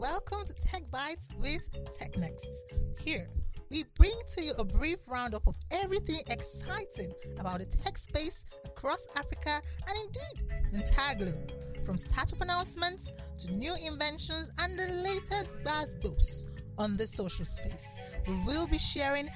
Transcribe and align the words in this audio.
Welcome 0.00 0.46
to 0.46 0.54
Techbytes 0.54 1.28
with 1.42 1.68
TechNext. 1.90 3.00
Here, 3.04 3.28
we 3.70 3.84
bring 3.98 4.18
to 4.34 4.42
you 4.42 4.54
a 4.58 4.64
brief 4.64 5.06
roundup 5.06 5.46
of 5.46 5.54
everything 5.70 6.20
exciting 6.30 7.12
about 7.38 7.58
the 7.58 7.66
tech 7.66 7.98
space 7.98 8.46
across 8.64 9.06
Africa 9.14 9.60
and 9.86 9.98
indeed 10.06 10.72
the 10.72 10.78
entire 10.78 11.16
globe. 11.16 11.52
From 11.84 11.98
startup 11.98 12.40
announcements 12.40 13.12
to 13.44 13.52
new 13.52 13.74
inventions 13.86 14.50
and 14.62 14.78
the 14.78 15.02
latest 15.02 15.62
buzz 15.64 15.96
boosts 15.96 16.46
on 16.78 16.96
the 16.96 17.06
social 17.06 17.44
space. 17.44 18.00
We 18.26 18.42
will 18.46 18.66
be 18.68 18.78
sharing 18.78 19.28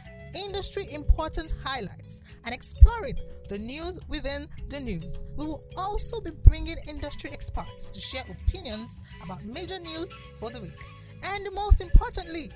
industry 0.46 0.85
important 0.95 1.53
highlights 1.62 2.23
and 2.45 2.55
exploring 2.55 3.17
the 3.49 3.59
news 3.59 3.99
within 4.09 4.47
the 4.69 4.81
news. 4.81 5.25
We 5.37 5.47
will 5.47 5.62
also 5.77 6.21
be 6.21 6.30
bringing 6.45 6.77
industry 6.89 7.30
experts 7.33 7.91
to 7.91 8.01
share 8.01 8.25
opinions 8.30 9.01
about 9.23 9.45
major 9.45 9.79
news 9.79 10.15
for 10.37 10.51
the 10.51 10.61
week. 10.61 10.83
And 11.25 11.47
most 11.55 11.80
importantly, 11.80 12.47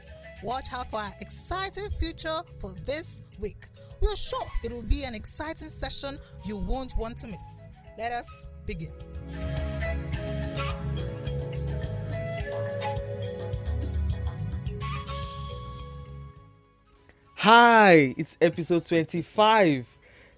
watch 0.42 0.66
out 0.74 0.90
for 0.90 1.00
our 1.00 1.10
exciting 1.20 1.88
future 1.98 2.40
for 2.60 2.72
this 2.84 3.22
week. 3.38 3.66
We 4.00 4.08
are 4.08 4.16
sure 4.16 4.46
it 4.64 4.72
will 4.72 4.84
be 4.84 5.04
an 5.04 5.14
exciting 5.14 5.68
session 5.68 6.18
you 6.44 6.56
won't 6.56 6.92
want 6.96 7.16
to 7.18 7.26
miss. 7.26 7.70
Let 7.98 8.12
us 8.12 8.46
begin. 8.66 9.07
Hi, 17.48 18.14
it's 18.18 18.36
episode 18.42 18.84
25, 18.84 19.86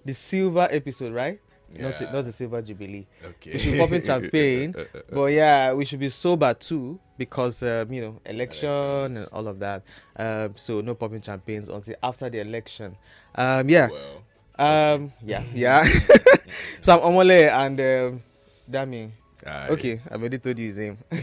the 0.05 0.13
silver 0.13 0.65
episode, 0.71 1.11
right? 1.13 1.41
Not, 1.77 1.99
Yeah. 1.99 2.09
not 2.09 2.23
the 2.23 2.31
silver 2.31 2.61
jubilee. 2.61 3.05
Okay. 3.21 3.51
We 3.51 3.59
should 3.59 3.77
pop 3.79 3.91
in 3.91 4.01
champagne, 4.01 4.73
but 5.11 5.25
yeah, 5.25 5.73
we 5.73 5.83
should 5.83 5.99
be 5.99 6.07
sober 6.07 6.53
too 6.53 6.97
because 7.17 7.63
um, 7.63 7.91
you 7.91 7.99
know 8.01 8.21
election 8.25 8.69
and 9.17 9.27
all 9.33 9.49
of 9.49 9.59
that. 9.59 9.83
Um, 10.15 10.53
so 10.55 10.79
no 10.79 10.95
popping 10.95 11.19
champagnes 11.21 11.67
until 11.67 11.95
after 12.01 12.29
the 12.29 12.39
election. 12.39 12.95
Um, 13.35 13.67
yeah, 13.67 13.89
Well, 13.89 14.93
um, 14.95 15.11
yeah, 15.21 15.43
yeah. 15.53 15.83
so 16.79 16.93
I'm 16.97 17.01
Omole 17.01 17.49
and 17.49 17.77
um, 17.81 18.23
Dami. 18.71 19.11
aye. 19.45 19.67
Okay, 19.71 19.99
I've 20.09 20.21
already 20.21 20.37
told 20.37 20.57
you 20.57 20.67
his 20.67 20.77
name. 20.77 20.97
Aye, 21.11 21.17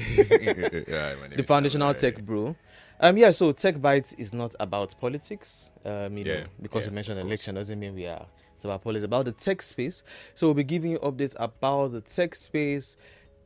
my 1.18 1.28
name 1.28 1.36
the 1.38 1.44
foundational 1.44 1.94
tech 1.94 2.20
bro. 2.22 2.54
Um, 3.00 3.16
yeah, 3.16 3.30
so 3.30 3.52
Techbytes 3.52 4.18
is 4.18 4.32
not 4.32 4.54
about 4.58 4.94
politics. 5.00 5.70
Um, 5.84 6.16
you 6.18 6.24
know, 6.24 6.44
because 6.60 6.84
yeah, 6.84 6.90
we 6.90 6.94
mentioned 6.96 7.20
election 7.20 7.54
doesn't 7.54 7.78
mean 7.78 7.94
we 7.94 8.06
are. 8.06 8.26
It's 8.56 8.64
about 8.64 8.82
politics, 8.82 9.04
about 9.04 9.24
the 9.26 9.32
tech 9.32 9.62
space. 9.62 10.02
So 10.34 10.48
we'll 10.48 10.54
be 10.54 10.64
giving 10.64 10.90
you 10.90 10.98
updates 10.98 11.36
about 11.38 11.92
the 11.92 12.00
tech 12.00 12.34
space 12.34 12.96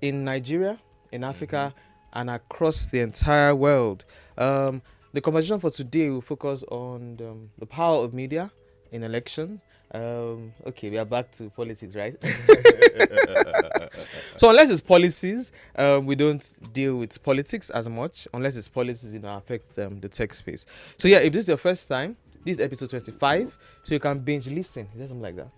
in 0.01 0.25
Nigeria, 0.25 0.79
in 1.13 1.23
Africa, 1.25 1.75
Mm-hmm. 1.77 2.19
and 2.21 2.31
across 2.31 2.87
the 2.87 3.01
entire 3.01 3.55
world. 3.55 4.05
Um, 4.39 4.81
the 5.13 5.21
conversation 5.21 5.61
for 5.61 5.71
today 5.71 6.09
will 6.11 6.21
focus 6.23 6.63
on 6.71 7.19
um, 7.21 7.51
the 7.59 7.67
power 7.67 8.05
of 8.05 8.15
media 8.15 8.51
in 8.91 9.03
election. 9.03 9.61
Um, 9.95 10.53
okay, 10.67 10.89
we 10.91 10.97
are 10.99 11.05
back 11.05 11.31
to 11.33 11.51
politics, 11.51 11.95
right? 11.95 12.17
so 14.37 14.51
unless 14.51 14.71
it's 14.71 14.81
policies, 14.81 15.53
um, 15.77 16.07
we 16.07 16.15
don't 16.15 16.51
deal 16.73 16.97
with 16.97 17.23
politics 17.23 17.71
as 17.71 17.89
much. 17.89 18.27
Unless 18.35 18.57
it's 18.57 18.69
policies, 18.69 19.15
you 19.15 19.21
know, 19.21 19.37
affect 19.37 19.79
um, 19.79 20.01
the 20.01 20.09
tech 20.09 20.33
space. 20.35 20.65
So 20.99 21.09
yeah, 21.09 21.19
if 21.19 21.33
this 21.33 21.43
is 21.45 21.49
your 21.49 21.57
first 21.57 21.89
time, 21.89 22.17
this 22.45 22.59
is 22.59 22.65
episode 22.65 22.91
twenty-five. 22.91 23.57
So 23.85 23.95
you 23.95 24.01
can 24.01 24.19
binge 24.21 24.47
listen. 24.49 24.89
Is 24.95 25.01
that 25.01 25.09
something 25.09 25.23
like 25.23 25.37
that? 25.37 25.49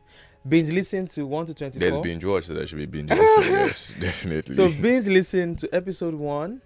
Binge 0.47 0.71
listen 0.73 1.07
to 1.09 1.27
one 1.27 1.47
to 1.47 1.55
twenty-four. 1.55 1.81
There's 1.81 1.99
binge 1.99 2.25
watch, 2.25 2.45
so 2.45 2.55
there 2.55 2.67
should 2.67 2.79
be 2.79 2.87
binge 2.87 3.11
listen. 3.11 3.43
yes, 3.53 3.95
definitely. 4.01 4.55
So 4.55 4.69
binge 4.69 5.07
listen 5.07 5.57
to 5.57 5.69
episode 5.75 6.15
one, 6.15 6.61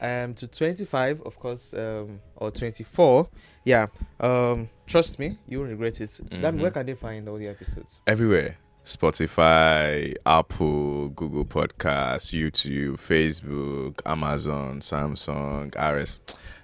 um, 0.00 0.34
to 0.34 0.46
twenty-five, 0.46 1.22
of 1.22 1.36
course, 1.38 1.74
um, 1.74 2.20
or 2.36 2.52
twenty-four. 2.52 3.28
Yeah. 3.64 3.86
Um, 4.20 4.68
trust 4.86 5.18
me, 5.18 5.38
you 5.48 5.58
won't 5.58 5.70
regret 5.72 6.00
it. 6.00 6.20
Then 6.30 6.56
Mhm. 6.56 6.60
where 6.60 6.70
can 6.70 6.86
they 6.86 6.94
find 6.94 7.28
all 7.28 7.36
the 7.36 7.48
episodes? 7.48 7.98
Everywhere. 8.06 8.56
Spotify, 8.86 10.14
Apple, 10.24 11.08
Google 11.10 11.44
Podcasts, 11.44 12.32
YouTube, 12.32 12.98
Facebook, 12.98 14.00
Amazon, 14.06 14.78
Samsung, 14.78 15.74
RS. 15.74 16.20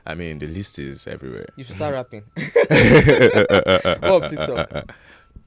I 0.07 0.15
mean, 0.15 0.39
the 0.39 0.47
list 0.47 0.79
is 0.79 1.09
everywhere. 1.09 1.47
You 1.57 1.65
should 1.65 1.75
start 1.77 1.95
rapping. 1.95 2.23
What 4.01 4.31
TikTok? 4.31 4.93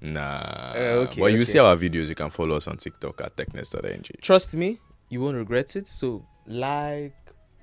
Nah. 0.02 0.74
Uh, 0.76 1.06
okay, 1.08 1.22
but 1.22 1.32
you 1.32 1.38
okay. 1.38 1.46
see 1.46 1.60
our 1.60 1.76
videos, 1.78 2.08
you 2.08 2.16
can 2.16 2.30
follow 2.30 2.58
us 2.58 2.68
on 2.68 2.78
TikTok 2.78 3.22
at 3.22 3.36
technext.ng. 3.38 4.04
Trust 4.22 4.56
me, 4.56 4.80
you 5.10 5.22
won't 5.22 5.38
regret 5.38 5.76
it. 5.78 5.88
So 5.88 6.26
like, 6.46 7.16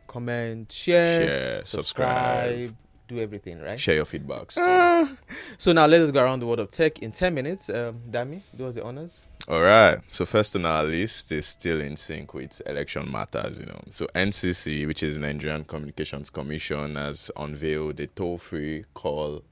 comment, 0.06 0.72
share, 0.72 1.27
Share, 1.27 1.65
subscribe, 1.65 2.75
do 3.12 3.21
everything, 3.21 3.61
right? 3.61 3.78
share 3.78 3.95
your 3.97 4.05
feedbacks. 4.05 4.55
too. 4.55 4.61
Ah. 4.65 5.17
so 5.59 5.73
now 5.73 5.87
let 5.87 6.00
us 6.03 6.11
go 6.11 6.23
around 6.23 6.41
the 6.41 6.47
world 6.47 6.61
of 6.61 6.71
tech 6.71 6.99
in 7.00 7.12
10 7.12 7.34
minutes. 7.34 7.69
Um, 7.69 8.00
Dami, 8.11 8.43
do 8.56 8.67
us 8.67 8.75
the 8.77 8.84
honors. 8.84 9.21
All 9.49 9.61
right. 9.61 9.99
So 10.09 10.25
first 10.25 10.55
on 10.56 10.65
our 10.67 10.84
list 10.84 11.33
is 11.33 11.47
still 11.47 11.81
in 11.81 11.97
sync 11.97 12.33
with 12.34 12.62
election 12.67 13.11
matters. 13.11 13.59
You 13.59 13.67
know, 13.67 13.81
so 13.89 14.06
NCC, 14.15 14.87
which 14.87 15.03
is 15.03 15.19
Nigerian 15.19 15.65
Communications 15.65 16.31
Commission, 16.31 16.97
has 16.97 17.31
unveiled 17.37 17.99
a 18.01 18.06
toll-free 18.09 18.84
call 18.95 19.43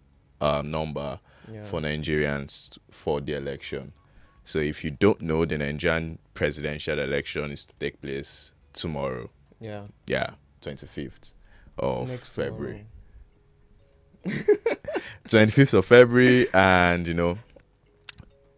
uh, 0.40 0.62
number 0.64 1.18
Yeah. 1.52 1.64
for 1.64 1.80
Nigerians 1.80 2.78
for 2.90 3.20
the 3.20 3.34
election. 3.34 3.92
So 4.44 4.58
if 4.58 4.82
you 4.84 4.90
don't 4.92 5.20
know, 5.20 5.44
the 5.44 5.58
Nigerian 5.58 6.18
presidential 6.34 6.98
election 6.98 7.50
is 7.50 7.64
to 7.66 7.72
take 7.80 8.00
place 8.00 8.52
tomorrow. 8.72 9.28
yeah. 9.60 9.82
Yeah, 10.06 10.30
25th 10.62 11.32
of 11.78 12.08
Next 12.08 12.34
February. 12.34 12.66
tomorrow. 12.78 12.84
25th 15.28 15.74
of 15.74 15.86
February, 15.86 16.46
and 16.52 17.06
you 17.06 17.14
know, 17.14 17.38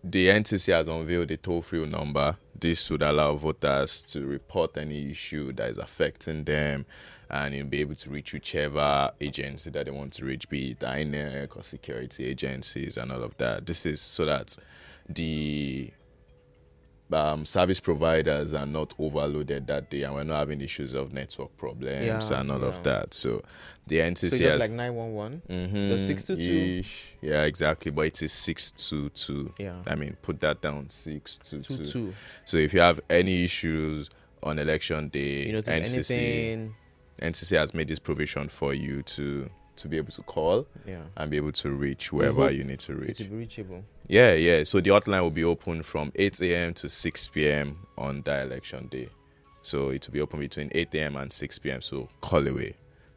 the 0.05 0.29
NCC 0.29 0.73
has 0.73 0.89
unveiled 0.89 1.31
a 1.31 1.37
toll 1.37 1.63
free 1.63 1.85
number. 1.87 2.37
This 2.59 2.91
would 2.91 3.03
allow 3.03 3.35
voters 3.35 4.05
to 4.07 4.25
report 4.25 4.77
any 4.77 5.11
issue 5.11 5.53
that 5.53 5.71
is 5.71 5.79
affecting 5.79 6.45
them 6.45 6.87
and 7.33 7.55
you'll 7.55 7.67
be 7.67 7.81
able 7.81 7.95
to 7.95 8.11
reach 8.11 8.35
whichever 8.35 9.11
agency 9.21 9.71
that 9.71 9.87
they 9.87 9.91
want 9.91 10.13
to 10.13 10.25
reach, 10.25 10.49
be 10.51 10.73
it 10.73 10.81
INEC 10.81 11.57
or 11.57 11.63
security 11.63 12.27
agencies 12.27 12.99
and 12.99 13.11
all 13.11 13.23
of 13.23 13.37
that. 13.39 13.65
This 13.65 13.87
is 13.87 14.03
so 14.03 14.27
that 14.27 14.57
the 15.09 15.91
um, 17.13 17.45
service 17.45 17.81
providers 17.81 18.55
are 18.55 18.67
not 18.67 18.95
overloaded 18.99 19.67
that 19.67 19.91
day 19.91 20.03
and 20.05 20.15
we're 20.15 20.25
not 20.25 20.39
having 20.39 20.61
issues 20.61 20.95
of 20.95 21.13
network 21.13 21.57
problems 21.59 22.31
Yeah, 22.31 22.41
and 22.41 22.51
all 22.51 22.61
yeah. 22.61 22.67
of 22.67 22.83
that. 22.85 23.13
So 23.15 23.43
the 23.87 23.99
NCC 23.99 24.31
So 24.31 24.37
just 24.39 24.43
has 24.43 24.61
like 24.61 24.71
911. 24.71 25.43
Mm-hmm. 25.49 25.91
The 25.91 25.99
622? 25.99 26.81
Ish. 26.81 27.05
Yeah, 27.21 27.43
exactly. 27.45 27.91
But 27.91 28.07
it 28.07 28.23
is 28.23 28.33
622. 28.33 29.55
Yeah. 29.59 29.75
I 29.87 29.95
mean, 29.95 30.17
put 30.23 30.41
that 30.41 30.63
down 30.63 30.89
622. 30.91 31.85
2 31.87 31.93
2. 32.11 32.15
So 32.45 32.57
if 32.57 32.73
you 32.73 32.81
have 32.81 33.01
any 33.11 33.45
issues 33.45 34.09
on 34.43 34.59
election 34.59 35.09
day, 35.09 35.47
You 35.49 35.59
NCC, 35.59 35.69
anything? 36.15 36.75
NCC 37.21 37.57
has 37.59 37.75
made 37.75 37.89
this 37.89 37.99
provision 37.99 38.49
for 38.49 38.75
you 38.75 39.03
to 39.03 39.49
to 39.75 39.89
be 39.89 39.97
able 39.97 40.13
to 40.13 40.23
call 40.23 40.67
Yeah. 40.87 41.01
and 41.17 41.31
be 41.31 41.39
able 41.39 41.53
to 41.53 41.71
reach 41.71 42.13
wherever 42.13 42.51
you 42.51 42.63
need 42.63 42.79
to 42.81 42.93
It 42.93 42.99
reach. 42.99 43.19
will 43.21 43.27
be 43.29 43.37
reachable. 43.37 43.83
Yeah, 44.13 44.35
yeah. 44.35 44.63
So 44.65 44.79
the 44.81 44.91
hotline 44.91 45.23
will 45.23 45.31
be 45.31 45.45
open 45.45 45.83
from 45.83 46.13
8 46.15 46.43
a.m. 46.43 46.75
to 46.75 46.89
6 46.91 47.29
p.m. 47.29 47.79
on 47.97 48.21
that 48.23 48.45
election 48.47 48.87
day. 48.89 49.09
So 49.63 49.89
it 49.89 50.07
will 50.07 50.13
be 50.13 50.21
open 50.21 50.39
between 50.41 50.69
8 50.73 50.95
a.m. 50.97 51.17
and 51.17 51.33
6 51.33 51.59
p.m. 51.61 51.81
So 51.81 52.09
call 52.21 52.47
away. 52.47 52.75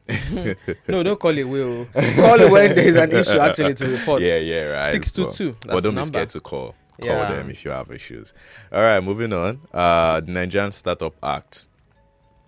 No, 0.88 1.03
don't 1.03 1.19
call 1.19 1.38
it 1.38 1.44
will. 1.44 1.85
call 2.16 2.39
it 2.39 2.50
when 2.50 2.75
there 2.75 2.88
is 2.88 2.95
an 2.95 3.11
issue 3.11 3.39
actually 3.39 3.73
to 3.73 3.88
report. 3.88 4.22
Yeah, 4.22 4.38
yeah, 4.38 4.67
right. 4.67 4.88
622, 4.88 5.51
But, 5.51 5.61
that's 5.61 5.73
but 5.75 5.83
don't 5.83 5.95
the 5.95 6.01
be 6.01 6.06
scared 6.06 6.29
to 6.29 6.39
call. 6.39 6.75
Call 7.01 7.07
Yeah. 7.09 7.29
them 7.31 7.50
if 7.50 7.65
you 7.65 7.71
have 7.71 7.92
issues. 7.92 8.33
All 8.71 8.80
right, 8.81 9.03
moving 9.03 9.33
on. 9.33 9.59
Uh, 9.74 10.21
the 10.21 10.31
Nigerian 10.31 10.71
Startup 10.71 11.13
Act. 11.24 11.68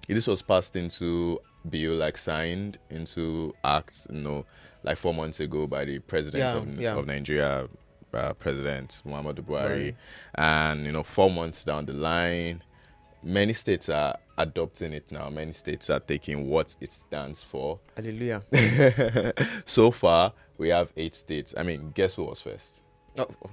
This 0.08 0.26
was 0.26 0.42
passed 0.42 0.78
into 0.78 1.42
bill, 1.70 1.96
like 1.96 2.18
signed 2.18 2.78
into 2.92 3.54
act, 3.66 4.08
you 4.10 4.22
know, 4.22 4.46
like 4.84 4.96
four 4.96 5.14
months 5.14 5.42
ago 5.42 5.68
by 5.68 5.84
the 5.84 6.00
president 6.00 6.40
Yeah, 6.44 6.56
of, 6.56 6.82
yeah. 6.82 6.96
of 6.96 7.08
Nigeria, 7.08 7.68
uh, 8.18 8.34
President 8.34 9.02
Muhammadu 9.06 9.40
Buhari. 9.42 9.46
Buhari. 9.46 9.96
And 10.36 10.86
you 10.86 10.92
know, 10.92 11.04
four 11.04 11.30
months 11.30 11.64
down 11.64 11.86
the 11.86 11.94
line, 11.94 12.64
many 13.24 13.54
states 13.54 13.90
are 13.90 14.18
adopting 14.38 14.94
it 14.94 15.12
now. 15.12 15.30
Many 15.30 15.52
states 15.52 15.90
are 15.90 16.00
taking 16.00 16.48
what 16.50 16.76
it 16.82 16.92
stands 16.92 17.44
for. 17.44 17.80
Hallelujah. 17.96 18.42
so 19.66 19.92
far, 19.92 20.34
we 20.58 20.70
have 20.70 20.92
eight 20.98 21.16
states. 21.16 21.54
I 21.58 21.64
mean, 21.64 21.92
guess 21.94 22.16
who 22.16 22.24
was 22.26 22.42
first? 22.42 22.84
Oh, 23.18 23.26
oh, 23.44 23.50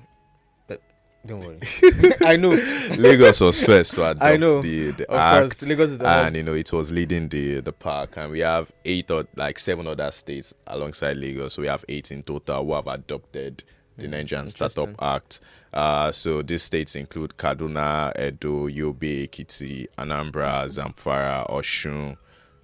that- 0.69 0.81
don't 1.27 1.41
worry. 1.41 1.59
I 2.21 2.37
know. 2.37 2.51
Lagos 2.99 3.41
was 3.41 3.63
first 3.63 3.95
to 3.95 4.03
adopt 4.11 4.23
I 4.23 4.37
know. 4.37 4.61
the, 4.61 4.91
the 4.91 5.11
Of 5.11 5.17
act. 5.19 5.41
course, 5.41 5.67
Lagos 5.67 5.91
is 5.91 5.99
the 5.99 6.07
and 6.07 6.37
you 6.37 6.43
know 6.43 6.53
it 6.53 6.71
was 6.71 6.93
leading 6.93 7.29
the 7.31 7.61
the 7.63 7.73
park 7.73 8.19
and 8.19 8.31
we 8.31 8.41
have 8.41 8.71
eight 8.85 9.11
or 9.11 9.27
like 9.37 9.59
seven 9.59 9.87
other 9.87 10.11
states 10.13 10.53
alongside 10.67 11.17
lagos 11.17 11.55
so 11.55 11.63
we 11.63 11.69
have 11.69 11.83
eight 11.89 12.11
in 12.11 12.23
total 12.23 12.63
who 12.67 12.75
have 12.75 12.87
adopted 12.89 13.65
the 13.99 14.09
nigerian 14.09 14.49
startup 14.49 14.91
act 15.03 15.41
uh, 15.73 16.13
so 16.13 16.43
these 16.43 16.63
states 16.63 16.95
include 16.95 17.37
kaduna 17.37 18.13
edo 18.19 18.69
yobe 18.69 19.23
ekiti 19.23 19.89
anambra 19.97 20.69
zamfara 20.69 21.47
osun 21.49 22.17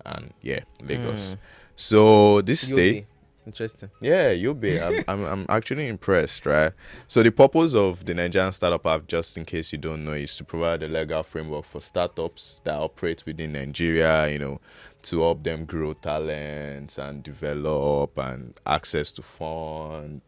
and 0.04 0.32
yeah, 0.42 0.60
Lagos. 0.82 1.36
So 1.76 2.40
this 2.42 2.68
You'll 2.68 2.76
state. 2.76 3.06
Interesting. 3.46 3.90
Yeah, 4.00 4.30
you'll 4.30 4.54
be. 4.54 4.80
I'm, 4.80 5.02
I'm, 5.08 5.24
I'm 5.24 5.46
actually 5.48 5.88
impressed, 5.88 6.46
right? 6.46 6.72
So 7.08 7.22
the 7.22 7.32
purpose 7.32 7.74
of 7.74 8.04
the 8.04 8.14
Nigerian 8.14 8.52
Startup 8.52 8.86
Act, 8.86 9.08
just 9.08 9.36
in 9.36 9.44
case 9.44 9.72
you 9.72 9.78
don't 9.78 10.04
know, 10.04 10.12
is 10.12 10.36
to 10.36 10.44
provide 10.44 10.82
a 10.82 10.88
legal 10.88 11.22
framework 11.22 11.64
for 11.64 11.80
startups 11.80 12.60
that 12.64 12.74
operate 12.74 13.24
within 13.26 13.52
Nigeria, 13.52 14.28
you 14.28 14.38
know, 14.38 14.60
to 15.04 15.20
help 15.22 15.42
them 15.42 15.64
grow 15.64 15.94
talents 15.94 16.98
and 16.98 17.22
develop 17.22 18.16
and 18.18 18.60
access 18.66 19.10
to 19.12 19.22
fund, 19.22 20.20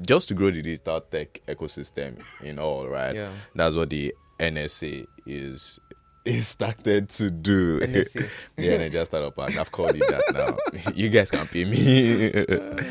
just 0.00 0.28
to 0.28 0.34
grow 0.34 0.50
the 0.50 0.62
digital 0.62 1.00
tech 1.00 1.40
ecosystem 1.46 2.20
in 2.42 2.58
all, 2.58 2.88
right? 2.88 3.14
Yeah. 3.14 3.30
That's 3.54 3.76
what 3.76 3.90
the 3.90 4.14
NSA 4.38 5.06
is 5.26 5.80
is 6.24 6.48
started 6.48 7.10
to 7.10 7.30
do. 7.30 7.80
NSA. 7.80 8.28
yeah, 8.56 8.78
Nigeria 8.78 9.04
Startup 9.04 9.38
Act. 9.38 9.58
I've 9.58 9.70
called 9.70 9.94
it 9.94 10.00
that 10.08 10.22
now. 10.32 10.90
you 10.94 11.08
guys 11.10 11.30
can 11.30 11.46
pay 11.46 11.64
me. 11.64 12.32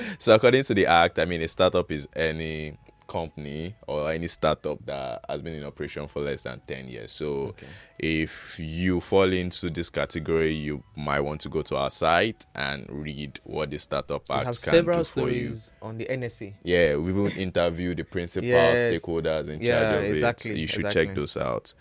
so 0.19 0.35
according 0.35 0.63
to 0.65 0.73
the 0.73 0.85
act, 0.85 1.19
I 1.19 1.25
mean 1.25 1.41
a 1.41 1.47
startup 1.47 1.91
is 1.91 2.07
any 2.15 2.77
company 3.07 3.75
or 3.87 4.11
any 4.11 4.27
startup 4.27 4.83
that 4.85 5.23
has 5.29 5.41
been 5.41 5.53
in 5.53 5.63
operation 5.63 6.07
for 6.07 6.21
less 6.21 6.43
than 6.43 6.61
10 6.67 6.87
years. 6.87 7.11
So 7.11 7.25
Okay. 7.49 7.67
if 7.99 8.55
you 8.59 8.99
fall 9.01 9.31
into 9.31 9.69
this 9.69 9.89
category, 9.89 10.51
you 10.51 10.83
might 10.95 11.19
want 11.21 11.41
to 11.41 11.49
go 11.49 11.61
to 11.63 11.75
our 11.75 11.89
site 11.89 12.45
and 12.55 12.85
read 12.89 13.39
what 13.43 13.71
the 13.71 13.79
startup 13.79 14.23
We 14.29 14.35
act 14.35 14.45
have 14.45 14.53
can 14.61 14.73
several 14.73 14.97
do 14.99 15.03
for 15.03 15.29
you. 15.29 15.53
on 15.81 15.97
the 15.97 16.05
NSA. 16.05 16.53
Yeah, 16.63 16.95
we 16.97 17.13
will 17.13 17.27
interview 17.37 17.93
the 17.95 18.03
principal 18.03 18.47
Yes. 18.47 18.79
stakeholders 18.93 19.47
in 19.49 19.61
Yeah, 19.61 19.81
charge 19.93 20.05
of 20.07 20.13
exactly, 20.13 20.51
it. 20.51 20.57
You 20.57 20.67
should 20.67 20.85
exactly. 20.85 21.05
check 21.07 21.15
those 21.15 21.37
out. 21.37 21.73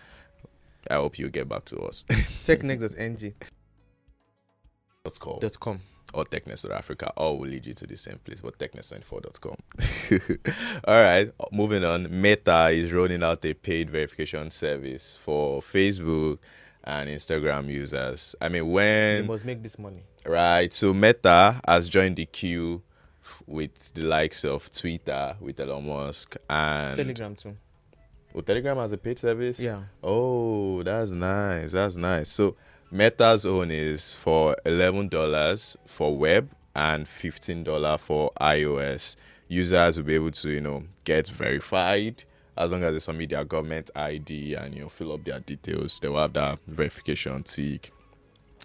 I 0.90 0.94
hope 0.94 1.18
you 1.18 1.30
get 1.30 1.48
back 1.48 1.64
to 1.66 1.78
us. 1.82 2.04
Technext.ng. 2.44 3.34
Dot 5.04 5.18
com 5.18 5.38
Dot 5.40 5.58
com. 5.60 5.80
Or 6.14 6.24
Technext 6.24 6.68
or 6.68 6.72
Africa. 6.74 7.12
All 7.16 7.38
will 7.38 7.48
lead 7.48 7.66
you 7.66 7.74
to 7.74 7.86
the 7.86 7.96
same 7.96 8.18
place, 8.24 8.40
but 8.40 8.58
technext24.com. 8.58 9.56
All 10.84 10.94
right, 11.02 11.30
moving 11.50 11.84
on. 11.84 12.08
Meta 12.10 12.68
is 12.68 12.92
rolling 12.92 13.22
out 13.22 13.44
a 13.44 13.54
paid 13.54 13.88
verification 13.90 14.50
service 14.50 15.16
for 15.18 15.60
Facebook 15.60 16.38
and 16.84 17.08
Instagram 17.08 17.68
users. 17.68 18.34
I 18.40 18.48
mean, 18.48 18.70
when 18.70 19.26
must 19.26 19.44
make 19.44 19.62
this 19.62 19.78
money. 19.78 20.02
right, 20.26 20.72
so 20.72 20.92
Meta 20.92 21.60
has 21.66 21.88
joined 21.88 22.16
the 22.16 22.26
queue 22.26 22.82
with 23.46 23.92
the 23.94 24.02
likes 24.02 24.44
of 24.44 24.70
Twitter 24.70 25.36
with 25.40 25.60
Elon 25.60 25.86
Musk 25.86 26.36
and 26.50 26.96
Telegram 26.96 27.34
too. 27.36 27.56
Oh, 28.34 28.40
Telegram 28.40 28.78
has 28.78 28.92
a 28.92 28.96
paid 28.96 29.18
service. 29.18 29.60
Yeah. 29.60 29.82
Oh, 30.02 30.82
that's 30.82 31.10
nice. 31.10 31.72
That's 31.72 31.96
nice. 31.96 32.30
So 32.30 32.56
Meta's 32.92 33.46
own 33.46 33.70
is 33.70 34.14
for 34.14 34.54
eleven 34.66 35.08
dollars 35.08 35.78
for 35.86 36.14
web 36.14 36.50
and 36.74 37.08
fifteen 37.08 37.64
dollar 37.64 37.96
for 37.96 38.30
iOS. 38.38 39.16
Users 39.48 39.96
will 39.96 40.04
be 40.04 40.14
able 40.14 40.30
to, 40.30 40.50
you 40.50 40.60
know, 40.60 40.82
get 41.04 41.26
verified 41.28 42.22
as 42.58 42.70
long 42.72 42.84
as 42.84 42.92
they 42.92 42.98
submit 42.98 43.30
their 43.30 43.44
government 43.46 43.90
ID 43.96 44.54
and 44.56 44.74
you 44.74 44.82
know 44.82 44.90
fill 44.90 45.12
up 45.12 45.24
their 45.24 45.40
details. 45.40 46.00
They 46.00 46.08
will 46.08 46.20
have 46.20 46.34
that 46.34 46.58
verification 46.66 47.42
tick. 47.44 47.90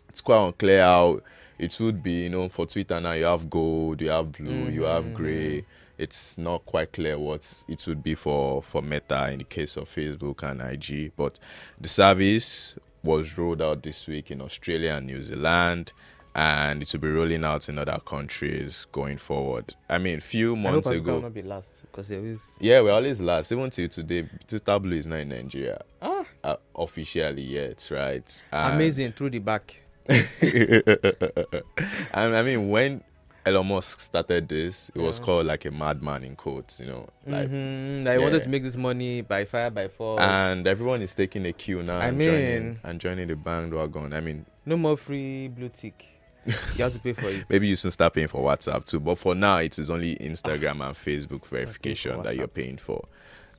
It's 0.10 0.20
quite 0.20 0.46
unclear 0.46 0.82
how 0.82 1.22
it 1.58 1.80
would 1.80 2.04
be. 2.04 2.24
You 2.24 2.30
know, 2.30 2.50
for 2.50 2.66
Twitter 2.66 3.00
now 3.00 3.14
you 3.14 3.24
have 3.24 3.50
gold, 3.50 4.02
you 4.02 4.10
have 4.10 4.34
blue, 4.34 4.70
you 4.70 4.84
have 4.84 5.06
mm-hmm. 5.06 5.14
gray. 5.14 5.66
It's 5.98 6.38
not 6.38 6.66
quite 6.66 6.92
clear 6.92 7.18
what 7.18 7.64
it 7.70 7.88
would 7.88 8.04
be 8.04 8.14
for 8.14 8.62
for 8.62 8.82
Meta 8.82 9.32
in 9.32 9.38
the 9.40 9.46
case 9.46 9.78
of 9.78 9.86
Facebook 9.90 10.44
and 10.44 10.62
IG. 10.62 11.14
But 11.16 11.40
the 11.80 11.88
service 11.88 12.76
was 13.08 13.38
rolled 13.38 13.62
out 13.62 13.84
this 13.84 14.08
week 14.08 14.32
in 14.32 14.42
Australia 14.42 14.94
and 14.94 15.08
New 15.08 15.22
Zealand, 15.22 15.94
and 16.36 16.84
it 16.84 16.92
will 16.94 17.00
be 17.00 17.10
rolling 17.10 17.44
out 17.44 17.68
in 17.70 17.80
other 17.80 18.00
countries 18.06 18.86
going 18.92 19.18
forward. 19.18 19.74
I 19.90 19.98
mean, 19.98 20.20
few 20.20 20.54
I 20.54 20.58
hope 20.60 20.74
months 20.74 20.88
Africa 20.90 21.04
will 21.04 21.10
ago. 21.18 21.22
not 21.22 21.34
be 21.34 21.42
last 21.42 21.84
because 21.90 22.10
there 22.10 22.24
is. 22.26 22.46
Yeah, 22.60 22.82
we're 22.82 22.92
always 22.92 23.22
last. 23.22 23.52
Even 23.52 23.70
till 23.70 23.88
today, 23.90 24.28
Twitter 24.48 24.80
Blue 24.80 24.98
is 24.98 25.08
not 25.08 25.20
in 25.20 25.30
Nigeria. 25.30 25.82
Ah. 26.02 26.26
Uh, 26.44 26.56
officially 26.76 27.42
yet, 27.42 27.88
right? 27.92 28.44
And- 28.52 28.76
Amazing 28.76 29.12
through 29.14 29.32
the 29.32 29.40
back. 29.40 29.84
and 30.10 30.28
I 32.36 32.44
mean, 32.44 32.70
when 32.70 33.04
Elon 33.48 33.68
Musk 33.68 34.00
started 34.00 34.48
this, 34.50 34.92
it 34.94 35.00
was 35.00 35.20
called 35.20 35.46
like 35.48 35.66
a 35.66 35.72
madman 35.72 36.24
in 36.24 36.36
quotes, 36.36 36.80
you 36.80 36.88
know, 36.88 37.08
like. 37.26 37.50
Mhm, 37.50 38.06
I 38.06 38.18
wanted 38.18 38.44
to 38.44 38.50
make 38.50 38.64
this 38.64 38.76
money 38.78 39.22
by 39.22 39.46
fire 39.46 39.70
by 39.70 39.88
force. 39.88 40.22
And 40.22 40.68
everyone 40.68 41.02
is 41.02 41.14
taking 41.14 41.46
a 41.46 41.54
queue 41.54 41.82
now 41.84 42.00
I 42.00 42.08
and, 42.08 42.20
joining, 42.20 42.64
mean- 42.64 42.80
and 42.84 43.00
joining 43.00 43.28
the 43.28 43.36
bandwagon. 43.36 44.14
I 44.14 44.22
mean, 44.22 44.46
no 44.66 44.76
more 44.78 44.98
free 44.98 45.48
blue 45.48 45.70
tick. 45.70 46.06
You 46.46 46.84
have 46.84 46.94
to 46.94 47.00
pay 47.00 47.14
for 47.14 47.28
it. 47.30 47.46
maybe 47.50 47.68
you 47.68 47.76
should 47.76 47.92
start 47.94 48.14
paying 48.14 48.28
for 48.30 48.42
WhatsApp 48.42 48.86
too. 48.86 49.00
But 49.00 49.18
for 49.18 49.36
now, 49.36 49.58
it 49.58 49.78
is 49.80 49.90
only 49.90 50.16
Instagram 50.18 50.86
and 50.86 50.96
Facebook 51.08 51.46
verification 51.46 52.22
that 52.24 52.36
you're 52.36 52.48
paying 52.48 52.78
for. 52.78 53.06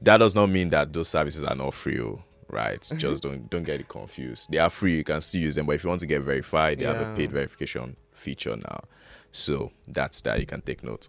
That 0.02 0.18
does 0.18 0.34
not 0.34 0.46
mean 0.48 0.68
that 0.70 0.92
those 0.92 1.08
services 1.08 1.44
are 1.44 1.54
not 1.56 1.74
free, 1.74 2.00
oh, 2.00 2.22
right? 2.48 2.80
Just 2.96 3.22
don't 3.22 3.48
don't 3.50 3.64
get 3.64 3.80
it 3.80 3.88
confused. 3.88 4.50
They 4.50 4.58
are 4.58 4.70
free, 4.70 4.96
you 4.96 5.04
can 5.04 5.20
still 5.20 5.40
use 5.42 5.54
them. 5.56 5.66
But 5.66 5.72
if 5.76 5.84
you 5.84 5.88
want 5.88 6.00
to 6.00 6.06
get 6.06 6.22
verified, 6.22 6.78
they 6.78 6.84
have 6.86 7.00
a 7.00 7.14
paid 7.16 7.30
verification 7.32 7.96
feature 8.12 8.56
now. 8.56 8.80
So 9.32 9.72
that's 9.86 10.20
that. 10.22 10.40
You 10.40 10.46
can 10.46 10.62
take 10.62 10.82
note. 10.82 11.08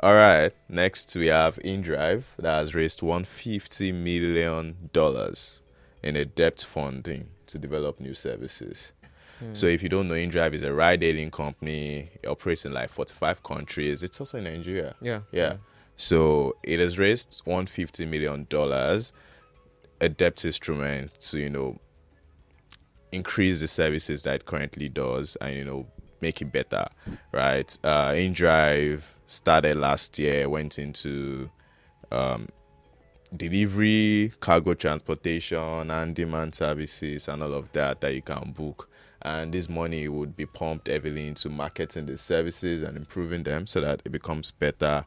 All 0.00 0.14
right. 0.14 0.52
Next, 0.68 1.14
we 1.16 1.26
have 1.26 1.56
InDrive 1.58 2.24
that 2.38 2.58
has 2.58 2.74
raised 2.74 3.02
150 3.02 3.92
million 3.92 4.76
dollars 4.92 5.62
in 6.02 6.16
a 6.16 6.24
debt 6.24 6.64
funding 6.66 7.28
to 7.46 7.58
develop 7.58 8.00
new 8.00 8.14
services. 8.14 8.92
Hmm. 9.38 9.54
So 9.54 9.66
if 9.66 9.82
you 9.82 9.88
don't 9.88 10.08
know, 10.08 10.14
InDrive 10.14 10.52
is 10.54 10.62
a 10.62 10.72
ride-hailing 10.72 11.30
company. 11.30 12.10
It 12.22 12.26
operates 12.28 12.64
in 12.64 12.72
like 12.72 12.90
45 12.90 13.42
countries. 13.42 14.02
It's 14.02 14.20
also 14.20 14.38
in 14.38 14.44
Nigeria. 14.44 14.94
Yeah. 15.00 15.20
Yeah. 15.32 15.56
So 15.96 16.56
it 16.62 16.78
has 16.78 16.98
raised 16.98 17.42
150 17.44 18.06
million 18.06 18.46
dollars, 18.50 19.12
a 20.00 20.08
debt 20.08 20.44
instrument 20.44 21.18
to 21.20 21.38
you 21.38 21.50
know 21.50 21.78
increase 23.12 23.60
the 23.60 23.66
services 23.66 24.24
that 24.24 24.34
it 24.34 24.46
currently 24.46 24.88
does 24.88 25.36
and 25.40 25.56
you 25.56 25.64
know 25.64 25.86
make 26.26 26.42
it 26.42 26.50
better, 26.50 26.88
right? 27.30 27.78
Uh, 27.84 28.08
InDrive 28.10 29.02
started 29.26 29.76
last 29.76 30.18
year, 30.18 30.48
went 30.48 30.76
into 30.76 31.48
um, 32.10 32.48
delivery, 33.36 34.32
cargo 34.40 34.74
transportation, 34.74 35.88
and 35.90 36.16
demand 36.16 36.54
services, 36.56 37.28
and 37.28 37.42
all 37.44 37.54
of 37.54 37.70
that 37.72 38.00
that 38.00 38.12
you 38.12 38.22
can 38.22 38.52
book. 38.52 38.90
And 39.22 39.52
this 39.52 39.68
money 39.68 40.08
would 40.08 40.36
be 40.36 40.46
pumped 40.46 40.88
heavily 40.88 41.28
into 41.28 41.48
marketing 41.48 42.06
the 42.06 42.18
services 42.18 42.82
and 42.82 42.96
improving 42.96 43.44
them 43.44 43.66
so 43.66 43.80
that 43.80 44.02
it 44.04 44.10
becomes 44.10 44.50
better. 44.50 45.04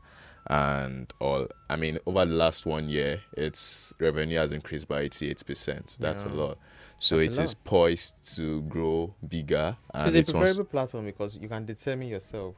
And 0.47 1.13
all, 1.19 1.47
I 1.69 1.75
mean, 1.75 1.99
over 2.05 2.25
the 2.25 2.33
last 2.33 2.65
one 2.65 2.87
year, 2.87 3.19
its 3.35 3.93
revenue 3.99 4.37
has 4.37 4.51
increased 4.53 4.87
by 4.87 5.07
88%. 5.07 5.97
That's 5.97 6.23
a 6.23 6.29
lot. 6.29 6.57
So 6.99 7.17
That's 7.17 7.37
it 7.37 7.43
is 7.43 7.53
poised 7.53 8.15
to 8.35 8.61
grow 8.63 9.13
bigger. 9.27 9.75
And 9.93 10.15
It's 10.15 10.29
a 10.29 10.33
preferable 10.33 10.69
platform 10.69 11.05
because 11.05 11.37
you 11.37 11.47
can 11.47 11.65
determine 11.65 12.09
yourself 12.09 12.55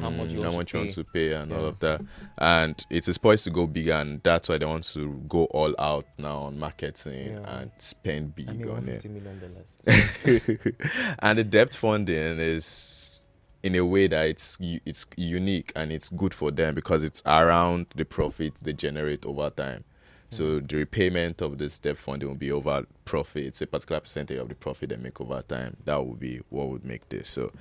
how 0.00 0.08
much 0.08 0.30
you 0.32 0.38
Mm, 0.40 0.44
want, 0.44 0.44
how 0.44 0.50
to, 0.52 0.56
much 0.56 0.72
pay. 0.72 0.78
you 0.78 0.84
want 0.84 0.90
to 0.94 1.04
pay 1.04 1.32
and 1.34 1.52
all 1.52 1.66
of 1.66 1.78
that. 1.80 2.00
And 2.38 2.86
it 2.88 3.06
is 3.06 3.18
poised 3.18 3.44
to 3.44 3.50
go 3.50 3.66
bigger, 3.66 3.92
and 3.92 4.22
that's 4.22 4.48
why 4.48 4.56
they 4.56 4.64
want 4.64 4.84
to 4.94 5.22
go 5.28 5.44
all 5.46 5.74
out 5.78 6.06
now 6.16 6.38
on 6.38 6.58
marketing 6.58 7.32
Yeah. 7.34 7.58
and 7.60 7.70
spend 7.76 8.34
big 8.34 8.48
I 8.48 8.52
mean, 8.54 8.68
on 8.70 8.88
it. 8.88 9.04
million 9.04 9.38
dollars. 9.38 9.76
and 11.18 11.38
the 11.38 11.44
debt 11.44 11.74
funding 11.74 12.38
is 12.38 13.26
in 13.62 13.74
a 13.76 13.84
way 13.84 14.06
that 14.08 14.26
it's 14.26 14.56
it's 14.60 15.06
unique 15.16 15.72
and 15.76 15.92
it's 15.92 16.08
good 16.08 16.32
for 16.34 16.50
them 16.50 16.74
because 16.74 17.04
it's 17.04 17.22
around 17.26 17.86
the 17.94 18.04
profit 18.04 18.54
they 18.62 18.72
generate 18.72 19.26
over 19.26 19.50
time. 19.50 19.84
So 20.32 20.60
the 20.60 20.76
repayment 20.76 21.42
of 21.42 21.58
this 21.58 21.78
debt 21.78 21.98
funding 21.98 22.28
will 22.28 22.36
be 22.36 22.50
over 22.52 22.86
profits, 23.04 23.60
a 23.60 23.66
particular 23.66 24.00
percentage 24.00 24.38
of 24.38 24.48
the 24.48 24.54
profit 24.54 24.88
they 24.88 24.96
make 24.96 25.20
over 25.20 25.42
time. 25.42 25.76
That 25.84 26.04
would 26.04 26.18
be 26.18 26.40
what 26.48 26.68
would 26.68 26.84
make 26.84 27.08
this. 27.08 27.28
So 27.28 27.52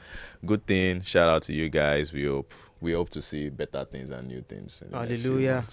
good 0.46 0.66
thing. 0.66 1.02
Shout 1.02 1.28
out 1.28 1.42
to 1.44 1.54
you 1.54 1.70
guys. 1.70 2.14
We 2.14 2.26
hope 2.26 2.54
we 2.80 2.94
hope 2.94 3.10
to 3.12 3.22
see 3.22 3.50
better 3.50 3.86
things 3.86 4.10
and 4.10 4.28
new 4.28 4.42
things. 4.42 4.82
in 4.82 4.92
the 4.92 5.06
next 5.06 5.22
few 5.22 5.38
Hallelujah. 5.38 5.66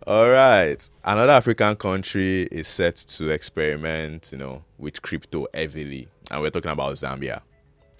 All 0.06 0.28
right. 0.28 0.90
Another 1.04 1.32
African 1.32 1.76
country 1.76 2.48
is 2.50 2.68
set 2.68 2.96
to 2.96 3.30
experiment, 3.30 4.30
you 4.32 4.38
know, 4.38 4.62
with 4.76 5.00
crypto 5.02 5.46
heavily. 5.54 6.08
And 6.30 6.42
we're 6.42 6.50
talking 6.50 6.70
about 6.70 6.94
Zambia. 6.94 7.42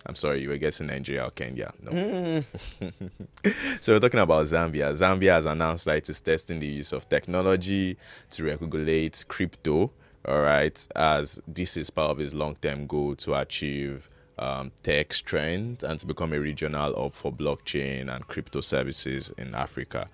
I'm 0.08 0.14
sorry, 0.14 0.40
you 0.40 0.48
were 0.48 0.56
guessing 0.56 0.86
Nigeria 0.86 1.26
or 1.26 1.30
Kenya. 1.30 1.72
No. 1.82 1.90
Mm. 1.92 2.44
So 3.80 3.92
we're 3.92 4.00
talking 4.00 4.20
about 4.20 4.46
Zambia. 4.46 4.90
Zambia 4.90 5.32
has 5.32 5.44
announced 5.46 5.84
that 5.84 5.98
it 5.98 6.08
is 6.08 6.20
testing 6.20 6.58
the 6.58 6.66
use 6.66 6.92
of 6.92 7.08
technology 7.08 7.96
to 8.30 8.44
regulate 8.44 9.24
crypto. 9.28 9.92
All 10.26 10.40
right, 10.40 10.88
as 10.96 11.40
this 11.46 11.76
is 11.76 11.90
part 11.90 12.10
of 12.10 12.20
its 12.20 12.34
long-term 12.34 12.86
goal 12.86 13.14
to 13.16 13.34
achieve 13.34 14.10
um, 14.38 14.72
tech 14.82 15.12
strength 15.12 15.82
and 15.82 15.98
to 16.00 16.06
become 16.06 16.32
a 16.32 16.40
regional 16.40 16.94
hub 16.94 17.14
for 17.14 17.32
blockchain 17.32 18.14
and 18.14 18.26
crypto 18.26 18.60
services 18.60 19.32
in 19.38 19.54
Africa. 19.54 20.08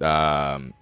Um, 0.00 0.72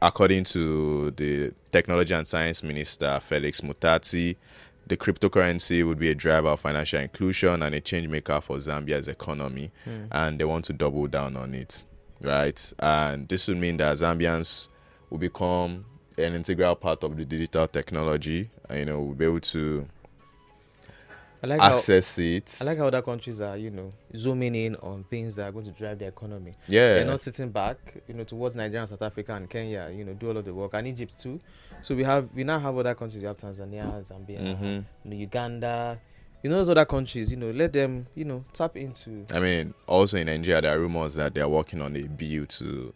according 0.00 0.44
to 0.44 1.10
the 1.12 1.52
technology 1.72 2.14
and 2.14 2.26
science 2.26 2.62
minister 2.62 3.18
Felix 3.20 3.60
Mutati, 3.62 4.36
the 4.86 4.96
cryptocurrency 4.96 5.86
would 5.86 5.98
be 5.98 6.10
a 6.10 6.14
driver 6.14 6.48
of 6.48 6.60
financial 6.60 7.00
inclusion 7.00 7.62
and 7.62 7.74
a 7.74 7.80
change 7.80 8.08
maker 8.08 8.40
for 8.40 8.56
Zambia's 8.58 9.08
economy, 9.08 9.70
Hmm. 9.84 10.04
and 10.12 10.38
they 10.38 10.44
want 10.44 10.64
to 10.66 10.72
double 10.72 11.06
down 11.06 11.36
on 11.36 11.54
it, 11.54 11.84
right? 12.22 12.72
And 12.78 13.28
this 13.28 13.48
would 13.48 13.56
mean 13.58 13.76
that 13.78 13.96
Zambians 13.96 14.68
will 15.10 15.18
become 15.18 15.84
an 16.18 16.34
integral 16.34 16.76
part 16.76 17.02
of 17.02 17.16
the 17.16 17.24
digital 17.24 17.66
technology. 17.66 18.50
You 18.72 18.84
know, 18.84 19.00
we'll 19.00 19.14
be 19.14 19.24
able 19.24 19.40
to 19.40 19.86
I 21.44 21.46
like 21.46 21.60
how 21.60 21.74
access 21.74 22.18
it. 22.18 22.56
I 22.60 22.64
like 22.64 22.78
how 22.78 22.86
other 22.86 23.02
countries 23.02 23.38
are, 23.40 23.56
you 23.56 23.70
know, 23.70 23.92
zooming 24.16 24.54
in 24.54 24.76
on 24.76 25.04
things 25.04 25.36
that 25.36 25.48
are 25.48 25.52
going 25.52 25.66
to 25.66 25.72
drive 25.72 25.98
the 25.98 26.06
economy. 26.06 26.54
yeah, 26.68 26.94
They're 26.94 27.04
not 27.04 27.20
sitting 27.20 27.50
back, 27.50 27.76
you 28.08 28.14
know, 28.14 28.24
towards 28.24 28.56
Nigeria 28.56 28.80
and 28.80 28.88
South 28.88 29.02
Africa, 29.02 29.34
and 29.34 29.48
Kenya, 29.50 29.90
you 29.94 30.04
know, 30.06 30.14
do 30.14 30.28
all 30.30 30.36
of 30.38 30.44
the 30.46 30.54
work, 30.54 30.72
and 30.72 30.86
Egypt 30.86 31.20
too. 31.20 31.38
So 31.82 31.94
we 31.94 32.02
have, 32.02 32.28
we 32.34 32.44
now 32.44 32.58
have 32.58 32.74
other 32.78 32.94
countries. 32.94 33.20
We 33.22 33.26
have 33.28 33.36
Tanzania, 33.36 33.84
Zambia, 34.00 34.40
Mhm. 34.40 34.84
you 35.04 35.10
know, 35.10 35.16
Uganda. 35.16 36.00
You 36.42 36.48
know, 36.50 36.56
those 36.56 36.70
other 36.70 36.86
countries. 36.86 37.30
You 37.30 37.36
know, 37.36 37.50
let 37.50 37.72
them, 37.74 38.06
you 38.14 38.24
know, 38.24 38.42
tap 38.54 38.76
into. 38.78 39.26
I 39.34 39.40
mean, 39.40 39.74
also 39.86 40.16
in 40.16 40.26
Nigeria, 40.26 40.62
there 40.62 40.74
are 40.76 40.80
rumors 40.80 41.12
that 41.14 41.34
they 41.34 41.42
are 41.42 41.48
working 41.48 41.82
on 41.82 41.94
a 41.96 42.02
bill 42.02 42.46
to 42.46 42.92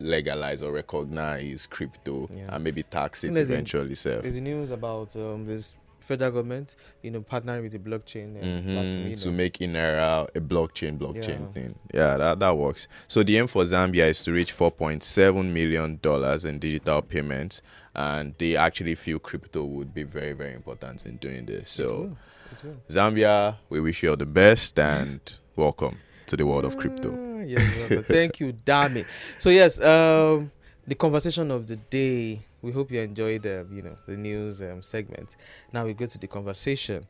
legalize 0.00 0.62
or 0.62 0.72
recognize 0.72 1.66
crypto 1.66 2.28
Yeah. 2.34 2.54
and 2.54 2.62
maybe 2.64 2.82
tax 2.82 3.24
it 3.24 3.34
a- 3.36 3.40
eventually. 3.40 3.94
Self. 3.94 4.22
There's 4.22 4.36
news 4.36 4.70
about 4.70 5.14
um, 5.16 5.46
this 5.46 5.74
federal 6.06 6.30
government, 6.30 6.76
you 7.02 7.10
know, 7.10 7.20
partnering 7.20 7.62
with 7.62 7.72
the 7.72 7.78
blockchain 7.78 8.36
uh, 8.36 8.60
hmm 8.60 8.72
platform, 8.72 9.14
to 9.14 9.26
know. 9.26 9.32
make 9.32 9.58
eNaira 9.58 10.28
a 10.34 10.40
blockchain 10.40 10.98
blockchain 10.98 11.40
Yeah. 11.40 11.52
thing. 11.52 11.78
Yeah, 11.92 12.16
that, 12.16 12.38
that 12.40 12.56
works. 12.56 12.88
So 13.08 13.22
the 13.22 13.36
aim 13.38 13.46
for 13.46 13.62
Zambia 13.64 14.08
is 14.08 14.22
to 14.24 14.32
reach 14.32 14.56
4.7 14.56 15.52
million 15.52 15.98
dollars 16.02 16.44
in 16.44 16.58
digital 16.58 17.02
payments, 17.02 17.62
and 17.94 18.34
they 18.38 18.56
actually 18.56 18.94
feel 18.94 19.18
crypto 19.18 19.64
would 19.64 19.92
be 19.94 20.04
very 20.04 20.32
very 20.32 20.54
important 20.54 21.04
in 21.06 21.16
doing 21.16 21.46
this. 21.46 21.78
It 21.78 21.88
So 21.88 21.96
will, 21.96 22.18
it 22.52 22.62
will. 22.64 22.76
Zambia, 22.88 23.56
we 23.68 23.80
wish 23.80 24.02
you 24.02 24.10
all 24.10 24.16
the 24.16 24.26
best 24.26 24.78
and 24.78 25.20
welcome 25.56 25.98
to 26.26 26.36
the 26.36 26.46
world 26.46 26.64
of 26.64 26.76
crypto. 26.76 27.10
Ah, 27.12 27.42
yes, 27.42 27.62
thank 28.06 28.40
you, 28.40 28.52
Dami. 28.52 29.06
So 29.38 29.50
yes, 29.50 29.80
um, 29.80 30.50
the 30.86 30.94
conversation 30.94 31.50
of 31.50 31.66
the 31.66 31.76
day. 31.76 32.40
We 32.62 32.72
hope 32.72 32.90
you 32.90 33.00
enjoyed 33.00 33.42
the, 33.42 33.66
you 33.70 33.82
know, 33.82 33.96
the 34.06 34.16
news 34.16 34.62
um, 34.62 34.82
segment. 34.82 35.36
Now 35.72 35.84
we 35.86 35.94
go 35.94 36.06
to 36.06 36.18
the 36.18 36.26
conversation. 36.26 37.06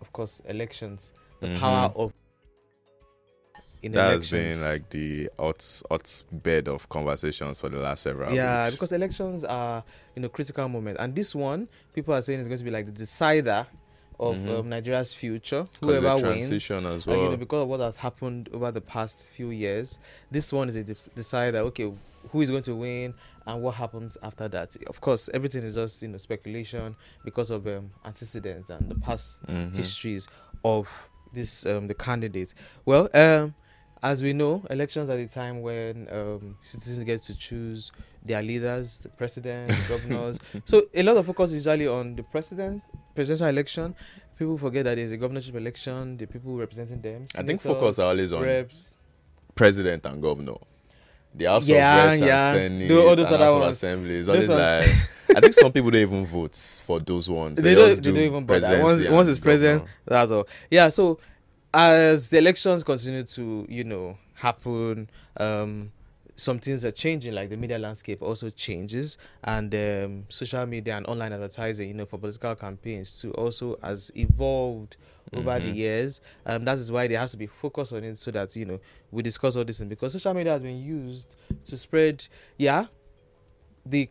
Of 0.00 0.12
course, 0.12 0.40
elections, 0.46 1.12
the 1.40 1.46
Mhm. 1.48 1.60
power 1.60 1.90
of 1.96 2.12
in 3.82 3.92
That 3.92 4.10
has 4.10 4.30
been 4.30 4.60
like 4.62 4.88
the 4.90 5.28
hot, 5.38 5.82
hot 5.90 6.22
bed 6.32 6.68
of 6.68 6.88
conversations 6.88 7.60
for 7.60 7.68
the 7.68 7.78
last 7.78 8.02
several 8.02 8.34
yeah, 8.34 8.64
weeks. 8.64 8.72
because 8.72 8.92
elections 8.92 9.44
are 9.44 9.84
you 10.16 10.22
know 10.22 10.28
critical 10.28 10.68
moment, 10.68 10.96
and 11.00 11.14
this 11.14 11.34
one 11.34 11.68
people 11.94 12.14
are 12.14 12.22
saying 12.22 12.40
is 12.40 12.48
going 12.48 12.58
to 12.58 12.64
be 12.64 12.70
like 12.70 12.86
the 12.86 12.92
decider 12.92 13.66
of 14.18 14.36
Mhm. 14.36 14.60
um, 14.60 14.68
Nigeria's 14.70 15.12
future. 15.12 15.66
Whoever 15.80 16.14
wins, 16.14 16.20
transition 16.20 16.86
as 16.86 17.06
And, 17.06 17.20
you 17.22 17.28
know, 17.30 17.36
because 17.36 17.62
of 17.62 17.68
what 17.68 17.80
has 17.80 17.96
happened 17.96 18.48
over 18.52 18.70
the 18.70 18.80
past 18.80 19.28
few 19.30 19.50
years, 19.50 19.98
this 20.30 20.52
one 20.52 20.68
is 20.68 20.76
a 20.76 20.84
def- 20.84 21.14
decider. 21.14 21.58
Okay, 21.58 21.92
who 22.30 22.40
is 22.40 22.50
going 22.50 22.62
to 22.62 22.74
win 22.74 23.12
and 23.46 23.62
what 23.62 23.74
happens 23.74 24.16
after 24.22 24.48
that? 24.48 24.76
Of 24.88 25.00
course, 25.00 25.28
everything 25.34 25.62
is 25.64 25.74
just 25.74 26.02
you 26.02 26.08
know 26.08 26.18
speculation 26.18 26.96
because 27.24 27.50
of 27.50 27.66
um, 27.66 27.90
antecedents 28.04 28.70
and 28.70 28.88
the 28.90 28.94
past 28.96 29.44
Mhm. 29.46 29.74
histories 29.74 30.28
of 30.64 30.88
this 31.32 31.66
um, 31.66 31.86
the 31.88 31.94
candidates. 31.94 32.54
Well, 32.84 33.08
um, 33.14 33.54
as 34.02 34.22
we 34.22 34.32
know, 34.34 34.62
elections 34.70 35.08
are 35.10 35.16
the 35.16 35.26
time 35.26 35.62
when 35.62 36.06
um, 36.12 36.56
citizens 36.62 37.02
get 37.04 37.22
to 37.22 37.34
choose 37.36 37.90
their 38.24 38.42
leaders, 38.42 38.98
the 38.98 39.08
president, 39.10 39.68
the 39.68 39.88
governors. 39.88 40.38
So 40.66 40.82
a 40.94 41.02
lot 41.02 41.16
of 41.16 41.26
focus 41.26 41.50
is 41.52 41.66
usually 41.66 41.86
on 41.88 42.14
the 42.16 42.22
president, 42.22 42.82
presidential 43.14 43.48
election. 43.48 43.94
People 44.38 44.58
forget 44.58 44.84
that 44.84 44.96
there's 44.96 45.12
a 45.12 45.16
governorship 45.16 45.54
election, 45.54 46.16
the 46.16 46.26
people 46.26 46.56
representing 46.56 47.00
them. 47.00 47.26
I 47.38 47.42
think 47.44 47.60
focus 47.60 47.98
are 47.98 48.08
always 48.08 48.32
on 48.32 48.42
reps. 48.42 48.96
president 49.54 50.04
and 50.06 50.20
governor. 50.20 50.56
The 51.34 51.46
House 51.46 51.68
Yeah, 51.68 52.02
of 52.04 52.08
Reps 52.10 52.20
yeah. 52.20 52.50
and 52.52 52.80
Senate 52.80 52.90
all 52.92 53.16
those 53.16 53.26
and 53.26 53.34
other 53.34 53.44
House 53.44 53.54
of 53.54 53.60
ones. 53.60 53.76
Assembly 53.76 54.22
Those 54.22 54.48
like 54.48 54.88
I 55.36 55.40
think 55.40 55.52
some 55.54 55.72
people 55.72 55.90
don't 55.90 56.02
even 56.02 56.26
vote 56.26 56.56
for 56.84 57.00
those 57.00 57.28
ones. 57.28 57.60
They 57.60 57.74
don't, 57.74 57.88
just 57.88 58.02
they 58.02 58.10
do 58.10 58.14
don't 58.16 58.24
even 58.24 58.44
bother. 58.44 58.82
Once, 58.82 59.04
once 59.08 59.28
it's 59.28 59.38
president, 59.38 59.80
governor. 59.80 59.94
that's 60.06 60.30
all. 60.30 60.48
Yeah, 60.70 60.90
so 60.90 61.18
as 61.72 62.28
the 62.28 62.38
elections 62.38 62.84
continue 62.84 63.22
to, 63.24 63.66
you 63.68 63.84
know, 63.84 64.16
happen, 64.34 65.08
um, 65.38 65.90
some 66.36 66.58
things 66.58 66.84
are 66.84 66.90
changing, 66.92 67.34
like 67.34 67.48
the 67.48 67.56
media 67.56 67.78
landscape 67.78 68.22
also 68.22 68.50
changes, 68.50 69.18
and 69.44 69.74
um, 69.74 70.24
social 70.28 70.66
media 70.66 70.96
and 70.96 71.06
online 71.06 71.32
advertising, 71.32 71.88
you 71.88 71.94
know, 71.94 72.06
for 72.06 72.18
political 72.18 72.54
campaigns 72.54 73.20
too, 73.20 73.32
also 73.32 73.76
has 73.82 74.12
evolved 74.14 74.96
over 75.36 75.58
the 75.58 75.70
Mhm. 75.72 75.76
years. 75.76 76.20
Um, 76.46 76.64
that 76.64 76.78
is 76.78 76.90
why 76.92 77.06
there 77.06 77.18
has 77.18 77.30
to 77.32 77.36
be 77.36 77.46
focus 77.46 77.92
on 77.92 78.04
it 78.04 78.16
so 78.18 78.30
that 78.30 78.54
you 78.56 78.64
know 78.64 78.80
we 79.10 79.22
discuss 79.22 79.56
all 79.56 79.64
this, 79.64 79.80
and 79.80 79.88
because 79.90 80.12
social 80.12 80.34
media 80.34 80.52
has 80.52 80.62
been 80.62 80.78
used 80.82 81.36
to 81.66 81.76
spread, 81.76 82.26
yeah, 82.58 82.86
the 83.86 84.08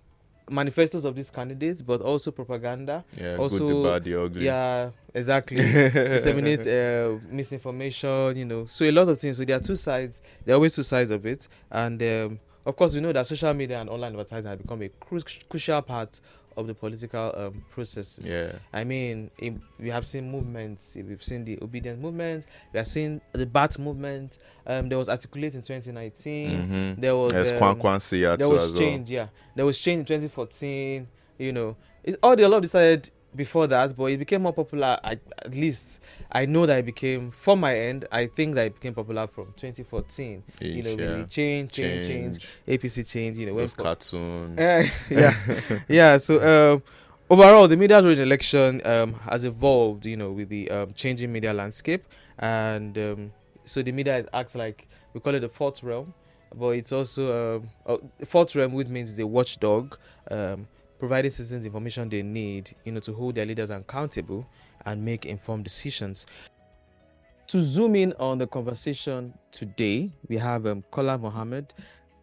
manifestos 0.49 1.05
of 1.05 1.15
these 1.15 1.29
candidates, 1.29 1.81
but 1.81 2.01
also 2.01 2.29
propaganda. 2.31 3.03
Yeah, 3.19 3.37
also, 3.37 3.59
good, 3.59 3.77
the 3.77 3.83
bad, 3.83 4.03
the 4.03 4.21
ugly. 4.21 4.45
Yeah, 4.45 4.89
exactly. 5.13 5.55
Disseminate 5.57 6.67
uh, 6.67 7.17
misinformation, 7.31 8.37
you 8.37 8.45
know. 8.45 8.65
So 8.69 8.85
a 8.85 8.91
lot 8.91 9.07
of 9.09 9.19
things. 9.19 9.37
So 9.37 9.45
there 9.45 9.57
are 9.57 9.61
two 9.61 9.75
sides. 9.75 10.21
There 10.45 10.53
are 10.53 10.57
always 10.57 10.75
two 10.75 10.83
sides 10.83 11.11
of 11.11 11.25
it, 11.25 11.47
and 11.71 12.01
um, 12.03 12.39
of 12.65 12.75
course 12.75 12.93
we 12.93 13.01
know 13.01 13.11
that 13.13 13.25
social 13.25 13.53
media 13.53 13.79
and 13.79 13.89
online 13.89 14.11
advertising 14.11 14.49
have 14.49 14.61
become 14.61 14.81
a 14.81 14.89
cru- 14.89 15.21
crucial 15.49 15.81
part 15.81 16.19
of 16.57 16.67
the 16.67 16.74
political 16.74 17.33
um, 17.36 17.63
processes. 17.72 18.31
Yeah. 18.31 18.53
I 18.72 18.83
mean, 18.83 19.29
in, 19.39 19.62
we 19.79 19.89
have 19.89 20.05
seen 20.05 20.31
movements. 20.31 20.95
We've 20.95 21.24
seen 21.24 21.43
the 21.45 21.60
obedient 21.62 22.00
movement. 22.01 22.45
We 22.74 22.77
have 22.77 22.88
seen 22.88 23.22
the 23.31 23.45
BAT 23.45 23.79
movement. 23.79 24.38
Um, 24.65 24.89
there 24.89 24.98
was 24.98 25.10
articulate 25.10 25.55
in 25.55 25.62
2019. 25.62 26.51
Mm-hmm. 26.51 27.01
There 27.01 27.15
was 27.15 27.31
Yes, 27.31 27.51
um, 27.51 27.57
Kwan 27.57 27.79
Kwan 27.79 28.00
there 28.38 28.50
was 28.50 28.63
as 28.63 28.72
well. 28.72 28.79
change, 28.79 29.10
yeah. 29.10 29.27
There 29.55 29.65
was 29.65 29.79
change 29.79 30.00
in 30.12 30.19
2014. 30.22 31.07
You 31.39 31.51
know, 31.51 31.75
it's 32.03 32.17
all 32.22 32.36
the 32.36 32.48
law 32.48 32.60
decided 32.60 33.10
before 33.35 33.67
that, 33.67 33.95
but 33.95 34.05
it 34.05 34.17
became 34.17 34.43
more 34.43 34.53
popular. 34.53 34.97
I, 35.03 35.11
at 35.43 35.51
least 35.53 36.01
I 36.31 36.45
know 36.45 36.65
that 36.65 36.79
it 36.79 36.85
became 36.85 37.31
from 37.31 37.59
my 37.59 37.75
end. 37.75 38.05
I 38.11 38.27
think 38.27 38.55
that 38.55 38.67
it 38.67 38.73
became 38.75 38.93
popular 38.93 39.27
from 39.27 39.53
2014. 39.57 40.43
you 40.61 40.83
know, 40.83 40.89
Ish, 40.91 40.95
with 40.97 40.99
yeah. 41.19 41.25
change, 41.25 41.71
change, 41.71 42.07
change, 42.07 42.47
APC 42.67 43.09
change. 43.09 43.37
You 43.37 43.47
know, 43.47 43.55
Those 43.57 43.73
cartoons. 43.73 44.59
Eh, 44.59 44.89
yeah, 45.09 45.33
yeah. 45.87 46.17
So 46.17 46.73
um, 46.75 46.83
overall, 47.29 47.67
the 47.67 47.77
media 47.77 47.99
in 47.99 48.19
election 48.19 48.81
um, 48.85 49.13
has 49.29 49.43
evolved. 49.45 50.05
You 50.05 50.17
know, 50.17 50.31
with 50.31 50.49
the 50.49 50.69
um, 50.71 50.93
changing 50.93 51.31
media 51.31 51.53
landscape, 51.53 52.05
and 52.39 52.97
um, 52.97 53.31
so 53.65 53.81
the 53.81 53.91
media 53.91 54.17
is- 54.17 54.27
acts 54.33 54.55
like 54.55 54.87
we 55.13 55.19
call 55.19 55.35
it 55.35 55.39
the 55.41 55.49
fourth 55.49 55.83
realm, 55.83 56.13
but 56.55 56.69
it's 56.69 56.91
also 56.91 57.57
um, 57.57 57.69
uh, 57.85 57.97
fourth 58.25 58.55
realm, 58.55 58.73
which 58.73 58.87
means 58.87 59.15
the 59.15 59.25
watchdog, 59.25 59.97
um, 60.31 60.67
providing 61.00 61.31
citizens 61.31 61.65
information 61.65 62.09
they 62.09 62.21
need, 62.21 62.75
you 62.85 62.91
know, 62.91 63.00
to 63.01 63.13
hold 63.13 63.35
their 63.35 63.45
leaders 63.45 63.69
accountable 63.69 64.45
and 64.85 65.03
make 65.03 65.25
informed 65.25 65.63
decisions. 65.63 66.25
To 67.47 67.62
zoom 67.62 67.95
in 67.95 68.13
on 68.13 68.38
the 68.38 68.47
conversation 68.47 69.33
today, 69.51 70.12
we 70.29 70.38
have 70.38 70.65
um, 70.65 70.83
Kola 70.91 71.17
Muhammed, 71.17 71.73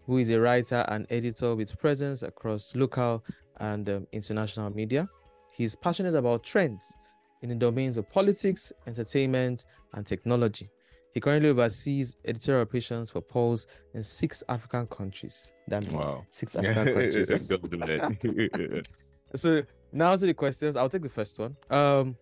who 0.07 0.19
is 0.19 0.31
a 0.31 0.41
writer 0.41 0.85
and 0.89 1.07
editor 1.11 1.55
with 1.55 1.79
presence 1.79 2.23
across 2.23 2.75
local 2.75 3.25
and 3.59 3.89
um, 3.89 4.07
international 4.13 4.71
media. 4.75 5.09
He's 5.51 5.77
passionate 5.77 6.15
about 6.15 6.43
trends 6.43 6.97
in 7.43 7.51
the 7.51 7.55
domains 7.55 7.97
of 7.97 8.11
politics, 8.11 8.73
entertainment, 8.87 9.67
and 9.93 10.07
technology. 10.07 10.71
He 11.13 11.21
currently 11.21 11.49
oversees 11.51 12.17
editorial 12.25 12.63
operations 12.63 13.11
for 13.11 13.21
Pulse 13.21 13.67
in 13.95 14.05
six 14.05 14.43
African 14.49 14.87
countries. 14.87 15.53
That 15.69 15.85
means 15.87 15.99
Wow. 15.99 16.25
six 16.31 16.55
African 16.57 16.85
countries. 16.95 17.31
So 19.35 19.63
now 19.93 20.11
to 20.17 20.27
the 20.27 20.35
questions. 20.35 20.75
I'll 20.77 20.89
take 20.89 21.03
the 21.03 21.09
first 21.09 21.39
one. 21.39 21.57
Um, 21.71 22.17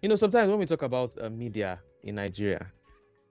you 0.00 0.08
know, 0.08 0.14
sometimes 0.16 0.48
when 0.48 0.58
we 0.58 0.64
talk 0.66 0.82
about 0.82 1.12
uh, 1.20 1.28
media 1.28 1.80
in 2.02 2.14
Nigeria, 2.14 2.66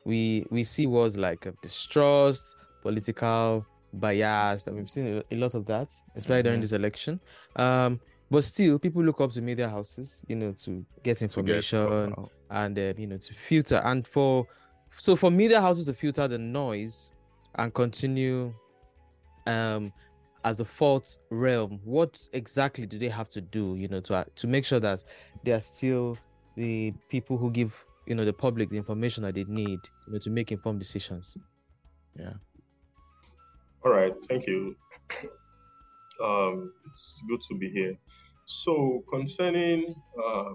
we 0.05 0.45
we 0.51 0.63
see 0.63 0.85
words 0.85 1.17
like 1.17 1.47
uh, 1.47 1.51
distrust, 1.63 2.55
political 2.83 3.65
bias, 3.93 4.67
and 4.67 4.75
we've 4.75 4.89
seen 4.91 5.24
a, 5.31 5.35
lot 5.35 5.55
of 5.55 5.65
that, 5.65 5.88
especially 6.15 6.43
during 6.43 6.59
Mhm. 6.59 6.62
this 6.62 6.71
election. 6.74 7.19
Um, 7.55 8.00
but 8.29 8.43
still, 8.43 8.77
people 8.77 9.03
look 9.03 9.19
up 9.21 9.31
to 9.31 9.41
media 9.41 9.69
houses, 9.69 10.24
you 10.27 10.35
know, 10.35 10.51
to 10.63 10.85
get 11.03 11.17
To 11.17 11.25
get- 11.25 11.38
information 11.38 12.12
wow. 12.12 12.29
and 12.51 12.77
uh, 12.77 12.93
you 12.97 13.07
know 13.07 13.17
to 13.17 13.33
filter 13.33 13.81
and 13.85 14.05
for 14.05 14.45
so 14.97 15.15
for 15.15 15.31
media 15.31 15.61
houses 15.61 15.85
to 15.85 15.93
filter 15.93 16.27
the 16.27 16.37
noise 16.37 17.13
and 17.55 17.73
continue 17.73 18.53
um 19.47 19.91
as 20.43 20.57
the 20.57 20.65
fourth 20.65 21.17
realm 21.31 21.79
what 21.83 22.19
exactly 22.33 22.85
do 22.85 22.99
they 22.99 23.09
have 23.09 23.29
to 23.29 23.41
do 23.41 23.75
you 23.75 23.87
know 23.87 23.99
to 23.99 24.15
uh, 24.15 24.23
to 24.35 24.47
make 24.47 24.65
sure 24.65 24.79
that 24.79 25.03
they 25.43 25.51
are 25.51 25.59
still 25.59 26.17
the 26.55 26.93
people 27.09 27.37
who 27.37 27.51
give 27.51 27.85
you 28.05 28.15
know 28.15 28.25
the 28.25 28.33
public 28.33 28.69
the 28.69 28.77
information 28.77 29.23
that 29.23 29.35
they 29.35 29.43
need 29.45 29.79
you 30.07 30.13
know 30.13 30.19
to 30.19 30.29
make 30.29 30.51
informed 30.51 30.79
decisions 30.79 31.35
Yeah. 32.17 32.33
All 33.83 33.91
right, 33.91 34.13
thank 34.27 34.47
you. 34.47 34.75
Um, 36.23 36.71
it's 36.89 37.21
good 37.27 37.41
to 37.49 37.57
be 37.57 37.69
here. 37.69 37.95
So, 38.45 39.03
concerning 39.11 39.93
uh, 40.23 40.53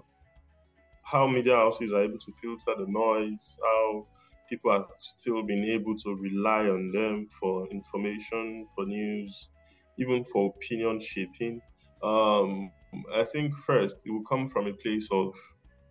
how 1.03 1.27
media 1.27 1.55
houses 1.55 1.93
are 1.93 2.01
able 2.01 2.17
to 2.17 2.33
filter 2.41 2.73
the 2.77 2.87
noise, 2.87 3.57
how 3.63 4.07
people 4.51 4.71
have 4.71 4.85
still 4.99 5.41
been 5.43 5.63
able 5.63 5.97
to 5.97 6.15
rely 6.15 6.67
on 6.67 6.91
them 6.91 7.27
for 7.39 7.67
information, 7.69 8.67
for 8.75 8.85
news, 8.85 9.49
even 9.97 10.25
for 10.25 10.53
opinion 10.53 10.99
shaping. 10.99 11.61
Um, 12.03 12.71
I 13.15 13.23
think 13.23 13.55
first 13.65 14.03
it 14.05 14.11
will 14.11 14.23
come 14.23 14.49
from 14.49 14.67
a 14.67 14.73
place 14.73 15.07
of 15.11 15.33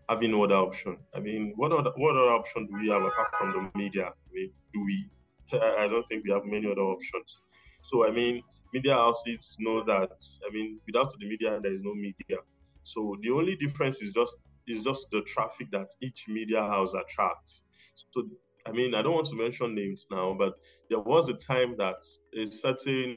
having 0.09 0.35
other 0.35 0.57
option. 0.57 0.99
I 1.14 1.21
mean, 1.21 1.55
what 1.57 1.73
other 1.73 1.93
what 1.97 2.17
other 2.17 2.33
option 2.33 2.67
do 2.67 2.75
we 2.79 2.88
have 2.90 3.02
apart 3.02 3.29
from 3.38 3.52
the 3.52 3.79
media? 3.79 4.09
I 4.09 4.31
mean, 4.33 4.52
do 4.75 4.85
we? 4.85 5.09
I 5.52 5.88
don't 5.88 6.07
think 6.09 6.25
we 6.25 6.33
have 6.33 6.45
many 6.45 6.71
other 6.71 6.83
options. 6.83 7.43
So 7.83 8.07
I 8.07 8.11
mean, 8.11 8.43
media 8.75 8.95
houses 8.95 9.57
know 9.59 9.83
that. 9.85 10.11
I 10.47 10.52
mean, 10.52 10.81
without 10.87 11.11
the 11.19 11.26
media, 11.26 11.59
there 11.62 11.73
is 11.73 11.83
no 11.83 11.95
media. 11.95 12.38
So 12.85 13.17
the 13.23 13.31
only 13.31 13.57
difference 13.57 14.02
is 14.02 14.12
just 14.12 14.37
is 14.67 14.83
just 14.83 15.07
the 15.11 15.23
traffic 15.23 15.71
that 15.73 15.88
each 16.02 16.26
media 16.29 16.61
house 16.61 16.93
attracts. 16.95 17.62
So 17.95 18.25
I 18.67 18.73
mean, 18.73 18.95
I 18.95 19.02
don't 19.02 19.14
want 19.14 19.26
to 19.29 19.37
mention 19.37 19.75
names 19.75 20.07
now, 20.11 20.35
but 20.38 20.55
there 20.88 21.00
was 21.00 21.29
a 21.29 21.35
time 21.35 21.76
that 21.79 21.97
a 22.37 22.47
certain 22.47 23.17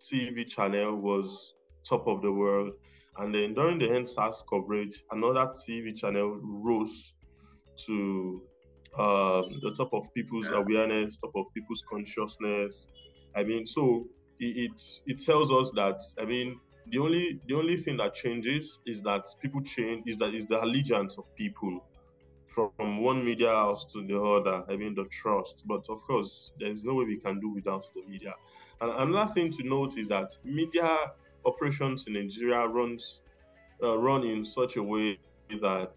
TV 0.00 0.46
channel 0.46 0.96
was 0.96 1.54
top 1.84 2.06
of 2.06 2.22
the 2.22 2.32
world, 2.32 2.72
and 3.18 3.34
then 3.34 3.54
during 3.54 3.78
the 3.78 3.86
EndSARS 3.86 4.42
coverage, 4.48 5.04
another 5.10 5.52
TV 5.68 5.94
channel 5.94 6.40
rose 6.42 7.12
to 7.86 8.42
um, 8.98 9.60
the 9.62 9.72
top 9.76 9.92
of 9.92 10.12
people's 10.14 10.48
awareness, 10.50 11.16
top 11.16 11.32
of 11.36 11.46
people's 11.54 11.84
consciousness. 11.88 12.88
I 13.36 13.44
mean, 13.44 13.66
so 13.66 14.06
it, 14.38 14.70
it 14.70 14.82
it 15.06 15.20
tells 15.20 15.52
us 15.52 15.70
that 15.76 16.00
I 16.18 16.24
mean 16.24 16.58
the 16.90 16.98
only 16.98 17.40
the 17.46 17.54
only 17.56 17.76
thing 17.76 17.96
that 17.98 18.14
changes 18.14 18.80
is 18.86 19.00
that 19.02 19.26
people 19.40 19.62
change 19.62 20.04
is 20.06 20.16
that 20.16 20.34
is 20.34 20.46
the 20.46 20.62
allegiance 20.62 21.18
of 21.18 21.34
people 21.36 21.84
from 22.50 23.02
one 23.02 23.24
media 23.24 23.48
house 23.48 23.84
to 23.92 24.06
the 24.06 24.20
other. 24.20 24.64
Mean 24.76 24.94
the 24.94 25.04
trust, 25.04 25.64
but 25.66 25.84
of 25.88 26.02
course 26.02 26.52
there 26.58 26.70
is 26.70 26.82
no 26.82 26.94
way 26.94 27.04
we 27.04 27.16
can 27.16 27.40
do 27.40 27.50
without 27.50 27.86
the 27.94 28.02
media. 28.08 28.34
And 28.80 28.90
another 28.92 29.32
thing 29.32 29.52
to 29.52 29.62
note 29.62 29.96
is 29.96 30.08
that 30.08 30.30
media 30.44 30.96
operations 31.44 32.06
in 32.06 32.14
Nigeria 32.14 32.66
runs 32.66 33.22
uh, 33.82 33.98
run 33.98 34.24
in 34.24 34.44
such 34.44 34.76
a 34.76 34.82
way 34.82 35.18
that 35.60 35.92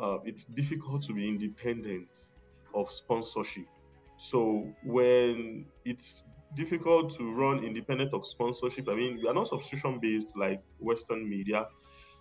uh, 0.00 0.18
it's 0.24 0.44
difficult 0.44 1.02
to 1.02 1.14
be 1.14 1.28
independent 1.28 2.08
of 2.74 2.90
sponsorship. 2.90 3.66
So 4.16 4.68
when 4.84 5.66
it's 5.84 6.24
difficult 6.54 7.16
to 7.16 7.34
run 7.34 7.64
independent 7.64 8.12
of 8.14 8.26
sponsorship, 8.26 8.88
I 8.88 8.94
mean, 8.94 9.16
we 9.16 9.28
are 9.28 9.34
not 9.34 9.48
subscription 9.48 9.98
based 10.00 10.36
like 10.36 10.62
Western 10.78 11.28
media, 11.28 11.66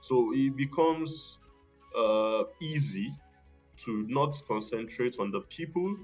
so 0.02 0.32
it 0.34 0.56
becomes 0.56 1.40
uh, 1.98 2.44
easy 2.62 3.10
to 3.78 4.06
not 4.08 4.36
concentrate 4.48 5.18
on 5.20 5.32
the 5.32 5.42
people 5.42 5.96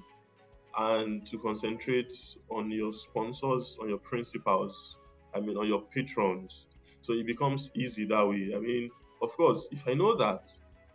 and 0.78 1.26
to 1.28 1.38
concentrate 1.40 2.14
on 2.50 2.72
your 2.72 2.94
sponsors, 2.94 3.78
on 3.82 3.90
your 3.90 3.98
principals, 4.00 4.98
I 5.34 5.40
mean, 5.40 5.58
on 5.58 5.68
your 5.68 5.84
patrons. 5.94 6.68
So 7.02 7.14
it 7.14 7.26
becomes 7.26 7.72
easy 7.76 8.06
that 8.06 8.28
way. 8.28 8.54
I 8.56 8.60
mean, 8.60 8.90
of 9.22 9.36
course, 9.36 9.68
if 9.72 9.88
I 9.88 9.94
know 9.94 10.16
that 10.18 10.48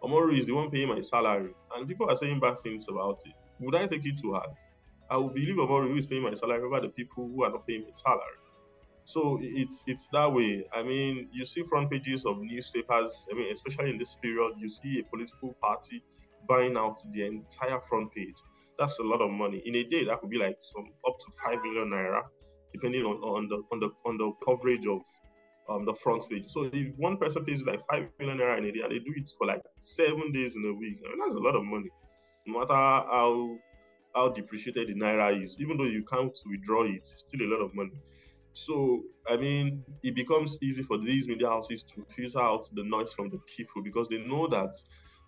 Omoru 0.02 0.38
is 0.38 0.46
the 0.46 0.52
one 0.52 0.70
paying 0.70 0.88
my 0.88 1.00
salary 1.00 1.54
and 1.74 1.88
people 1.88 2.08
are 2.10 2.16
saying 2.16 2.40
bad 2.40 2.60
things 2.60 2.86
about 2.88 3.20
it, 3.24 3.34
would 3.60 3.74
I 3.74 3.86
take 3.86 4.04
it 4.04 4.18
to 4.22 4.32
heart? 4.34 4.56
I 5.10 5.16
will 5.16 5.30
believe 5.30 5.56
Omoru 5.56 5.88
who 5.88 5.96
is 5.96 6.06
paying 6.06 6.22
my 6.22 6.34
salary 6.34 6.62
over 6.62 6.80
the 6.80 6.88
people 6.88 7.28
who 7.28 7.44
are 7.44 7.50
not 7.50 7.66
paying 7.66 7.82
my 7.82 7.92
salary. 7.94 8.38
So 9.06 9.38
it's 9.42 9.84
it's 9.86 10.08
that 10.12 10.32
way. 10.32 10.64
I 10.72 10.82
mean, 10.82 11.28
you 11.30 11.44
see 11.44 11.62
front 11.68 11.90
pages 11.90 12.24
of 12.24 12.40
newspapers. 12.40 13.26
I 13.30 13.34
mean, 13.34 13.52
especially 13.52 13.90
in 13.90 13.98
this 13.98 14.14
period, 14.14 14.54
you 14.58 14.68
see 14.68 15.00
a 15.00 15.04
political 15.04 15.54
party 15.62 16.02
buying 16.48 16.76
out 16.76 16.98
the 17.12 17.26
entire 17.26 17.80
front 17.80 18.12
page. 18.12 18.34
That's 18.78 18.98
a 18.98 19.02
lot 19.02 19.20
of 19.20 19.30
money 19.30 19.62
in 19.64 19.76
a 19.76 19.84
day. 19.84 20.04
That 20.04 20.20
could 20.20 20.30
be 20.30 20.38
like 20.38 20.56
some 20.58 20.92
up 21.06 21.18
to 21.18 21.26
five 21.42 21.62
million 21.62 21.90
naira 21.90 22.22
depending 22.74 23.04
on, 23.04 23.16
on 23.18 23.48
the 23.48 23.62
on 23.72 23.80
the 23.80 23.88
on 24.04 24.18
the 24.18 24.32
coverage 24.44 24.86
of 24.86 25.00
um, 25.68 25.86
the 25.86 25.94
front 25.94 26.28
page. 26.28 26.44
So 26.48 26.68
if 26.72 26.94
one 26.96 27.16
person 27.16 27.44
pays 27.44 27.62
like 27.62 27.80
five 27.90 28.08
million 28.18 28.38
naira 28.38 28.58
in 28.58 28.64
a 28.64 28.72
day 28.72 28.80
and 28.82 28.92
they 28.92 28.98
do 28.98 29.14
it 29.16 29.30
for 29.38 29.46
like 29.46 29.62
seven 29.80 30.32
days 30.32 30.56
in 30.56 30.64
a 30.66 30.74
week, 30.74 30.98
I 31.06 31.10
mean, 31.10 31.20
that's 31.20 31.36
a 31.36 31.38
lot 31.38 31.54
of 31.54 31.64
money. 31.64 31.88
No 32.46 32.60
matter 32.60 32.74
how 32.74 33.56
how 34.14 34.28
depreciated 34.28 34.88
the 34.88 34.94
naira 34.94 35.42
is, 35.42 35.56
even 35.58 35.78
though 35.78 35.84
you 35.84 36.04
can't 36.04 36.36
withdraw 36.50 36.84
it, 36.84 36.96
it's 36.96 37.24
still 37.26 37.46
a 37.46 37.50
lot 37.50 37.64
of 37.64 37.74
money. 37.74 37.96
So 38.52 39.02
I 39.28 39.36
mean, 39.36 39.84
it 40.02 40.14
becomes 40.14 40.58
easy 40.60 40.82
for 40.82 40.98
these 40.98 41.28
media 41.28 41.48
houses 41.48 41.82
to 41.94 42.04
filter 42.10 42.40
out 42.40 42.68
the 42.74 42.82
noise 42.82 43.12
from 43.12 43.30
the 43.30 43.38
people 43.56 43.82
because 43.82 44.08
they 44.08 44.18
know 44.18 44.48
that 44.48 44.74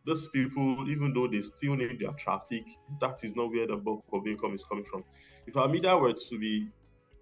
those 0.06 0.28
people, 0.28 0.88
even 0.88 1.12
though 1.12 1.26
they 1.26 1.42
still 1.42 1.76
need 1.76 1.98
their 2.00 2.12
traffic, 2.12 2.64
that 3.00 3.24
is 3.24 3.34
not 3.34 3.50
where 3.50 3.66
the 3.66 3.76
bulk 3.76 4.04
of 4.12 4.26
income 4.26 4.54
is 4.54 4.64
coming 4.68 4.84
from. 4.84 5.04
If 5.46 5.56
our 5.56 5.68
media 5.68 5.96
were 5.96 6.12
to 6.12 6.38
be 6.38 6.68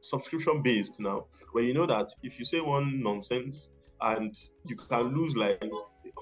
subscription 0.01 0.63
based 0.63 1.01
now, 1.01 1.27
where 1.53 1.65
you 1.65 1.73
know 1.73 1.87
that 1.87 2.11
if 2.23 2.39
you 2.39 2.45
say 2.45 2.61
one 2.61 3.03
nonsense 3.03 3.71
and 4.01 4.35
you 4.67 4.77
can 4.77 5.15
lose 5.17 5.35
like 5.35 5.63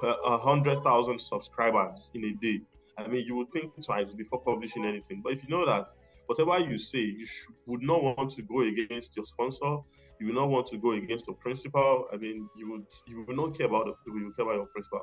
a 0.03 0.39
hundred 0.39 0.83
thousand 0.83 1.21
subscribers 1.21 2.11
in 2.15 2.25
a 2.25 2.33
day, 2.41 2.61
I 2.99 3.09
mean, 3.09 3.27
you 3.27 3.37
would 3.37 3.51
think 3.51 3.73
twice 3.85 4.13
before 4.15 4.41
publishing 4.43 4.85
anything. 4.85 5.23
But 5.23 5.33
if 5.33 5.43
you 5.43 5.49
know 5.49 5.67
that 5.67 5.89
whatever 6.27 6.59
you 6.59 6.79
say, 6.79 6.99
you 6.99 7.27
would 7.67 7.83
not 7.83 8.03
want 8.03 8.33
to 8.33 8.43
go 8.43 8.61
against 8.61 9.17
your 9.17 9.25
sponsor, 9.25 9.79
you 10.21 10.27
would 10.27 10.35
not 10.35 10.51
want 10.51 10.67
to 10.69 10.79
go 10.79 10.93
against 10.93 11.27
your 11.27 11.37
principal. 11.37 12.07
I 12.13 12.17
mean, 12.17 12.49
you 12.57 12.71
would 12.71 12.87
you 13.07 13.25
would 13.27 13.37
not 13.37 13.57
care 13.57 13.67
about 13.67 13.87
the 13.87 13.93
people, 14.05 14.21
you 14.21 14.33
care 14.37 14.45
about 14.45 14.57
your 14.57 14.67
principal. 14.67 15.01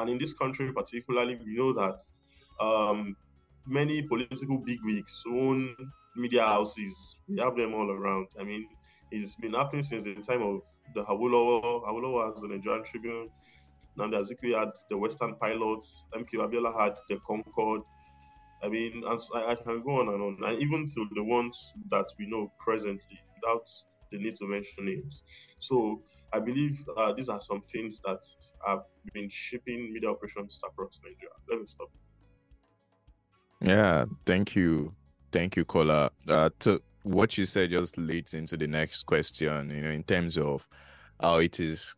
And 0.00 0.10
in 0.10 0.18
this 0.18 0.32
country, 0.32 0.72
particularly, 0.72 1.36
we 1.44 1.56
know 1.56 1.72
that 1.74 2.00
um, 2.64 3.16
many 3.66 4.02
political 4.02 4.58
bigwigs 4.58 5.22
own 5.28 5.74
media 6.16 6.44
houses. 6.44 7.18
We 7.28 7.38
have 7.40 7.56
them 7.56 7.74
all 7.74 7.90
around. 7.90 8.28
I 8.38 8.44
mean, 8.44 8.66
it's 9.10 9.36
been 9.36 9.54
happening 9.54 9.82
since 9.82 10.02
the 10.02 10.14
time 10.14 10.42
of 10.42 10.60
the 10.94 11.04
Awolowo. 11.04 11.84
Awolowo 11.84 12.26
has 12.26 12.40
the 12.40 12.48
Nigerian 12.48 12.84
Tribune. 12.84 13.28
Nnamdi 13.98 14.16
Azikiwe 14.20 14.58
had 14.58 14.70
the 14.88 14.96
Western 14.96 15.34
Pilots. 15.36 16.04
MK 16.14 16.34
Abiola 16.34 16.78
had 16.78 16.96
the 17.08 17.18
Concord. 17.26 17.82
I 18.62 18.68
mean, 18.68 19.02
I, 19.06 19.16
I, 19.52 19.54
can 19.54 19.82
go 19.82 20.00
on 20.00 20.08
and 20.08 20.22
on, 20.22 20.36
and 20.44 20.60
even 20.62 20.86
to 20.88 21.06
the 21.14 21.24
ones 21.24 21.72
that 21.90 22.06
we 22.18 22.26
know 22.26 22.52
presently, 22.58 23.18
without 23.34 23.66
the 24.12 24.18
need 24.18 24.36
to 24.36 24.46
mention 24.46 24.84
names. 24.84 25.22
So 25.60 26.02
I 26.32 26.38
believe 26.38 26.84
uh, 26.96 27.12
these 27.12 27.28
are 27.28 27.40
some 27.40 27.62
things 27.62 28.00
that 28.04 28.20
have 28.66 28.84
been 29.12 29.28
shaping 29.28 29.92
media 29.92 30.10
operations 30.10 30.58
across 30.64 31.00
Nigeria. 31.02 31.34
Let 31.48 31.60
me 31.60 31.66
stop. 31.66 31.90
Yeah, 33.62 34.04
thank 34.24 34.54
you 34.54 34.94
Thank 35.32 35.56
you, 35.56 35.64
Kola. 35.64 36.10
Uh, 36.28 36.50
to 36.60 36.82
what 37.02 37.38
you 37.38 37.46
said 37.46 37.70
just 37.70 37.96
leads 37.96 38.34
into 38.34 38.56
the 38.56 38.66
next 38.66 39.04
question. 39.04 39.70
You 39.70 39.82
know, 39.82 39.90
in 39.90 40.02
terms 40.02 40.36
of 40.36 40.66
how 41.20 41.36
it 41.36 41.60
is 41.60 41.94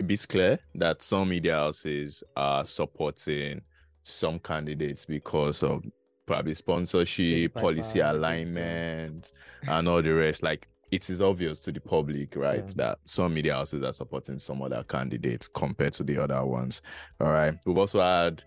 a 0.00 0.04
bit 0.04 0.26
clear 0.28 0.58
that 0.74 1.02
some 1.02 1.28
media 1.28 1.54
houses 1.54 2.24
are 2.36 2.64
supporting 2.64 3.62
some 4.04 4.38
candidates 4.40 5.04
because 5.04 5.62
of 5.62 5.84
probably 6.26 6.54
sponsorship, 6.54 7.54
policy 7.54 8.00
alignment, 8.00 9.32
and 9.68 9.88
all 9.88 10.02
the 10.02 10.14
rest. 10.14 10.42
Like 10.42 10.66
it 10.92 11.08
is 11.08 11.22
obvious 11.22 11.58
to 11.60 11.72
the 11.72 11.80
public, 11.80 12.36
right, 12.36 12.58
yeah. 12.58 12.74
that 12.76 12.98
some 13.06 13.32
media 13.32 13.54
houses 13.54 13.82
are 13.82 13.94
supporting 13.94 14.38
some 14.38 14.60
other 14.60 14.84
candidates 14.86 15.48
compared 15.48 15.94
to 15.94 16.04
the 16.04 16.22
other 16.22 16.44
ones. 16.44 16.82
All 17.18 17.32
right. 17.32 17.54
We've 17.64 17.78
also 17.78 18.00
had 18.00 18.44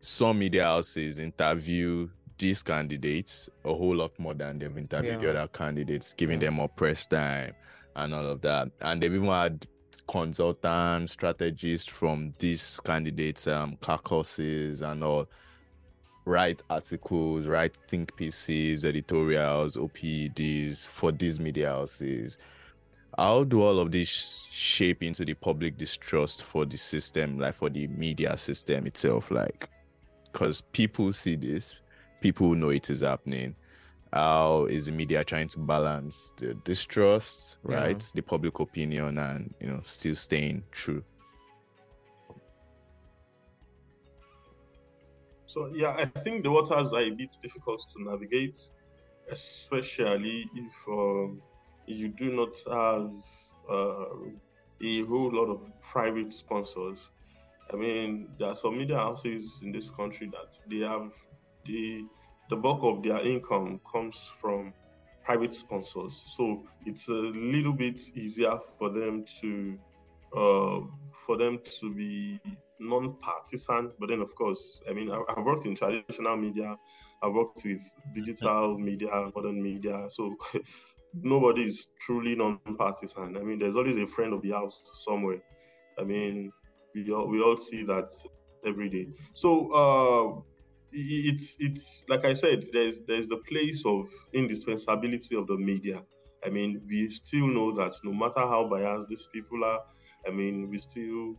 some 0.00 0.38
media 0.38 0.62
houses 0.62 1.18
interview 1.18 2.08
these 2.38 2.62
candidates 2.62 3.48
a 3.64 3.74
whole 3.74 3.96
lot 3.96 4.16
more 4.20 4.34
than 4.34 4.60
they've 4.60 4.78
interviewed 4.78 5.14
yeah. 5.14 5.32
the 5.32 5.40
other 5.40 5.48
candidates, 5.48 6.12
giving 6.12 6.40
yeah. 6.40 6.46
them 6.46 6.54
more 6.54 6.68
press 6.68 7.08
time 7.08 7.52
and 7.96 8.14
all 8.14 8.26
of 8.26 8.40
that. 8.42 8.70
And 8.80 9.02
they've 9.02 9.12
even 9.12 9.26
had 9.28 9.66
consultants, 10.06 11.14
strategists 11.14 11.88
from 11.88 12.32
these 12.38 12.78
candidates, 12.84 13.48
um, 13.48 13.76
caucuses 13.80 14.82
and 14.82 15.02
all 15.02 15.28
write 16.28 16.62
articles, 16.68 17.46
write 17.46 17.76
think 17.88 18.14
pieces, 18.14 18.84
editorials, 18.84 19.76
OPEDs 19.76 20.86
for 20.86 21.10
these 21.10 21.40
media 21.40 21.70
houses. 21.70 22.38
How 23.16 23.44
do 23.44 23.62
all 23.62 23.80
of 23.80 23.90
this 23.90 24.46
shape 24.50 25.02
into 25.02 25.24
the 25.24 25.34
public 25.34 25.76
distrust 25.76 26.44
for 26.44 26.66
the 26.66 26.76
system, 26.76 27.38
like 27.38 27.54
for 27.54 27.70
the 27.70 27.86
media 27.88 28.36
system 28.36 28.86
itself? 28.86 29.30
Like, 29.30 29.68
because 30.30 30.60
people 30.60 31.12
see 31.12 31.34
this, 31.34 31.74
people 32.20 32.54
know 32.54 32.68
it 32.68 32.90
is 32.90 33.00
happening 33.00 33.56
how 34.12 34.64
is 34.70 34.86
the 34.86 34.92
media 34.92 35.22
trying 35.22 35.48
to 35.48 35.58
balance 35.58 36.32
the 36.38 36.54
distrust 36.64 37.58
right 37.62 38.00
yeah. 38.00 38.10
the 38.14 38.22
public 38.22 38.58
opinion 38.58 39.18
and 39.18 39.54
you 39.60 39.68
know 39.68 39.80
still 39.82 40.16
staying 40.16 40.62
true 40.70 41.04
so 45.48 45.70
yeah 45.74 45.94
i 45.96 46.04
think 46.20 46.42
the 46.42 46.50
waters 46.50 46.92
are 46.92 47.00
a 47.00 47.10
bit 47.10 47.36
difficult 47.42 47.80
to 47.90 48.04
navigate 48.04 48.60
especially 49.30 50.46
if 50.54 50.74
um, 50.88 51.40
you 51.86 52.08
do 52.08 52.32
not 52.34 52.54
have 52.70 53.10
uh, 53.70 54.06
a 54.82 55.02
whole 55.06 55.30
lot 55.32 55.50
of 55.50 55.60
private 55.82 56.32
sponsors 56.32 57.08
I 57.72 57.76
mean, 57.76 58.28
there 58.38 58.48
are 58.48 58.54
some 58.54 58.78
media 58.78 58.96
houses 58.96 59.60
in 59.62 59.72
this 59.72 59.90
country 59.90 60.30
that 60.32 60.58
they 60.68 60.86
have 60.86 61.10
the 61.64 62.04
the 62.48 62.56
bulk 62.56 62.82
of 62.82 63.02
their 63.02 63.18
income 63.18 63.80
comes 63.90 64.32
from 64.40 64.72
private 65.22 65.52
sponsors. 65.52 66.22
So 66.28 66.64
it's 66.86 67.08
a 67.08 67.12
little 67.12 67.74
bit 67.74 68.00
easier 68.14 68.58
for 68.78 68.88
them 68.88 69.24
to 69.40 69.78
uh, 70.34 70.80
for 71.26 71.36
them 71.36 71.58
to 71.80 71.94
be 71.94 72.40
non-partisan. 72.80 73.92
But 73.98 74.08
then, 74.10 74.20
of 74.20 74.34
course, 74.34 74.80
I 74.88 74.92
mean, 74.92 75.10
I, 75.10 75.22
have 75.36 75.44
worked 75.44 75.66
in 75.66 75.74
traditional 75.74 76.36
media, 76.36 76.76
I've 77.22 77.32
worked 77.32 77.64
with 77.64 77.82
digital 78.14 78.78
media, 78.78 79.30
modern 79.34 79.62
media. 79.62 80.06
So 80.10 80.36
nobody 81.14 81.62
is 81.64 81.88
truly 82.00 82.36
non-partisan. 82.36 83.36
I 83.36 83.40
mean, 83.40 83.58
there's 83.58 83.76
always 83.76 83.96
a 83.96 84.06
friend 84.06 84.32
of 84.32 84.42
the 84.42 84.50
house 84.50 84.82
somewhere. 84.94 85.42
I 85.98 86.04
mean, 86.04 86.52
we 86.94 87.10
all, 87.12 87.28
we 87.28 87.40
all 87.40 87.56
see 87.56 87.84
that 87.84 88.08
every 88.64 88.88
day. 88.88 89.08
So 89.34 89.72
uh, 89.72 90.40
it's 90.92 91.56
it's 91.60 92.04
like 92.08 92.24
I 92.24 92.32
said, 92.32 92.66
there's 92.72 93.00
there's 93.06 93.28
the 93.28 93.38
place 93.48 93.84
of 93.84 94.08
indispensability 94.32 95.36
of 95.36 95.46
the 95.46 95.56
media. 95.56 96.02
I 96.44 96.50
mean, 96.50 96.82
we 96.88 97.10
still 97.10 97.48
know 97.48 97.74
that 97.76 97.94
no 98.04 98.12
matter 98.12 98.40
how 98.40 98.68
biased 98.68 99.08
these 99.08 99.28
people 99.32 99.64
are, 99.64 99.80
I 100.26 100.30
mean, 100.30 100.70
we 100.70 100.78
still 100.78 101.34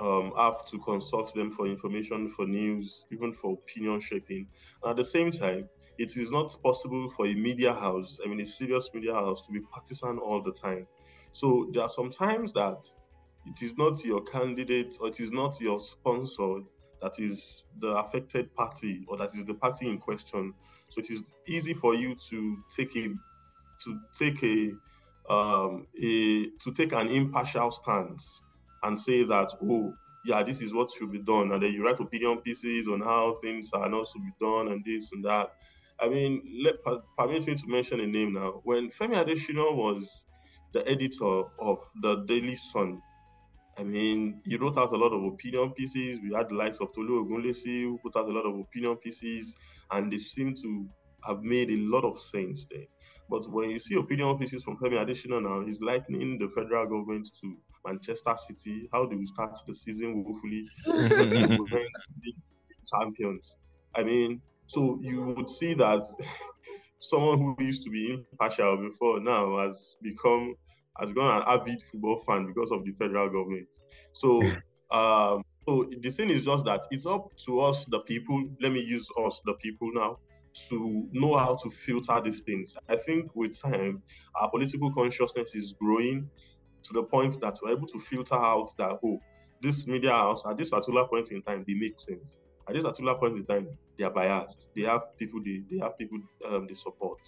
um, 0.00 0.32
have 0.36 0.64
to 0.66 0.78
consult 0.78 1.34
them 1.34 1.50
for 1.50 1.66
information, 1.66 2.28
for 2.28 2.46
news, 2.46 3.04
even 3.10 3.32
for 3.32 3.54
opinion 3.54 4.00
shaping. 4.00 4.48
And 4.82 4.90
at 4.90 4.96
the 4.96 5.04
same 5.04 5.30
time, 5.30 5.68
it 5.98 6.16
is 6.16 6.30
not 6.30 6.56
possible 6.62 7.10
for 7.16 7.26
a 7.26 7.34
media 7.34 7.72
house, 7.72 8.18
I 8.24 8.28
mean, 8.28 8.40
a 8.40 8.46
serious 8.46 8.88
media 8.94 9.14
house, 9.14 9.46
to 9.46 9.52
be 9.52 9.60
partisan 9.60 10.18
all 10.18 10.42
the 10.42 10.52
time. 10.52 10.86
So 11.32 11.68
there 11.72 11.82
are 11.82 11.88
some 11.88 12.10
times 12.10 12.52
that 12.54 12.78
it 13.46 13.62
is 13.62 13.76
not 13.76 14.04
your 14.04 14.22
candidate 14.22 14.96
or 15.00 15.08
it 15.08 15.20
is 15.20 15.30
not 15.30 15.60
your 15.60 15.80
sponsor 15.80 16.60
that 17.00 17.18
is 17.18 17.64
the 17.80 17.88
affected 17.88 18.54
party 18.54 19.04
or 19.08 19.16
that 19.18 19.34
is 19.34 19.44
the 19.44 19.54
party 19.54 19.88
in 19.88 19.98
question. 19.98 20.54
So 20.88 21.00
it 21.00 21.10
is 21.10 21.22
easy 21.46 21.74
for 21.74 21.94
you 21.94 22.14
to 22.30 22.56
take 22.74 22.94
a 22.96 23.08
to 23.80 24.00
take 24.16 24.42
a 24.44 24.72
um, 25.32 25.86
a 26.00 26.46
to 26.46 26.72
take 26.74 26.92
an 26.92 27.08
impartial 27.08 27.70
stance 27.72 28.42
and 28.82 29.00
say 29.00 29.24
that 29.24 29.50
oh 29.62 29.94
yeah 30.24 30.42
this 30.42 30.60
is 30.60 30.72
what 30.72 30.90
should 30.90 31.10
be 31.12 31.18
done 31.20 31.52
and 31.52 31.62
then 31.62 31.72
you 31.72 31.84
write 31.84 32.00
opinion 32.00 32.38
pieces 32.40 32.86
on 32.88 33.00
how 33.00 33.36
things 33.42 33.70
are 33.72 33.88
not 33.88 34.06
to 34.12 34.18
be 34.20 34.30
done 34.40 34.68
and 34.68 34.84
this 34.84 35.12
and 35.12 35.24
that. 35.24 35.50
I 36.00 36.08
mean, 36.08 36.42
let 36.64 36.76
permit 37.16 37.46
me 37.46 37.54
to 37.54 37.66
mention 37.68 38.00
a 38.00 38.06
name 38.06 38.32
now. 38.32 38.60
When 38.64 38.90
Femi 38.90 39.14
Adesina 39.14 39.74
was 39.76 40.24
the 40.72 40.86
editor 40.88 41.42
of 41.60 41.78
the 42.02 42.24
Daily 42.26 42.56
Sun, 42.56 43.00
I 43.78 43.84
mean, 43.84 44.42
he 44.44 44.56
wrote 44.56 44.76
out 44.76 44.92
a 44.92 44.96
lot 44.96 45.12
of 45.12 45.24
opinion 45.24 45.72
pieces. 45.72 46.18
We 46.22 46.34
had 46.34 46.48
the 46.50 46.54
likes 46.54 46.78
of 46.80 46.92
Tolu 46.94 47.24
Ogunlesi 47.24 47.82
who 47.84 47.98
put 48.02 48.16
out 48.16 48.28
a 48.28 48.32
lot 48.32 48.44
of 48.46 48.58
opinion 48.58 48.96
pieces, 48.96 49.54
and 49.90 50.12
they 50.12 50.18
seem 50.18 50.54
to 50.56 50.88
have 51.26 51.42
made 51.42 51.70
a 51.70 51.76
lot 51.76 52.04
of 52.04 52.20
sense 52.20 52.66
there. 52.70 52.86
But 53.30 53.48
when 53.50 53.70
you 53.70 53.78
see 53.78 53.94
opinion 53.96 54.36
pieces 54.38 54.62
from 54.62 54.76
Femi 54.78 54.96
Adesina 55.02 55.42
now, 55.42 55.64
he's 55.64 55.80
likening 55.80 56.38
the 56.38 56.48
federal 56.48 56.86
government 56.86 57.28
to 57.40 57.56
Manchester 57.84 58.34
City. 58.36 58.88
How 58.92 59.06
do 59.06 59.18
we 59.18 59.26
start 59.26 59.56
the 59.66 59.74
season 59.74 60.24
hopefully 60.26 60.66
champions. 62.92 63.56
I 63.94 64.02
mean, 64.02 64.40
so 64.66 64.98
you 65.02 65.22
would 65.22 65.50
see 65.50 65.74
that 65.74 66.02
someone 66.98 67.38
who 67.38 67.64
used 67.64 67.82
to 67.84 67.90
be 67.90 68.24
impartial 68.30 68.76
before 68.76 69.20
now 69.20 69.58
has 69.58 69.96
become 70.02 70.54
has 70.98 71.08
become 71.08 71.36
an 71.38 71.42
avid 71.46 71.82
football 71.90 72.22
fan 72.26 72.46
because 72.46 72.70
of 72.70 72.84
the 72.84 72.92
federal 72.92 73.28
government. 73.28 73.68
So, 74.12 74.40
um, 74.90 75.42
so 75.66 75.88
the 76.00 76.10
thing 76.10 76.30
is 76.30 76.44
just 76.44 76.64
that 76.64 76.86
it's 76.90 77.06
up 77.06 77.28
to 77.46 77.60
us, 77.60 77.84
the 77.86 78.00
people. 78.00 78.44
Let 78.60 78.72
me 78.72 78.80
use 78.80 79.08
us, 79.24 79.40
the 79.44 79.54
people, 79.54 79.90
now 79.92 80.18
to 80.68 81.08
know 81.12 81.38
how 81.38 81.56
to 81.62 81.70
filter 81.70 82.20
these 82.22 82.40
things. 82.40 82.74
I 82.88 82.96
think 82.96 83.34
with 83.34 83.58
time, 83.58 84.02
our 84.38 84.50
political 84.50 84.92
consciousness 84.92 85.54
is 85.54 85.74
growing 85.80 86.28
to 86.84 86.92
the 86.92 87.02
point 87.02 87.40
that 87.40 87.58
we're 87.62 87.72
able 87.72 87.86
to 87.86 87.98
filter 87.98 88.34
out 88.34 88.72
that 88.78 88.98
oh, 89.04 89.20
this 89.60 89.86
media 89.86 90.10
house 90.10 90.44
at 90.48 90.58
this 90.58 90.70
particular 90.70 91.06
point 91.06 91.30
in 91.30 91.42
time 91.42 91.64
they 91.66 91.74
make 91.74 91.98
sense. 92.00 92.38
At 92.68 92.74
this 92.74 92.84
particular 92.84 93.16
point 93.16 93.36
in 93.36 93.44
time, 93.44 93.68
they 93.98 94.04
are 94.04 94.10
biased. 94.10 94.70
They 94.76 94.82
have 94.82 95.16
people 95.18 95.40
they, 95.44 95.62
they 95.70 95.78
have 95.78 95.98
people 95.98 96.18
um, 96.48 96.66
they 96.68 96.74
support. 96.74 97.18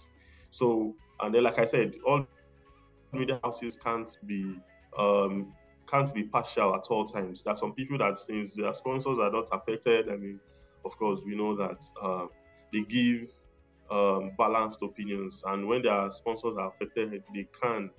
So 0.49 0.95
and 1.21 1.33
then 1.33 1.43
like 1.43 1.59
I 1.59 1.65
said, 1.65 1.95
all 2.05 2.25
media 3.11 3.39
houses 3.43 3.77
can't 3.77 4.09
be 4.25 4.57
um, 4.97 5.53
can't 5.87 6.13
be 6.13 6.23
partial 6.23 6.75
at 6.75 6.85
all 6.89 7.05
times. 7.05 7.43
There 7.43 7.53
are 7.53 7.57
some 7.57 7.73
people 7.73 7.97
that 7.99 8.17
since 8.17 8.55
their 8.55 8.73
sponsors 8.73 9.17
are 9.19 9.31
not 9.31 9.47
affected, 9.51 10.09
I 10.09 10.15
mean, 10.15 10.39
of 10.83 10.97
course, 10.97 11.21
we 11.25 11.35
know 11.35 11.55
that 11.55 11.83
uh, 12.01 12.25
they 12.73 12.83
give 12.83 13.29
um, 13.91 14.31
balanced 14.37 14.81
opinions, 14.81 15.43
and 15.45 15.67
when 15.67 15.83
their 15.83 16.09
sponsors 16.11 16.55
are 16.57 16.69
affected, 16.69 17.23
they 17.33 17.47
can 17.61 17.91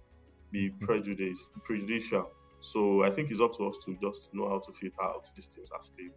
be 0.53 0.71
prejudiced, 0.81 1.51
prejudicial. 1.65 2.31
So 2.61 3.05
I 3.05 3.11
think 3.11 3.31
it's 3.31 3.41
up 3.41 3.57
to 3.59 3.69
us 3.69 3.77
to 3.85 3.97
just 4.03 4.31
know 4.33 4.49
how 4.49 4.59
to 4.59 4.73
filter 4.73 5.03
out 5.03 5.29
these 5.37 5.47
things 5.47 5.71
as 5.79 5.91
people. 5.91 6.17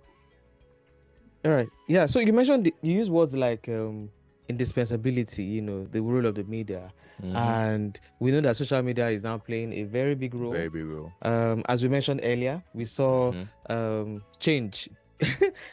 All 1.46 1.52
right. 1.52 1.70
Yeah. 1.88 2.06
So 2.06 2.20
you 2.20 2.34
mentioned 2.34 2.72
you 2.82 2.94
use 2.94 3.10
words 3.10 3.34
like 3.34 3.70
um, 3.70 4.10
indispensability, 4.50 5.44
you 5.44 5.62
know, 5.62 5.86
the 5.86 6.02
role 6.02 6.26
of 6.26 6.36
the 6.36 6.44
media. 6.44 6.92
Mm-hmm. 7.22 7.36
And 7.36 8.00
we 8.20 8.32
know 8.32 8.42
that 8.42 8.58
social 8.58 8.82
media 8.82 9.08
is 9.08 9.24
now 9.24 9.38
playing 9.38 9.74
a 9.74 9.84
very 9.84 10.16
big 10.16 10.34
role. 10.34 10.52
Very 10.52 10.70
big 10.70 10.86
role. 10.86 11.14
Um, 11.22 11.64
as 11.70 11.84
we 11.84 11.90
mentioned 11.90 12.22
earlier, 12.24 12.62
we 12.74 12.86
saw 12.86 13.32
mm-hmm. 13.32 13.72
um, 13.72 14.24
change. 14.40 14.90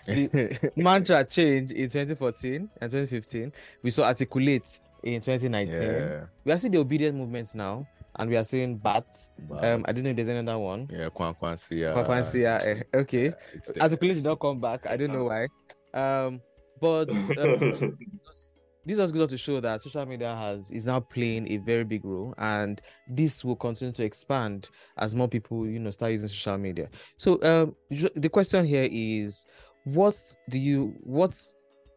the 0.07 0.73
mantra 0.77 1.25
change 1.25 1.71
in 1.71 1.89
2014 1.89 2.69
and 2.81 2.91
2015. 2.91 3.53
We 3.83 3.91
saw 3.91 4.05
articulate 4.05 4.81
in 5.03 5.21
2019. 5.21 5.83
Yeah. 5.83 6.25
We 6.45 6.53
are 6.53 6.59
seeing 6.59 6.73
the 6.73 6.79
obedient 6.79 7.17
movement 7.17 7.55
now. 7.55 7.87
And 8.19 8.31
we 8.31 8.37
are 8.37 8.45
seeing 8.45 8.79
bats. 8.79 9.31
Um, 9.61 9.85
I 9.87 9.93
don't 9.93 10.03
know 10.03 10.11
if 10.11 10.17
there's 10.17 10.29
another 10.29 10.59
one. 10.59 10.89
Yeah, 10.91 11.09
Kwankwasiyya. 11.11 11.95
Kwankwasiyya. 11.95 12.65
Eh, 12.65 12.83
okay. 12.95 13.33
Articulate 13.81 14.17
did 14.17 14.25
not 14.25 14.41
come 14.41 14.61
back. 14.61 14.87
I 14.87 14.97
don't 14.97 15.13
know 15.13 15.25
why. 15.25 15.49
Um, 15.93 16.41
but 16.81 17.11
um, 17.11 17.99
this 18.87 18.99
just 18.99 19.13
goes 19.13 19.29
to 19.31 19.37
show 19.37 19.61
that 19.61 19.83
social 19.83 20.07
media 20.07 20.35
has 20.35 20.71
is 20.71 20.87
now 20.87 21.01
playing 21.01 21.51
a 21.51 21.57
very 21.59 21.85
big 21.85 22.05
role 22.05 22.33
and 22.39 22.81
this 23.09 23.45
will 23.45 23.57
continue 23.57 23.93
to 23.93 24.05
expand 24.05 24.71
as 24.97 25.15
more 25.15 25.29
people 25.29 25.67
you 25.67 25.81
know 25.81 25.91
start 25.91 26.13
using 26.13 26.29
social 26.29 26.57
media 26.57 26.89
so 27.17 27.43
um, 27.43 27.75
the 28.15 28.29
question 28.29 28.65
here 28.65 28.89
is 28.91 29.45
what 29.85 30.17
do 30.49 30.59
you 30.59 30.95
what 31.01 31.37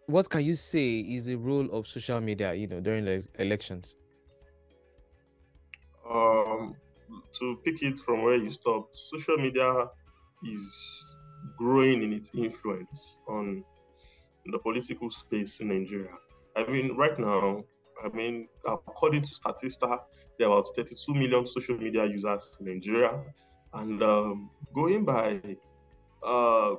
what 0.08 0.28
can 0.30 0.44
you 0.44 0.56
say 0.56 1.00
is 1.00 1.26
the 1.26 1.36
role 1.36 1.70
of 1.72 1.86
social 1.86 2.20
media 2.20 2.54
you 2.54 2.68
know 2.68 2.80
during 2.80 3.06
the 3.06 3.24
elections 3.38 3.96
um 6.10 6.76
to 7.34 7.58
pick 7.64 7.82
it 7.82 8.00
from 8.00 8.24
where 8.24 8.36
you 8.36 8.50
stopped 8.50 8.98
social 8.98 9.38
media 9.38 9.86
is 10.46 11.18
growing 11.58 12.04
in 12.04 12.14
its 12.14 12.32
influence 12.34 13.20
on 13.28 13.64
the 14.46 14.60
political 14.60 15.10
space 15.10 15.60
in 15.60 15.70
nigeria 15.70 16.14
I 16.56 16.70
mean, 16.70 16.96
right 16.96 17.18
now, 17.18 17.64
I 18.04 18.10
mean, 18.10 18.48
according 18.66 19.22
to 19.24 19.30
Statista, 19.30 20.00
there 20.38 20.50
are 20.50 20.60
about 20.60 20.68
32 20.76 21.14
million 21.14 21.46
social 21.46 21.78
media 21.78 22.06
users 22.06 22.58
in 22.60 22.66
Nigeria. 22.68 23.24
And 23.74 24.02
um, 24.02 24.50
going 24.74 25.06
by 25.06 25.42
uh, 26.26 26.76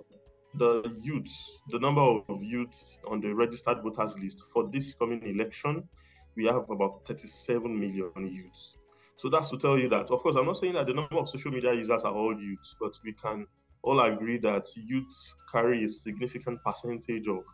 the 0.54 0.98
youths, 1.00 1.62
the 1.70 1.78
number 1.78 2.02
of 2.02 2.42
youths 2.42 2.98
on 3.08 3.20
the 3.20 3.34
registered 3.34 3.82
voters 3.82 4.18
list 4.18 4.44
for 4.52 4.68
this 4.70 4.94
coming 4.94 5.22
election, 5.24 5.88
we 6.36 6.46
have 6.46 6.68
about 6.68 7.06
37 7.06 7.78
million 7.78 8.10
youths. 8.16 8.76
So 9.20 9.28
that's 9.28 9.50
to 9.50 9.58
tell 9.58 9.78
you 9.78 9.86
that, 9.90 10.10
of 10.10 10.22
course, 10.22 10.34
I'm 10.34 10.46
not 10.46 10.56
saying 10.56 10.72
that 10.72 10.86
the 10.86 10.94
number 10.94 11.18
of 11.18 11.28
social 11.28 11.52
media 11.52 11.74
users 11.74 12.04
are 12.04 12.12
all 12.12 12.34
youths, 12.40 12.74
but 12.80 12.98
we 13.04 13.12
can 13.12 13.46
all 13.82 14.00
agree 14.00 14.38
that 14.38 14.64
youths 14.74 15.34
carry 15.52 15.84
a 15.84 15.88
significant 15.88 16.58
percentage 16.64 17.28
of 17.28 17.44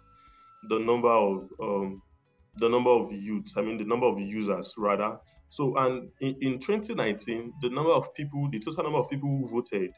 the 0.68 0.78
number 0.78 1.10
of 1.10 1.48
um, 1.60 2.00
the 2.58 2.68
number 2.68 2.90
of 2.90 3.10
youths, 3.10 3.54
I 3.56 3.62
mean, 3.62 3.78
the 3.78 3.84
number 3.84 4.06
of 4.06 4.20
users 4.20 4.74
rather. 4.78 5.18
So, 5.48 5.76
and 5.76 6.08
in, 6.20 6.36
in 6.40 6.60
2019, 6.60 7.54
the 7.60 7.70
number 7.70 7.90
of 7.90 8.14
people, 8.14 8.48
the 8.48 8.60
total 8.60 8.84
number 8.84 9.00
of 9.00 9.10
people 9.10 9.28
who 9.28 9.48
voted, 9.48 9.90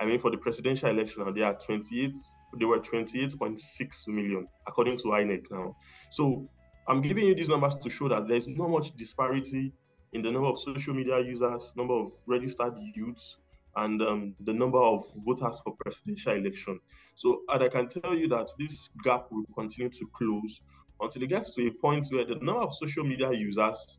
I 0.00 0.06
mean, 0.06 0.18
for 0.18 0.32
the 0.32 0.36
presidential 0.36 0.90
election, 0.90 1.32
they 1.32 1.42
are 1.42 1.54
28, 1.54 2.12
they 2.58 2.64
were 2.64 2.80
28.6 2.80 4.08
million, 4.08 4.48
according 4.66 4.96
to 4.98 5.04
INEC 5.04 5.44
now. 5.48 5.76
So, 6.10 6.48
I'm 6.88 7.02
giving 7.02 7.24
you 7.24 7.36
these 7.36 7.48
numbers 7.48 7.76
to 7.76 7.88
show 7.88 8.08
that 8.08 8.26
there's 8.26 8.48
not 8.48 8.68
much 8.68 8.96
disparity 8.96 9.72
in 10.14 10.22
the 10.22 10.30
number 10.30 10.48
of 10.48 10.58
social 10.58 10.94
media 10.94 11.20
users, 11.20 11.72
number 11.76 11.94
of 11.94 12.12
registered 12.26 12.74
youths, 12.94 13.36
and 13.76 14.00
um, 14.02 14.34
the 14.40 14.52
number 14.52 14.78
of 14.78 15.04
voters 15.16 15.60
for 15.64 15.74
presidential 15.80 16.34
election. 16.34 16.78
So, 17.16 17.40
and 17.48 17.62
I 17.62 17.68
can 17.68 17.88
tell 17.88 18.14
you 18.14 18.28
that 18.28 18.48
this 18.58 18.90
gap 19.02 19.26
will 19.30 19.44
continue 19.56 19.90
to 19.90 20.06
close 20.12 20.62
until 21.00 21.22
it 21.24 21.28
gets 21.28 21.54
to 21.54 21.66
a 21.66 21.70
point 21.72 22.06
where 22.10 22.24
the 22.24 22.36
number 22.36 22.60
of 22.60 22.72
social 22.72 23.04
media 23.04 23.32
users 23.32 23.98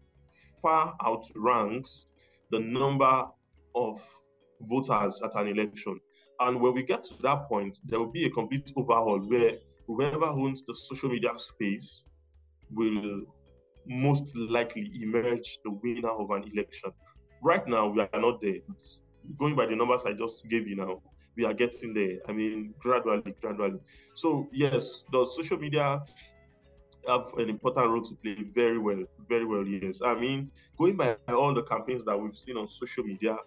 far 0.61 0.95
outranks 1.05 2.07
the 2.51 2.59
number 2.59 3.25
of 3.75 4.01
voters 4.61 5.21
at 5.21 5.35
an 5.35 5.47
election. 5.47 5.99
And 6.39 6.61
when 6.61 6.73
we 6.73 6.83
get 6.83 7.03
to 7.05 7.13
that 7.23 7.49
point, 7.49 7.79
there 7.85 7.99
will 7.99 8.11
be 8.11 8.25
a 8.25 8.29
complete 8.29 8.71
overhaul 8.77 9.19
where 9.19 9.53
whoever 9.87 10.25
owns 10.25 10.63
the 10.65 10.75
social 10.75 11.09
media 11.09 11.31
space 11.37 12.05
will 12.71 13.21
most 13.87 14.35
likely 14.35 14.91
emerge 15.01 15.59
the 15.63 15.71
winner 15.71 16.09
of 16.09 16.31
an 16.31 16.43
election. 16.53 16.91
Right 17.41 17.67
now, 17.67 17.87
we 17.87 18.01
are 18.01 18.09
not 18.21 18.41
there. 18.41 18.59
Going 19.37 19.55
by 19.55 19.65
the 19.65 19.75
numbers 19.75 20.03
I 20.05 20.13
just 20.13 20.47
gave 20.49 20.67
you 20.67 20.75
now, 20.75 21.01
we 21.35 21.45
are 21.45 21.53
getting 21.53 21.93
there. 21.93 22.19
I 22.27 22.33
mean, 22.33 22.73
gradually, 22.79 23.35
gradually. 23.41 23.79
So, 24.13 24.47
yes, 24.51 25.03
the 25.11 25.25
social 25.25 25.57
media 25.57 26.01
have 27.07 27.33
an 27.37 27.49
important 27.49 27.87
role 27.87 28.01
to 28.01 28.15
play 28.15 28.37
very 28.53 28.77
well, 28.77 29.03
very 29.29 29.45
well, 29.45 29.65
yes. 29.65 30.01
I 30.03 30.15
mean, 30.15 30.49
going 30.77 30.97
by 30.97 31.17
all 31.27 31.53
the 31.53 31.63
campaigns 31.63 32.03
that 32.05 32.19
we've 32.19 32.37
seen 32.37 32.57
on 32.57 32.67
social 32.67 33.03
media, 33.03 33.37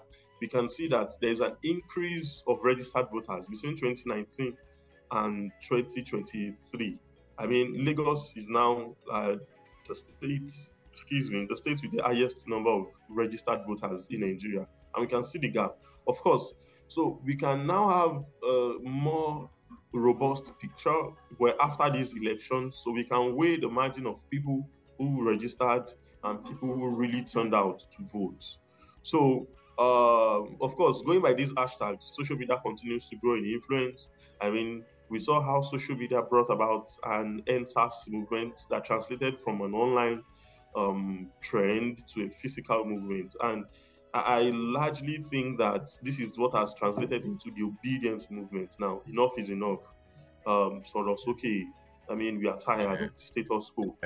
we 0.40 0.46
can 0.46 0.68
see 0.68 0.87
that 0.88 1.11
there's 1.20 1.40
an 1.40 1.57
increase 1.64 2.42
of 2.46 2.59
registered 2.62 3.07
voters 3.11 3.48
between 3.48 3.77
2019 3.77 4.57
and 5.11 5.51
2023. 5.62 7.01
I 7.38 7.46
mean, 7.46 7.85
Lagos 7.85 8.37
is 8.37 8.48
now 8.48 8.94
uh, 9.11 9.37
the 9.88 9.94
states, 9.94 10.72
excuse 10.92 11.31
me, 11.31 11.46
the 11.48 11.57
states 11.57 11.83
with 11.83 11.92
the 11.92 12.03
highest 12.03 12.46
number 12.48 12.70
of 12.70 12.87
registered 13.09 13.61
voters 13.66 14.07
in 14.11 14.20
Nigeria, 14.20 14.66
and 14.94 15.01
we 15.03 15.07
can 15.07 15.24
see 15.24 15.38
the 15.38 15.48
gap. 15.48 15.77
Of 16.07 16.18
course, 16.18 16.53
so 16.87 17.20
we 17.24 17.35
can 17.35 17.66
now 17.66 17.88
have 17.88 18.24
a 18.51 18.74
more 18.83 19.51
robust 19.92 20.59
picture 20.59 21.01
where 21.38 21.55
after 21.61 21.90
these 21.90 22.14
elections, 22.14 22.81
so 22.83 22.90
we 22.90 23.05
can 23.05 23.37
weigh 23.37 23.57
the 23.59 23.68
margin 23.68 24.07
of 24.07 24.29
people 24.31 24.68
who 24.98 25.22
registered 25.29 25.85
and 26.24 26.44
people 26.44 26.74
who 26.74 26.88
really 26.88 27.24
turned 27.24 27.55
out 27.55 27.79
to 27.79 28.03
vote. 28.12 28.44
So, 29.03 29.46
uh, 29.79 30.42
of 30.64 30.74
course, 30.74 31.03
going 31.03 31.22
by 31.22 31.35
these 31.35 31.53
hashtags, 31.53 32.12
social 32.14 32.37
media 32.37 32.59
continues 32.64 33.09
to 33.09 33.16
grow 33.16 33.35
in 33.37 33.44
influence. 33.44 34.09
I 34.40 34.51
mean, 34.51 34.85
we 35.11 35.21
saw 35.21 35.40
how 35.40 35.61
social 35.61 35.97
media 35.97 36.23
brought 36.23 36.51
about 36.51 36.90
an 37.05 37.42
EndSARS 37.47 38.09
movement 38.09 38.61
that 38.71 38.85
translated 38.85 39.38
from 39.38 39.61
an 39.62 39.75
online 39.75 40.23
um, 40.77 41.31
trend 41.40 42.07
to 42.09 42.27
a 42.27 42.31
physical 42.31 42.85
movement. 42.85 43.35
And 43.42 43.64
I 44.14 44.51
largely 44.55 45.18
think 45.18 45.59
that 45.59 45.88
this 46.03 46.18
is 46.18 46.38
what 46.38 46.55
has 46.55 46.75
translated 46.75 47.25
into 47.25 47.51
the 47.57 47.64
obedience 47.64 48.31
movement. 48.31 48.77
Now, 48.79 49.03
enough 49.07 49.38
is 49.38 49.51
enough. 49.51 49.81
Um, 50.47 50.83
sort 50.85 51.09
of 51.09 51.18
okay. 51.29 51.66
I 52.11 52.14
mean, 52.14 52.38
we 52.38 52.49
are 52.49 52.57
tired 52.57 53.03
of 53.03 53.11
status 53.16 53.71
quo. 53.71 53.97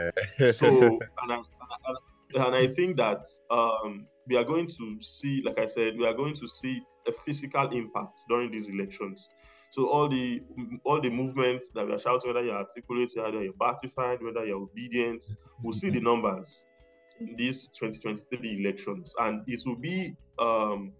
so, 0.50 0.68
and 1.22 1.32
I, 1.32 1.36
and, 1.36 2.44
and 2.44 2.54
I 2.54 2.66
think 2.66 2.96
that 2.96 3.24
um, 3.50 4.06
we 4.26 4.36
are 4.36 4.44
going 4.44 4.66
to 4.68 4.98
see, 5.00 5.42
like 5.44 5.58
I 5.58 5.66
said, 5.66 5.96
we 5.96 6.06
are 6.06 6.14
going 6.14 6.34
to 6.34 6.48
see 6.48 6.82
a 7.06 7.12
physical 7.12 7.68
impact 7.70 8.20
during 8.28 8.50
these 8.50 8.68
elections. 8.68 9.28
So 9.72 9.88
all 9.88 10.06
the 10.06 10.42
all 10.84 11.00
the 11.00 11.08
movements 11.08 11.70
that 11.74 11.86
we 11.86 11.94
are 11.94 11.98
shouting, 11.98 12.28
whether 12.34 12.44
you're 12.44 12.56
articulate, 12.56 13.10
whether 13.14 13.42
you're 13.42 13.54
batified, 13.54 14.22
whether 14.22 14.44
you're 14.44 14.60
obedient, 14.60 15.24
we'll 15.62 15.72
see 15.72 15.88
the 15.88 15.98
numbers 15.98 16.64
in 17.18 17.34
these 17.36 17.68
2023 17.68 18.60
elections, 18.60 19.14
and 19.18 19.42
it 19.46 19.62
will 19.64 19.76
be 19.76 20.14
um, 20.38 20.92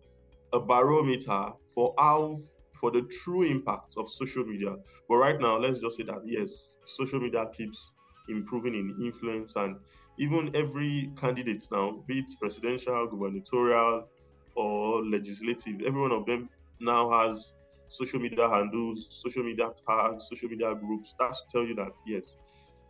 a 0.55 0.59
barometer 0.59 1.53
for 1.75 1.95
how 1.99 2.41
for 2.81 2.91
the 2.91 3.03
true 3.23 3.43
impact 3.43 3.99
of 3.99 4.09
social 4.09 4.43
media. 4.43 4.75
But 5.07 5.17
right 5.17 5.39
now, 5.39 5.59
let's 5.59 5.79
just 5.79 5.99
say 5.99 6.05
that 6.05 6.23
yes, 6.25 6.71
social 6.87 7.21
media 7.21 7.45
keeps 7.53 7.93
improving 8.31 8.75
in 8.75 8.97
influence, 9.05 9.55
and 9.55 9.77
even 10.17 10.51
every 10.57 11.13
candidate 11.19 11.63
now, 11.71 12.03
be 12.07 12.21
it 12.21 12.31
presidential, 12.41 13.07
gubernatorial, 13.07 14.09
or 14.55 15.05
legislative, 15.05 15.83
every 15.85 16.01
one 16.01 16.13
of 16.13 16.25
them 16.25 16.49
now 16.81 17.11
has 17.11 17.53
social 17.93 18.21
media 18.21 18.49
handles, 18.49 19.09
social 19.11 19.43
media 19.43 19.69
tags, 19.89 20.29
social 20.29 20.49
media 20.49 20.75
groups. 20.75 21.15
That's 21.19 21.43
to 21.43 21.47
tell 21.53 21.67
you 21.67 21.75
that 21.77 21.93
yes, 22.07 22.37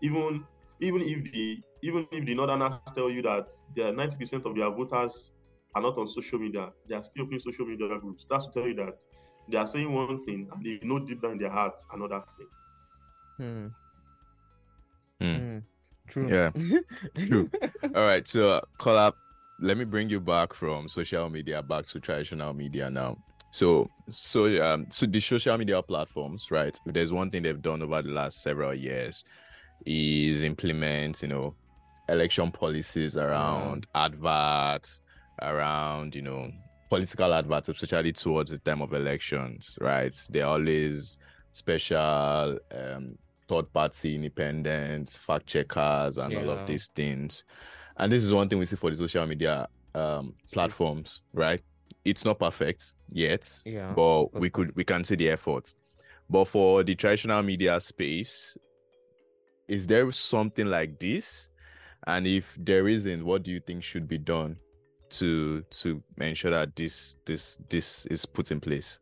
even 0.01 0.45
even 0.81 1.03
if 1.03 1.33
the 1.33 1.61
even 1.83 2.07
if 2.13 2.25
the 2.25 2.35
northerners 2.35 2.75
tell 2.95 3.11
you 3.11 3.23
that 3.23 3.47
there 3.75 3.93
ninety 3.93 4.17
percent 4.17 4.47
of 4.47 4.55
their 4.55 4.71
voters 4.71 5.33
are 5.75 5.83
not 5.83 5.99
on 5.99 6.09
social 6.09 6.39
media, 6.39 6.71
they 6.89 6.95
are 6.95 7.03
still 7.03 7.27
playing 7.27 7.41
social 7.41 7.67
media 7.67 7.99
groups. 7.99 8.27
That's 8.31 8.47
to 8.47 8.53
tell 8.53 8.69
you 8.69 8.75
that 8.75 8.95
they 9.49 9.57
are 9.57 9.67
saying 9.67 9.93
one 9.93 10.25
thing 10.25 10.49
and 10.53 10.65
they 10.65 10.79
know 10.87 10.99
deep 11.01 11.21
down 11.23 11.33
in 11.33 11.39
their 11.39 11.51
heart 11.51 11.75
another 11.93 12.23
thing. 12.39 12.49
Hmm. 13.39 13.67
Hmm. 15.21 15.37
Hmm. 15.37 15.59
True. 16.09 16.29
Yeah. 16.29 16.51
True. 17.27 17.51
All 17.95 18.05
right. 18.05 18.27
So, 18.27 18.51
uh, 18.51 18.61
Kola. 18.79 19.15
Let 19.59 19.79
me 19.79 19.85
bring 19.85 20.11
you 20.11 20.19
back 20.19 20.55
from 20.55 20.89
social 20.89 21.31
media 21.31 21.63
back 21.63 21.87
to 21.87 22.01
traditional 22.01 22.53
media 22.53 22.91
now. 22.91 23.17
So, 23.53 23.89
so 24.11 24.45
um, 24.65 24.87
so 24.91 25.07
the 25.07 25.21
social 25.21 25.57
media 25.59 25.83
platforms, 25.83 26.51
right? 26.51 26.77
There's 26.87 27.13
one 27.13 27.31
thing 27.31 27.43
they've 27.43 27.61
done 27.61 27.83
over 27.83 28.03
the 28.03 28.11
last 28.11 28.43
several 28.43 28.75
years 28.75 29.25
is 29.85 30.43
implement, 30.43 31.23
you 31.23 31.29
know, 31.29 31.55
election 32.09 32.51
policies 32.51 33.17
around 33.17 33.87
adverts, 33.95 35.01
around 35.43 36.15
you 36.15 36.23
know 36.23 36.51
political 36.89 37.33
adverts, 37.35 37.69
especially 37.69 38.13
towards 38.13 38.51
the 38.51 38.59
time 38.59 38.83
of 38.83 38.93
elections, 38.95 39.77
right? 39.81 40.15
They're 40.31 40.47
always 40.47 41.19
special 41.53 42.59
um, 42.75 43.19
third 43.49 43.73
party 43.73 44.15
independent 44.15 45.11
fact 45.11 45.47
checkers 45.47 46.17
and 46.19 46.35
all 46.37 46.51
of 46.51 46.67
these 46.67 46.89
things. 46.89 47.45
And 47.99 48.11
this 48.11 48.25
is 48.25 48.33
one 48.33 48.49
thing 48.49 48.59
we 48.59 48.67
see 48.67 48.77
for 48.77 48.91
the 48.91 48.97
social 48.97 49.27
media 49.27 49.69
um, 49.95 50.35
platforms, 50.53 51.21
right? 51.35 51.61
It's 52.05 52.25
not 52.25 52.39
perfect 52.39 52.95
yet, 53.09 53.63
Yeah. 53.65 53.93
but 53.95 54.35
we 54.35 54.51
could 54.51 54.75
we 54.75 54.85
can 54.85 55.05
see 55.05 55.17
the 55.17 55.31
efforts. 55.31 55.75
But 56.29 56.47
for 56.47 56.83
the 56.83 56.95
traditional 56.95 57.43
media 57.43 57.81
space, 57.81 58.57
is 59.69 59.87
there 59.87 60.11
something 60.13 60.67
like 60.67 60.99
this? 60.99 61.49
And 62.07 62.27
if 62.27 62.57
there 62.59 62.89
isn't, 62.89 63.25
what 63.25 63.45
do 63.45 63.53
you 63.53 63.61
think 63.61 63.85
should 63.85 64.09
be 64.09 64.19
done 64.19 64.57
to 65.11 65.63
to 65.63 66.03
ensure 66.19 66.51
that 66.51 66.75
this 66.75 67.17
this 67.25 67.59
this 67.69 68.07
is 68.07 68.27
put 68.27 68.51
in 68.51 68.61
place? 68.61 68.99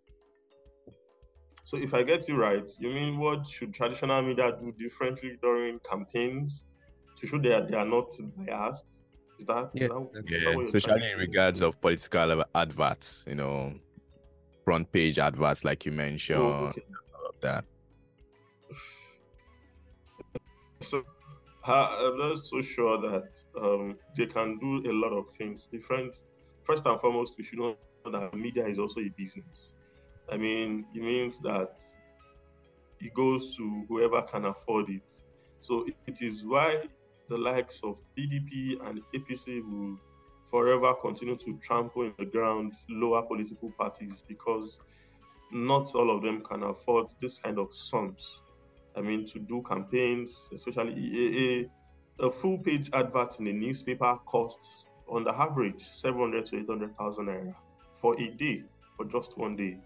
So 1.65 1.77
if 1.77 1.95
I 1.95 2.03
get 2.03 2.29
you 2.29 2.37
right, 2.37 2.69
you 2.81 2.89
mean 2.91 3.19
what 3.19 3.47
should 3.47 3.73
traditional 3.73 4.21
media 4.23 4.53
do 4.61 4.73
differently 4.73 5.39
during 5.41 5.79
campaigns 5.89 6.65
to 7.17 7.27
show 7.27 7.39
that 7.39 7.71
they 7.71 7.77
are 7.77 7.87
not 7.87 8.11
biased? 8.37 9.05
Is 9.41 9.47
that, 9.47 9.71
is 9.75 9.81
Yes, 9.81 9.89
that- 9.89 9.97
exactly. 9.97 10.21
is 10.21 10.25
that 10.25 10.31
Yeah, 10.31 10.45
what 10.45 10.55
you're 10.55 10.63
especially 10.65 11.11
in 11.13 11.19
regards 11.19 11.61
of 11.63 11.81
political 11.81 12.45
adverts, 12.55 13.25
you 13.27 13.35
know, 13.37 13.75
front 14.67 14.93
page 14.93 15.19
adverts 15.19 15.65
like 15.65 15.87
you 15.87 15.93
mentioned, 15.93 16.41
Oh, 16.41 16.67
okay. 16.69 16.83
all 17.15 17.27
of 17.31 17.41
that. 17.41 17.65
So 20.83 21.05
I- 21.65 22.07
I'm 22.07 22.17
not 22.19 22.39
so 22.39 22.61
sure 22.63 22.99
that 23.03 23.29
um, 23.63 23.99
they 24.17 24.27
can 24.27 24.59
do 24.59 24.91
a 24.91 24.93
lot 24.93 25.13
of 25.13 25.27
things 25.37 25.67
different. 25.67 26.15
First 26.65 26.87
and 26.87 26.99
foremost, 27.01 27.35
we 27.37 27.45
should 27.45 27.59
know 27.59 27.77
that 28.11 28.35
media 28.35 28.67
is 28.67 28.79
also 28.79 29.01
a 29.01 29.11
business. 29.17 29.75
I 30.31 30.37
mean, 30.39 30.87
it 30.95 31.03
means 31.03 31.39
that 31.41 31.79
it 33.01 33.13
goes 33.15 33.55
to 33.57 33.85
whoever 33.89 34.23
can 34.23 34.47
afford 34.47 34.89
it. 34.89 35.03
So 35.61 35.85
it- 35.87 35.97
it 36.07 36.23
is 36.23 36.45
why 36.47 36.85
the 37.31 37.39
likes 37.39 37.81
of 37.85 37.99
PDP 38.19 38.77
and 38.89 39.01
APC 39.15 39.63
will 39.65 39.97
forever 40.51 40.93
continue 40.95 41.37
to 41.37 41.57
trample 41.63 42.03
in 42.03 42.13
the 42.19 42.25
ground 42.25 42.73
lower 42.89 43.23
political 43.23 43.71
parties 43.79 44.25
because 44.27 44.81
not 45.53 45.95
all 45.95 46.15
of 46.15 46.23
them 46.23 46.43
can 46.43 46.65
afford 46.65 47.07
this 47.21 47.39
kind 47.39 47.59
of 47.59 47.73
sums. 47.73 48.43
I 48.97 49.01
mean, 49.01 49.27
to 49.27 49.39
do 49.39 49.63
campaigns, 49.63 50.49
especially 50.53 50.93
EAA, 50.93 51.71
a 52.19 52.31
full 52.33 52.59
page 52.59 52.91
advert 52.93 53.39
in 53.39 53.47
a 53.47 53.53
newspaper 53.53 54.17
costs, 54.27 54.85
on 55.09 55.25
the 55.25 55.33
average, 55.33 55.83
700 55.83 56.47
to 56.47 56.59
800,000 56.59 57.27
naira 57.27 57.55
for 58.01 58.21
a 58.21 58.29
day, 58.29 58.65
for 58.97 59.05
just 59.07 59.39
one 59.39 59.57
day. 59.57 59.77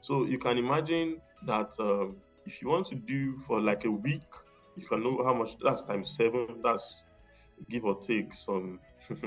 So 0.00 0.24
you 0.24 0.38
can 0.38 0.58
imagine 0.58 1.20
that 1.46 1.72
um, 1.78 2.16
if 2.46 2.62
you 2.62 2.68
want 2.68 2.86
to 2.88 2.94
do 2.94 3.38
for 3.46 3.60
like 3.60 3.84
a 3.84 3.90
week, 3.90 4.22
you 4.76 4.86
can 4.86 5.02
know 5.02 5.22
how 5.24 5.34
much 5.34 5.56
that's 5.62 5.82
times 5.82 6.16
seven, 6.16 6.60
that's 6.62 7.04
give 7.70 7.84
or 7.84 8.00
take 8.00 8.34
some. 8.34 8.80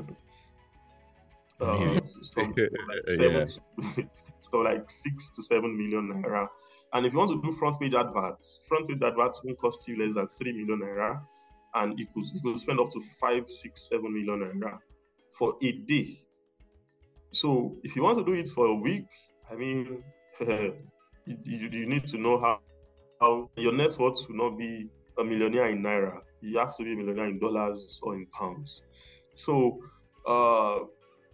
uh, 1.62 2.00
some 2.22 2.54
like 2.88 3.06
seven 3.06 3.48
to, 3.48 4.10
so 4.40 4.58
like 4.60 4.90
six 4.90 5.30
to 5.30 5.44
seven 5.44 5.78
million 5.78 6.10
naira. 6.24 6.48
And 6.94 7.06
if 7.06 7.12
you 7.14 7.20
want 7.20 7.32
to 7.32 7.42
do 7.42 7.52
front 7.58 7.80
page 7.80 7.94
adverts, 7.94 8.60
front 8.68 8.88
page 8.88 9.02
adverts 9.04 9.42
won't 9.44 9.60
cost 9.60 9.88
you 9.88 9.98
less 9.98 10.16
than 10.16 10.28
three 10.28 10.54
million 10.54 10.82
naira, 10.82 11.22
and 11.76 11.98
you 12.00 12.08
could 12.14 12.26
you 12.34 12.42
could 12.42 12.60
spend 12.60 12.80
up 12.80 12.92
to 12.92 13.02
five, 13.20 13.50
six, 13.50 13.90
seven 13.90 14.14
million 14.14 14.40
naira 14.40 14.80
for 15.34 15.56
a 15.62 15.72
day. 15.72 16.20
So 17.32 17.78
if 17.84 17.96
you 17.96 18.04
want 18.04 18.18
to 18.20 18.26
do 18.26 18.34
it 18.34 18.50
for 18.50 18.68
a 18.68 18.76
week, 18.76 19.08
I 19.52 19.56
mean, 19.56 20.04
you, 20.40 21.38
you, 21.44 21.70
you 21.70 21.86
need 21.86 22.08
to 22.08 22.18
know 22.18 22.40
how 22.40 22.60
how 23.20 23.50
your 23.58 23.74
net 23.74 23.98
worth 24.00 24.28
will 24.30 24.36
not 24.36 24.58
be 24.58 24.90
a 25.20 25.24
millionaire 25.24 25.68
in 25.70 25.82
naira. 25.84 26.20
You 26.42 26.60
have 26.60 26.76
to 26.78 26.84
be 26.84 26.94
a 26.94 26.96
millionaire 26.96 27.28
in 27.28 27.40
dollars 27.40 28.00
or 28.04 28.16
in 28.16 28.28
pounds. 28.28 28.84
So 29.36 29.80
uh, 30.28 30.80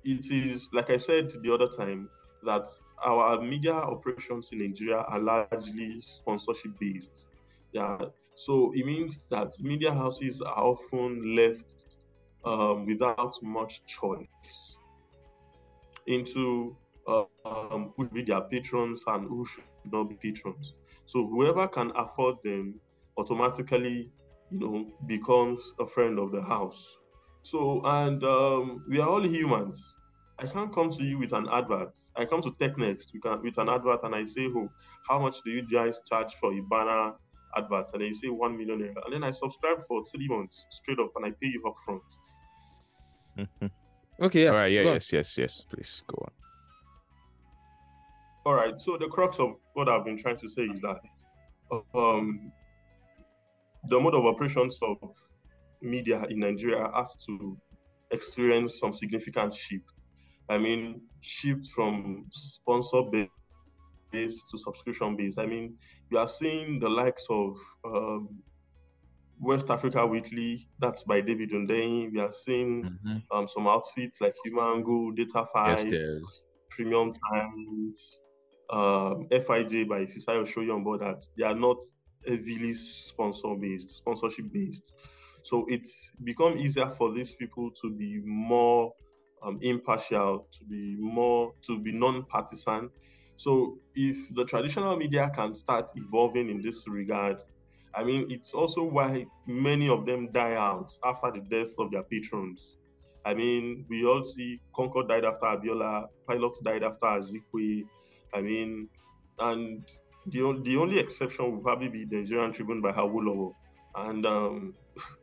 it 0.03 0.25
is 0.31 0.69
like 0.73 0.89
I 0.89 0.97
said 0.97 1.31
the 1.43 1.53
other 1.53 1.67
time 1.67 2.09
that 2.45 2.65
our 3.05 3.41
media 3.41 3.73
operations 3.73 4.49
in 4.51 4.59
Nigeria 4.59 4.97
are 4.97 5.19
largely 5.19 6.01
sponsorship 6.01 6.71
based. 6.79 7.27
Yeah, 7.73 7.97
so 8.35 8.71
it 8.75 8.85
means 8.85 9.19
that 9.31 9.51
media 9.61 9.93
houses 9.93 10.41
are 10.41 10.63
often 10.63 11.35
left 11.35 11.97
um, 12.45 12.85
without 12.85 13.33
much 13.41 13.81
choice 13.85 14.77
into 16.07 16.75
uh, 17.07 17.23
um, 17.45 17.93
who 17.95 18.03
should 18.05 18.13
be 18.13 18.23
their 18.23 18.41
patrons 18.41 19.03
and 19.07 19.27
who 19.27 19.45
should 19.45 19.63
not 19.91 20.09
be 20.09 20.15
patrons. 20.21 20.73
So 21.05 21.27
whoever 21.27 21.67
can 21.67 21.91
afford 21.95 22.37
them 22.43 22.79
automatically, 23.17 24.11
you 24.51 24.59
know, 24.59 24.85
becomes 25.05 25.73
a 25.79 25.87
friend 25.87 26.19
of 26.19 26.31
the 26.31 26.41
house. 26.41 26.97
So 27.43 27.81
and 27.83 28.23
um, 28.23 28.83
we 28.87 28.99
are 28.99 29.09
all 29.09 29.25
humans. 29.25 29.95
I 30.39 30.47
can't 30.47 30.73
come 30.73 30.89
to 30.91 31.03
you 31.03 31.19
with 31.19 31.33
an 31.33 31.47
advert. 31.51 31.95
I 32.15 32.25
come 32.25 32.41
to 32.41 32.51
Technext 32.51 33.13
with 33.13 33.25
an, 33.25 33.41
with 33.43 33.57
an 33.57 33.69
advert 33.69 34.03
and 34.03 34.15
I 34.15 34.25
say, 34.25 34.47
"Oh, 34.55 34.69
how 35.07 35.19
much 35.19 35.41
do 35.43 35.51
you 35.51 35.61
guys 35.61 36.01
charge 36.09 36.33
for 36.39 36.53
a 36.53 36.61
banner 36.61 37.13
advert?" 37.55 37.89
And 37.93 38.01
then 38.01 38.09
you 38.09 38.15
say 38.15 38.29
one 38.29 38.57
million 38.57 38.79
naira, 38.79 39.05
and 39.05 39.13
then 39.13 39.23
I 39.23 39.31
subscribe 39.31 39.81
for 39.87 40.03
three 40.13 40.27
months 40.27 40.65
straight 40.69 40.99
up, 40.99 41.11
and 41.15 41.25
I 41.25 41.29
pay 41.29 41.47
you 41.47 41.61
upfront. 41.65 42.01
Okay, 44.21 44.43
yeah. 44.43 44.49
All 44.49 44.55
right. 44.55 44.71
Yeah. 44.71 44.83
go 44.83 44.89
on. 44.89 44.93
Yes. 44.95 45.11
Yes. 45.11 45.37
Yes. 45.37 45.65
Please 45.67 46.03
go 46.07 46.15
on. 46.21 46.31
All 48.45 48.53
right. 48.53 48.79
So 48.79 48.97
the 48.97 49.07
crux 49.07 49.39
of 49.39 49.55
what 49.73 49.89
I've 49.89 50.05
been 50.05 50.17
trying 50.17 50.37
to 50.37 50.47
say 50.47 50.63
is 50.63 50.81
that 50.81 50.99
um, 51.95 52.51
the 53.89 53.99
mode 53.99 54.15
of 54.15 54.25
operations 54.25 54.79
of 54.81 54.97
media 55.81 56.23
in 56.29 56.39
Nigeria 56.39 56.89
has 56.95 57.15
to 57.25 57.57
experience 58.11 58.79
some 58.79 58.93
significant 58.93 59.53
shift. 59.53 60.07
I 60.49 60.57
mean, 60.57 61.01
shift 61.21 61.67
from 61.75 62.25
sponsor 62.31 63.01
based 64.11 64.49
to 64.51 64.57
subscription 64.57 65.15
based. 65.15 65.39
I 65.39 65.45
mean, 65.45 65.75
you 66.11 66.17
are 66.17 66.27
seeing 66.27 66.79
the 66.79 66.89
likes 66.89 67.25
of 67.29 67.57
um, 67.85 68.29
West 69.39 69.69
Africa 69.69 70.05
Weekly, 70.05 70.69
that's 70.79 71.03
by 71.03 71.19
David 71.21 71.51
Hundeyin. 71.51 72.11
We 72.13 72.19
are 72.19 72.31
seeing 72.31 72.83
Mhm. 73.05 73.23
um, 73.31 73.47
some 73.47 73.67
outfits 73.67 74.21
like 74.21 74.35
HumAngle, 74.47 75.15
Data 75.15 75.39
Yes. 75.39 75.49
Fight, 75.53 75.89
There's. 75.89 76.45
Premium 76.69 77.11
Times, 77.31 78.21
um, 78.69 79.27
FIJ 79.31 79.87
by 79.87 80.05
Fisayo 80.05 80.45
Soyombo 80.45 80.97
that 80.99 81.21
they 81.37 81.43
are 81.43 81.55
not 81.55 81.77
heavily 82.27 82.73
sponsor 82.73 83.55
based, 83.55 83.89
sponsorship 83.89 84.51
based. 84.51 84.95
So 85.43 85.65
it's 85.67 86.11
become 86.23 86.57
easier 86.57 86.89
for 86.97 87.11
these 87.13 87.35
people 87.35 87.71
to 87.81 87.89
be 87.91 88.21
more 88.23 88.93
um, 89.43 89.59
impartial, 89.61 90.47
to 90.51 90.65
be 90.65 90.95
more, 90.97 91.53
to 91.63 91.79
be 91.79 91.91
non-partisan. 91.91 92.89
So 93.35 93.77
if 93.95 94.17
the 94.35 94.45
traditional 94.45 94.95
media 94.95 95.29
can 95.35 95.53
start 95.53 95.91
evolving 95.95 96.49
in 96.49 96.61
this 96.61 96.87
regard, 96.87 97.37
I 97.95 98.03
mean, 98.03 98.27
it's 98.29 98.53
also 98.53 98.83
why 98.83 99.25
many 99.45 99.89
of 99.89 100.05
them 100.05 100.31
die 100.31 100.55
out 100.55 100.97
after 101.03 101.31
the 101.31 101.41
death 101.41 101.73
of 101.77 101.91
their 101.91 102.03
patrons. 102.03 102.77
I 103.25 103.33
mean, 103.33 103.85
we 103.89 104.05
all 104.05 104.23
see 104.23 104.59
Concord 104.75 105.09
died 105.09 105.25
after 105.25 105.45
Abiola, 105.45 106.07
Pilots 106.27 106.59
died 106.59 106.83
after 106.83 107.05
Azikiwe. 107.05 107.83
I 108.33 108.41
mean, 108.41 108.89
and 109.39 109.87
the, 110.27 110.59
the 110.63 110.77
only 110.77 110.99
exception 110.99 111.51
will 111.51 111.61
probably 111.61 111.89
be 111.89 112.05
the 112.05 112.17
Nigerian 112.17 112.53
Tribune 112.53 112.81
by 112.81 112.91
Awolowo. 112.91 113.53
And 113.95 114.25
um, 114.25 114.73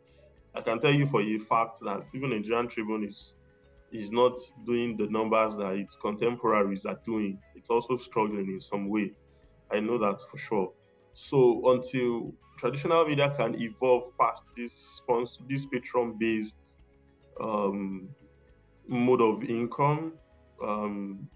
I 0.54 0.60
can 0.60 0.80
tell 0.80 0.92
you 0.92 1.06
for 1.06 1.22
a 1.22 1.38
fact 1.38 1.78
that 1.82 2.06
even 2.14 2.30
the 2.30 2.36
Nigerian 2.36 2.68
Tribune 2.68 3.04
is 3.04 3.36
is 3.92 4.12
not 4.12 4.38
doing 4.66 4.96
the 4.96 5.08
numbers 5.08 5.56
that 5.56 5.74
its 5.74 5.96
contemporaries 5.96 6.86
are 6.86 6.98
doing. 7.04 7.38
It's 7.56 7.70
also 7.70 7.96
struggling 7.96 8.46
in 8.48 8.60
some 8.60 8.88
way. 8.88 9.12
I 9.72 9.80
know 9.80 9.98
that 9.98 10.20
for 10.30 10.38
sure. 10.38 10.72
So 11.12 11.72
until 11.72 12.32
traditional 12.56 13.04
media 13.06 13.34
can 13.36 13.60
evolve 13.60 14.16
past 14.18 14.44
this 14.56 14.72
sponsor, 14.72 15.42
this 15.48 15.66
patron-based 15.66 16.76
um, 17.40 18.08
mode 18.86 19.22
of 19.22 19.42
income, 19.44 20.12
um, 20.64 21.28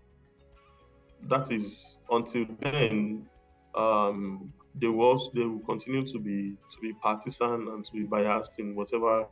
that 1.23 1.51
is 1.51 1.99
until 2.11 2.47
then, 2.61 3.27
um, 3.77 4.53
they 4.75 4.89
will 4.89 5.05
also, 5.07 5.31
they 5.35 5.45
will 5.45 5.61
continue 5.61 6.05
to 6.07 6.19
be 6.19 6.57
to 6.71 6.81
be 6.81 6.93
partisan 6.95 7.69
and 7.69 7.85
to 7.85 7.93
be 7.93 8.03
biased 8.05 8.59
in 8.59 8.75
whatever 8.75 9.27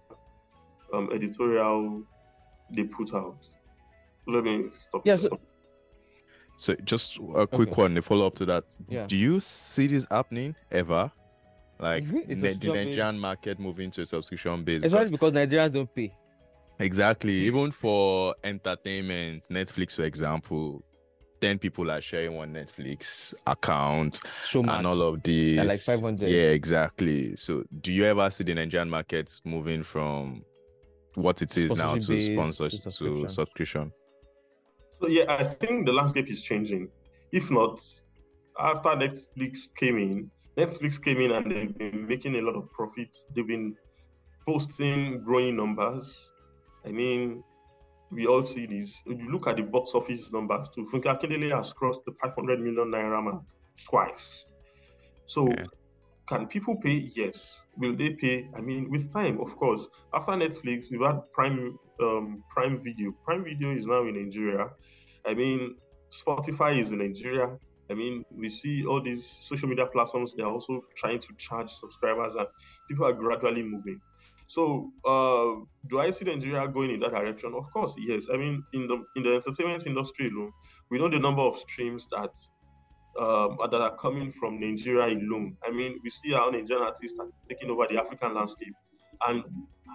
um, 0.93 1.09
editorial 1.13 2.03
they 2.75 2.85
put 2.85 3.13
out. 3.15 3.47
Let 4.27 4.45
me 4.45 4.67
stop. 4.79 5.03
Yeah, 5.05 5.17
so- 5.17 5.41
So 6.57 6.75
just 6.85 7.19
a 7.35 7.47
quick 7.47 7.71
Okay. 7.71 7.83
one, 7.83 7.97
a 7.97 8.03
follow 8.03 8.27
up 8.27 8.35
to 8.37 8.45
that. 8.47 8.65
Yeah. 8.89 9.07
Do 9.07 9.17
you 9.17 9.41
see 9.41 9.87
this 9.89 10.07
happening 10.11 10.55
ever? 10.71 11.11
Like 11.81 12.05
Mhm, 12.05 12.13
ne- 12.13 12.23
the 12.27 12.35
subscription-based. 12.37 12.87
Nigerian 12.89 13.19
market 13.19 13.59
moving 13.59 13.91
to 13.93 14.03
a 14.03 14.07
subscription 14.07 14.63
based? 14.63 14.85
Especially 14.85 15.11
because 15.13 15.33
Nigerians 15.33 15.73
don't 15.73 15.93
pay. 15.93 16.15
Exactly. 16.79 17.33
Even 17.33 17.73
for 17.73 18.35
entertainment, 18.45 19.45
Netflix, 19.51 19.97
for 19.97 20.03
example, 20.05 20.85
10 21.43 21.59
people 21.59 21.91
are 21.91 22.01
sharing 22.01 22.37
one 22.37 22.55
Netflix 22.55 23.35
account 23.49 24.21
Showmax. 24.47 24.79
and 24.79 24.87
all 24.87 25.03
of 25.03 25.23
these. 25.25 25.57
They're 25.57 25.65
like 25.65 25.81
500. 25.81 26.29
Yeah, 26.29 26.51
exactly. 26.51 27.35
So, 27.35 27.65
do 27.81 27.93
you 27.93 28.05
ever 28.05 28.31
see 28.31 28.45
the 28.45 28.55
Nigerian 28.55 28.89
market 28.89 29.41
moving 29.45 29.83
from 29.83 30.45
what 31.15 31.43
it 31.43 31.57
is 31.57 31.75
now 31.75 31.97
to 31.97 32.01
Sponsorship-based 32.01 32.27
to 32.29 32.35
sponsor 32.35 32.69
to 32.69 32.79
subscription. 32.79 33.29
subscription? 33.29 33.93
So 35.01 35.09
yeah, 35.09 35.25
I 35.29 35.43
think 35.43 35.87
the 35.87 35.93
landscape 35.93 36.31
is 36.31 36.43
changing. 36.43 36.89
If 37.33 37.51
not, 37.51 37.81
after 38.61 38.91
Netflix 38.91 39.75
came 39.77 39.99
in, 39.99 40.31
Netflix 40.57 41.03
came 41.03 41.21
in 41.21 41.33
and 41.33 41.51
they've 41.51 41.77
been 41.77 42.07
making 42.07 42.37
a 42.37 42.43
lot 42.43 42.55
of 42.55 42.71
profits. 42.71 43.27
They've 43.35 43.47
been 43.47 43.75
posting 44.47 45.25
growing 45.25 45.57
numbers. 45.57 46.31
I 46.87 46.93
mean, 46.93 47.43
we 48.13 48.27
all 48.27 48.45
see 48.45 48.67
this. 48.67 49.03
If 49.07 49.19
you 49.19 49.31
look 49.33 49.47
at 49.47 49.57
the 49.57 49.63
box 49.63 49.95
office 49.95 50.31
numbers 50.33 50.69
too, 50.75 50.87
Funke 50.93 51.05
Akindele 51.05 51.57
has 51.57 51.73
crossed 51.73 52.03
the 52.05 52.13
500 52.23 52.61
million 52.61 52.91
naira 52.93 53.23
mark 53.23 53.43
twice. 53.89 54.49
So, 55.27 55.49
Yeah. 55.49 55.65
can 56.29 56.47
people 56.47 56.77
pay? 56.77 57.11
Yes. 57.15 57.65
Will 57.77 57.97
they 57.97 58.11
pay? 58.11 58.49
I 58.57 58.61
mean, 58.61 58.91
with 58.91 59.13
time, 59.13 59.41
of 59.41 59.57
course. 59.57 59.89
After 60.13 60.33
Netflix, 60.33 60.91
we've 60.91 61.01
had 61.01 61.21
Prime 61.33 61.79
um, 62.01 62.43
Prime 62.51 62.83
Video. 62.83 63.13
Prime 63.25 63.45
Video 63.45 63.75
is 63.75 63.87
now 63.87 64.03
in 64.07 64.15
Nigeria. 64.23 64.69
I 65.27 65.35
mean, 65.35 65.77
Spotify 66.11 66.79
is 66.81 66.93
in 66.93 66.99
Nigeria. 66.99 67.57
I 67.91 67.95
mean, 67.95 68.25
we 68.31 68.49
see 68.49 68.85
all 68.87 69.01
these 69.03 69.27
social 69.29 69.69
media 69.69 69.87
platforms. 69.87 70.35
They 70.35 70.43
are 70.43 70.51
also 70.53 70.81
trying 70.97 71.21
to 71.21 71.29
charge 71.39 71.71
subscribers, 71.71 72.35
and 72.35 72.47
people 72.89 73.07
are 73.07 73.13
gradually 73.13 73.63
moving. 73.63 74.01
So, 74.53 74.93
uh, 75.07 75.65
do 75.89 75.99
I 75.99 76.11
see 76.11 76.27
Nigeria 76.27 76.69
going 76.69 76.91
in 76.91 77.01
that 77.01 77.13
direction? 77.13 77.55
Of 77.55 77.71
course, 77.73 77.95
yes. 77.99 78.27
I 78.31 78.37
mean, 78.37 78.63
in 78.75 78.87
the 78.87 79.03
in 79.17 79.23
the 79.23 79.37
entertainment 79.37 79.87
industry 79.87 80.29
alone, 80.29 80.53
we 80.91 80.99
know 80.99 81.09
the 81.09 81.19
number 81.19 81.41
of 81.41 81.57
streams 81.57 82.07
that 82.11 82.35
um, 83.19 83.57
that 83.71 83.81
are 83.81 83.97
coming 83.97 84.31
from 84.31 84.61
Nigeria 84.61 85.07
alone. 85.07 85.57
I 85.67 85.71
mean, 85.71 86.01
we 86.05 86.11
see 86.11 86.33
how 86.33 86.51
Nigerian 86.51 86.85
artists 86.85 87.19
are 87.19 87.29
taking 87.49 87.71
over 87.71 87.87
the 87.89 87.99
African 87.99 88.35
landscape, 88.35 88.75
and 89.27 89.43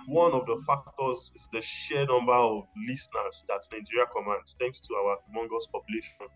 one 0.08 0.32
of 0.32 0.48
the 0.48 0.60
factors 0.66 1.32
is 1.36 1.48
the 1.54 1.62
sheer 1.62 2.08
number 2.08 2.34
of 2.34 2.64
listeners 2.90 3.46
that 3.50 3.62
Nigeria 3.72 4.08
commands, 4.08 4.56
thanks 4.60 4.80
to 4.80 4.96
our 4.96 5.18
humongous 5.30 5.72
population. 5.72 6.28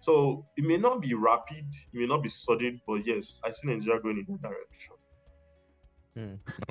So 0.00 0.44
it 0.58 0.66
may 0.66 0.76
not 0.76 1.00
be 1.00 1.14
rapid, 1.14 1.64
it 1.94 1.98
may 1.98 2.04
not 2.04 2.22
be 2.22 2.28
sudden, 2.28 2.82
but 2.86 3.06
yes, 3.06 3.40
I 3.42 3.52
see 3.52 3.68
Nigeria 3.68 4.02
going 4.02 4.18
in 4.18 4.26
that 4.28 4.42
direction. 4.42 4.96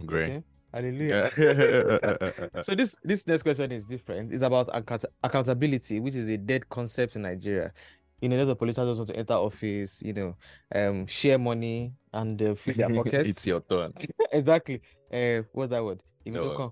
Great. 0.06 0.29
Okay. 0.29 0.43
Hallelujah. 0.74 1.30
So 2.63 2.74
this 2.76 2.96
this 3.04 3.28
next 3.28 3.44
question 3.44 3.71
is 3.71 3.86
different. 3.86 4.32
It's 4.34 4.42
about 4.44 4.69
account- 4.74 5.06
accountability, 5.24 6.00
which 6.00 6.15
is 6.15 6.30
a 6.30 6.38
dead 6.38 6.67
concept 6.69 7.15
in 7.15 7.21
Nigeria. 7.24 7.71
You 8.21 8.30
know, 8.30 8.38
a 8.38 8.40
lot 8.40 8.50
of 8.52 8.60
politicians 8.60 8.90
just 8.90 8.98
want 9.00 9.10
to 9.10 9.17
enter 9.17 9.34
office, 9.34 10.02
you 10.02 10.13
know, 10.13 10.36
um, 10.74 11.06
share 11.08 11.38
money 11.38 11.94
and 12.13 12.42
uh, 12.42 12.56
fill 12.56 12.74
their 12.76 12.90
pockets. 12.96 13.30
it's 13.30 13.46
your 13.48 13.60
turn. 13.62 13.94
exactly. 14.32 14.82
Uh, 15.12 15.42
what's 15.52 15.69
that 15.71 15.84
word? 15.84 16.00
You 16.26 16.32
may 16.32 16.40
not 16.40 16.58
No, 16.58 16.58
come. 16.58 16.71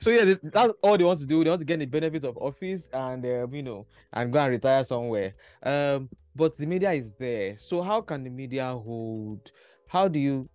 So 0.00 0.10
yeah, 0.10 0.34
that's 0.42 0.72
all 0.82 0.96
they 0.96 1.04
want 1.04 1.20
to 1.20 1.26
do. 1.26 1.44
They 1.44 1.50
want 1.50 1.60
to 1.60 1.66
get 1.66 1.78
the 1.80 1.86
benefit 1.86 2.24
of 2.24 2.36
office 2.38 2.88
and 2.92 3.24
um, 3.24 3.54
you 3.54 3.62
know 3.62 3.86
and 4.12 4.32
go 4.32 4.40
and 4.40 4.50
retire 4.52 4.84
somewhere. 4.84 5.34
Um, 5.62 6.08
but 6.34 6.56
the 6.56 6.66
media 6.66 6.92
is 6.92 7.14
there. 7.14 7.56
So 7.56 7.82
how 7.82 8.00
can 8.00 8.24
the 8.24 8.30
media 8.30 8.66
hold? 8.72 9.50
How 9.86 10.08
do 10.08 10.18
you 10.18 10.48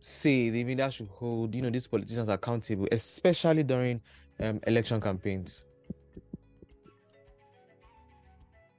say 0.00 0.50
the 0.50 0.64
media 0.64 0.90
should 0.90 1.08
hold 1.08 1.54
you 1.54 1.62
know 1.62 1.70
these 1.70 1.86
politicians 1.86 2.28
accountable, 2.28 2.88
especially 2.92 3.62
during 3.62 4.00
um, 4.40 4.60
election 4.66 5.00
campaigns? 5.00 5.62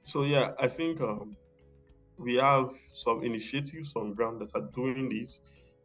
So 0.04 0.24
yeah, 0.24 0.50
I 0.58 0.68
think 0.68 1.00
um, 1.00 1.36
we 2.18 2.34
have 2.34 2.70
some 2.92 3.22
initiatives 3.22 3.92
on 3.96 4.14
ground 4.14 4.40
that 4.40 4.50
are 4.54 4.68
doing 4.74 5.08
this. 5.08 5.40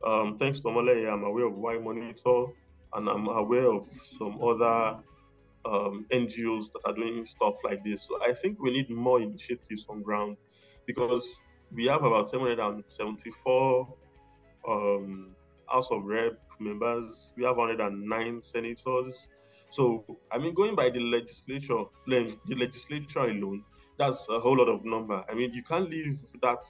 Um, 0.05 0.37
thanks 0.37 0.59
to 0.59 0.67
Omole, 0.67 1.11
I'm 1.11 1.23
aware 1.23 1.45
of 1.45 1.53
Why 1.53 1.77
Monitor, 1.77 2.45
and 2.93 3.09
I'm 3.09 3.27
aware 3.27 3.71
of 3.71 3.87
some 4.03 4.39
other 4.41 4.97
um, 5.65 6.05
NGOs 6.11 6.71
that 6.73 6.81
are 6.85 6.93
doing 6.93 7.25
stuff 7.25 7.55
like 7.63 7.83
this. 7.83 8.03
So 8.03 8.19
I 8.23 8.33
think 8.33 8.61
we 8.61 8.71
need 8.71 8.89
more 8.89 9.21
initiatives 9.21 9.85
on 9.89 10.01
ground 10.01 10.37
because 10.85 11.41
we 11.71 11.85
have 11.85 12.03
about 12.03 12.29
774 12.29 13.93
um, 14.67 15.35
House 15.67 15.89
of 15.91 16.03
Rep 16.05 16.39
members. 16.59 17.33
We 17.35 17.43
have 17.43 17.57
109 17.57 18.43
senators. 18.43 19.27
So 19.69 20.05
I 20.31 20.37
mean, 20.37 20.53
going 20.53 20.75
by 20.75 20.89
the 20.89 20.99
legislature, 20.99 21.83
the 22.05 22.55
legislature 22.55 23.19
alone, 23.19 23.63
that's 23.97 24.27
a 24.29 24.39
whole 24.39 24.57
lot 24.57 24.69
of 24.69 24.85
number. 24.85 25.23
I 25.29 25.33
mean, 25.33 25.53
you 25.53 25.63
can't 25.63 25.89
leave 25.89 26.17
that 26.41 26.63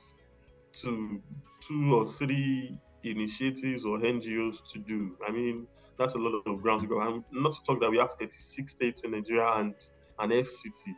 to 0.81 1.21
two 1.61 1.95
or 1.95 2.11
three 2.13 2.79
initiatives 3.03 3.85
or 3.85 3.99
NGOs 3.99 4.65
to 4.71 4.79
do. 4.79 5.15
I 5.27 5.31
mean, 5.31 5.67
that's 5.97 6.15
a 6.15 6.17
lot 6.17 6.41
of 6.45 6.61
ground 6.61 6.81
to 6.81 6.87
go. 6.87 7.01
And 7.01 7.23
not 7.31 7.53
to 7.53 7.59
talk 7.65 7.81
that 7.81 7.89
we 7.89 7.97
have 7.97 8.11
36 8.19 8.71
states 8.71 9.03
in 9.03 9.11
Nigeria 9.11 9.51
and 9.55 9.73
an 10.19 10.29
FCT. 10.29 10.93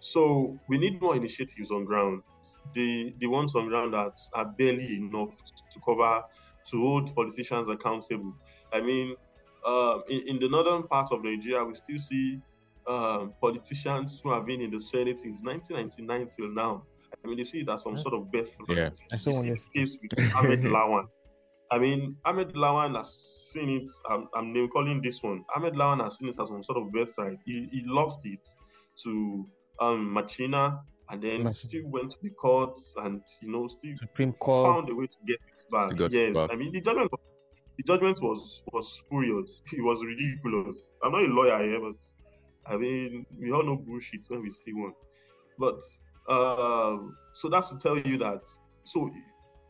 So 0.00 0.58
we 0.68 0.78
need 0.78 1.00
more 1.00 1.16
initiatives 1.16 1.70
on 1.70 1.84
ground. 1.84 2.22
The 2.74 3.14
the 3.18 3.26
ones 3.26 3.54
on 3.54 3.68
ground 3.68 3.94
that 3.94 4.16
are 4.34 4.44
barely 4.44 4.96
enough 4.96 5.36
to 5.72 5.80
cover 5.84 6.22
to 6.70 6.80
hold 6.80 7.14
politicians 7.14 7.68
accountable. 7.68 8.34
I 8.72 8.80
mean, 8.80 9.14
uh, 9.66 10.00
in, 10.08 10.28
in, 10.28 10.38
the 10.38 10.48
northern 10.48 10.82
part 10.84 11.10
of 11.12 11.24
Nigeria, 11.24 11.64
we 11.64 11.74
still 11.74 11.98
see 11.98 12.40
um, 12.86 13.32
politicians 13.40 14.20
who 14.22 14.32
have 14.32 14.46
been 14.46 14.60
in 14.60 14.70
the 14.70 14.80
Senate 14.80 15.18
since 15.18 15.40
1999 15.42 16.28
till 16.36 16.52
now. 16.54 16.84
I 17.24 17.26
mean, 17.26 17.38
they 17.38 17.44
see 17.44 17.60
it 17.60 17.68
as 17.68 17.82
some 17.82 17.98
sort 17.98 18.14
of 18.14 18.30
birthright. 18.30 18.76
Yeah, 18.76 18.90
I 19.12 19.16
saw 19.16 19.32
one 19.32 19.54
case 19.74 19.98
with 20.00 20.34
Ahmed 20.34 20.60
Lawan. 20.74 21.06
I 21.70 21.78
mean, 21.78 22.16
Ahmed 22.24 22.54
Lawan 22.54 22.96
has 22.96 23.50
seen 23.52 23.68
it. 23.82 23.90
I'm, 24.08 24.28
I'm 24.34 24.52
name 24.52 24.68
calling 24.68 25.02
this 25.02 25.22
one. 25.22 25.44
Ahmed 25.54 25.74
Lawan 25.74 26.02
has 26.02 26.18
seen 26.18 26.28
it 26.28 26.40
as 26.40 26.48
some 26.48 26.62
sort 26.62 26.78
of 26.78 26.90
birthright. 26.92 27.38
He, 27.44 27.68
he 27.70 27.82
lost 27.84 28.20
it 28.24 28.46
to 29.04 29.46
um, 29.80 30.12
Machina 30.12 30.80
and 31.10 31.22
then 31.22 31.42
Machina. 31.44 31.54
still 31.54 31.86
went 31.86 32.10
to 32.12 32.18
the 32.22 32.30
courts 32.30 32.94
and, 32.98 33.22
you 33.42 33.50
know, 33.50 33.66
still 33.68 33.96
Supreme 33.98 34.32
Court. 34.34 34.74
found 34.74 34.90
a 34.90 34.94
way 34.94 35.06
to 35.06 35.16
get 35.26 35.36
it 35.36 35.64
back. 35.70 36.12
Yes. 36.12 36.34
Back. 36.34 36.50
I 36.52 36.56
mean, 36.56 36.72
the 36.72 36.80
judgment, 36.80 37.10
the 37.76 37.82
judgment 37.84 38.18
was, 38.22 38.62
was 38.72 38.92
spurious. 38.92 39.62
It 39.72 39.82
was 39.82 40.04
ridiculous. 40.04 40.90
I'm 41.02 41.12
not 41.12 41.22
a 41.22 41.26
lawyer 41.26 41.62
here, 41.62 41.80
but 41.80 41.96
I 42.66 42.76
mean, 42.76 43.24
we 43.38 43.50
all 43.52 43.64
know 43.64 43.76
bullshit 43.76 44.20
when 44.28 44.42
we 44.42 44.50
see 44.50 44.72
one. 44.72 44.92
But 45.58 45.80
uh, 46.28 46.98
so 47.32 47.48
that's 47.48 47.70
to 47.70 47.78
tell 47.78 47.98
you 47.98 48.18
that. 48.18 48.42
So 48.84 49.10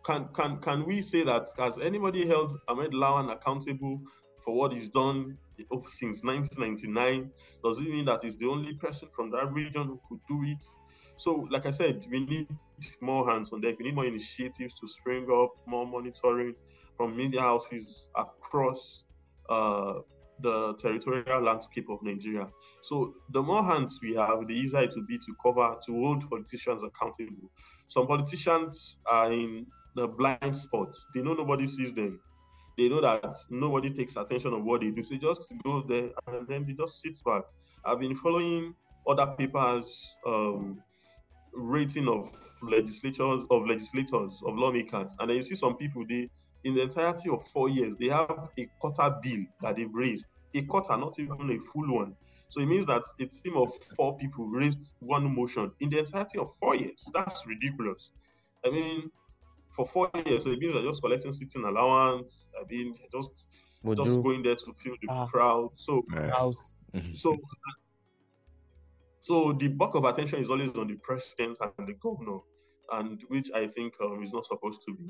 can 0.04 0.28
can 0.34 0.58
can 0.58 0.84
we 0.84 1.02
say 1.02 1.22
that 1.24 1.48
has 1.58 1.78
anybody 1.78 2.26
held 2.26 2.58
Ahmed 2.68 2.92
Lawan 2.92 3.32
accountable 3.32 4.00
for 4.44 4.54
what 4.54 4.72
he's 4.72 4.88
done 4.88 5.36
since 5.86 6.24
1999? 6.24 7.30
Does 7.64 7.78
it 7.78 7.88
mean 7.88 8.04
that 8.06 8.22
he's 8.24 8.36
the 8.36 8.46
only 8.46 8.74
person 8.74 9.08
from 9.14 9.30
that 9.30 9.52
region 9.52 9.86
who 9.86 10.00
could 10.08 10.20
do 10.28 10.42
it? 10.44 10.66
So, 11.18 11.48
like 11.50 11.66
I 11.66 11.72
said, 11.72 12.06
we 12.08 12.20
need 12.24 12.46
more 13.00 13.28
hands 13.28 13.52
on 13.52 13.60
deck. 13.60 13.76
We 13.80 13.86
need 13.86 13.96
more 13.96 14.06
initiatives 14.06 14.74
to 14.74 14.86
spring 14.86 15.26
up, 15.30 15.50
more 15.66 15.84
monitoring 15.84 16.54
from 16.96 17.16
media 17.16 17.40
houses 17.40 18.08
across 18.14 19.02
uh, 19.50 19.94
the 20.40 20.74
territorial 20.74 21.42
landscape 21.42 21.90
of 21.90 22.00
Nigeria. 22.02 22.48
So, 22.82 23.14
the 23.32 23.42
more 23.42 23.64
hands 23.64 23.98
we 24.00 24.14
have, 24.14 24.46
the 24.46 24.54
easier 24.54 24.82
it 24.82 24.94
will 24.94 25.06
be 25.06 25.18
to 25.18 25.34
cover, 25.44 25.74
to 25.86 25.92
hold 25.92 26.30
politicians 26.30 26.84
accountable. 26.84 27.50
Some 27.88 28.06
politicians 28.06 29.00
are 29.10 29.32
in 29.32 29.66
the 29.96 30.06
blind 30.06 30.56
spot. 30.56 30.96
They 31.16 31.22
know 31.22 31.34
nobody 31.34 31.66
sees 31.66 31.92
them. 31.92 32.20
They 32.76 32.88
know 32.88 33.00
that 33.00 33.34
nobody 33.50 33.90
takes 33.90 34.14
attention 34.14 34.52
of 34.54 34.62
what 34.62 34.82
they 34.82 34.92
do. 34.92 35.02
So 35.02 35.14
they 35.14 35.18
just 35.18 35.52
go 35.64 35.82
there 35.82 36.10
and 36.28 36.46
then 36.46 36.64
they 36.64 36.74
just 36.74 37.00
sit 37.00 37.18
back. 37.26 37.42
I've 37.84 37.98
been 37.98 38.14
following 38.14 38.74
other 39.08 39.34
papers 39.36 40.16
um, 40.24 40.80
rating 41.52 42.08
of 42.08 42.30
legislators 42.62 43.44
of 43.50 43.66
legislators 43.66 44.42
of 44.46 44.56
lawmakers, 44.56 45.16
and 45.20 45.30
then 45.30 45.36
you 45.36 45.42
see 45.42 45.54
some 45.54 45.76
people 45.76 46.04
they 46.08 46.28
in 46.64 46.74
the 46.74 46.82
entirety 46.82 47.30
of 47.30 47.46
four 47.48 47.68
years 47.68 47.96
they 47.96 48.08
have 48.08 48.50
a 48.58 48.68
quarter 48.80 49.14
bill 49.22 49.44
that 49.62 49.76
they've 49.76 49.92
raised, 49.92 50.26
a 50.54 50.62
quarter, 50.62 50.96
not 50.96 51.18
even 51.18 51.50
a 51.50 51.58
full 51.72 51.94
one. 51.94 52.14
So 52.50 52.60
it 52.60 52.66
means 52.66 52.86
that 52.86 53.02
a 53.20 53.26
team 53.26 53.56
of 53.56 53.72
four 53.96 54.16
people 54.16 54.48
raised 54.48 54.94
one 55.00 55.34
motion 55.34 55.70
in 55.80 55.90
the 55.90 55.98
entirety 55.98 56.38
of 56.38 56.50
four 56.58 56.74
years. 56.76 57.06
That's 57.12 57.46
ridiculous. 57.46 58.10
I 58.64 58.70
mean, 58.70 59.10
for 59.78 59.86
four 59.86 60.10
years. 60.26 60.44
So 60.44 60.50
it 60.50 60.58
means 60.58 60.74
just 60.82 61.02
collecting 61.02 61.32
sitting 61.32 61.64
allowance. 61.64 62.48
I 62.58 62.64
mean, 62.70 62.94
just 63.12 63.48
just 63.86 64.10
do. 64.10 64.22
going 64.22 64.42
there 64.42 64.56
to 64.56 64.72
feel 64.74 64.94
the 65.00 65.08
ah. 65.08 65.26
crowd. 65.26 65.70
So 65.76 66.04
house. 66.32 66.78
Mm-hmm. 66.94 67.14
So 67.14 67.36
so 69.28 69.52
the 69.52 69.68
bulk 69.68 69.94
of 69.94 70.06
attention 70.06 70.38
is 70.38 70.48
always 70.48 70.70
on 70.78 70.88
the 70.88 70.96
president 71.02 71.58
and 71.60 71.86
the 71.86 71.92
governor, 72.02 72.38
and 72.94 73.20
which 73.28 73.50
I 73.54 73.66
think 73.66 73.92
um, 74.02 74.22
is 74.22 74.32
not 74.32 74.46
supposed 74.46 74.80
to 74.86 74.94
be. 74.94 75.04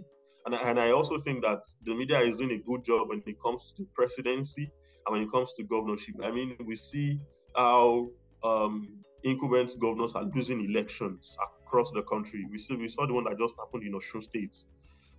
And 0.45 0.57
I, 0.57 0.71
and 0.71 0.81
I 0.81 0.91
also 0.91 1.19
think 1.19 1.45
that 1.45 1.63
the 1.85 1.95
media 1.95 2.19
is 2.19 2.35
doing 2.35 2.51
a 2.51 2.59
good 2.59 2.85
job 2.85 3.11
when 3.11 3.23
it 3.25 3.37
comes 3.41 3.73
to 3.77 3.83
the 3.85 3.89
presidency 3.95 4.73
and 5.07 5.13
when 5.13 5.23
it 5.23 5.31
comes 5.31 5.53
to 5.53 5.63
governorship. 5.63 6.17
I 6.25 6.33
mean, 6.33 6.57
we 6.67 6.75
see 6.75 7.21
how 7.55 8.09
um, 8.43 8.89
incumbent 9.23 9.79
governors 9.81 10.17
are 10.17 10.25
losing 10.35 10.65
elections 10.65 11.39
across 11.65 11.93
the 11.93 12.03
country. 12.03 12.45
We 12.51 12.59
see 12.59 12.75
we 12.75 12.89
saw 12.89 13.07
the 13.07 13.15
one 13.15 13.23
that 13.27 13.39
just 13.39 13.55
happened 13.57 13.85
in 13.85 13.93
Osun 13.93 14.21
State. 14.21 14.57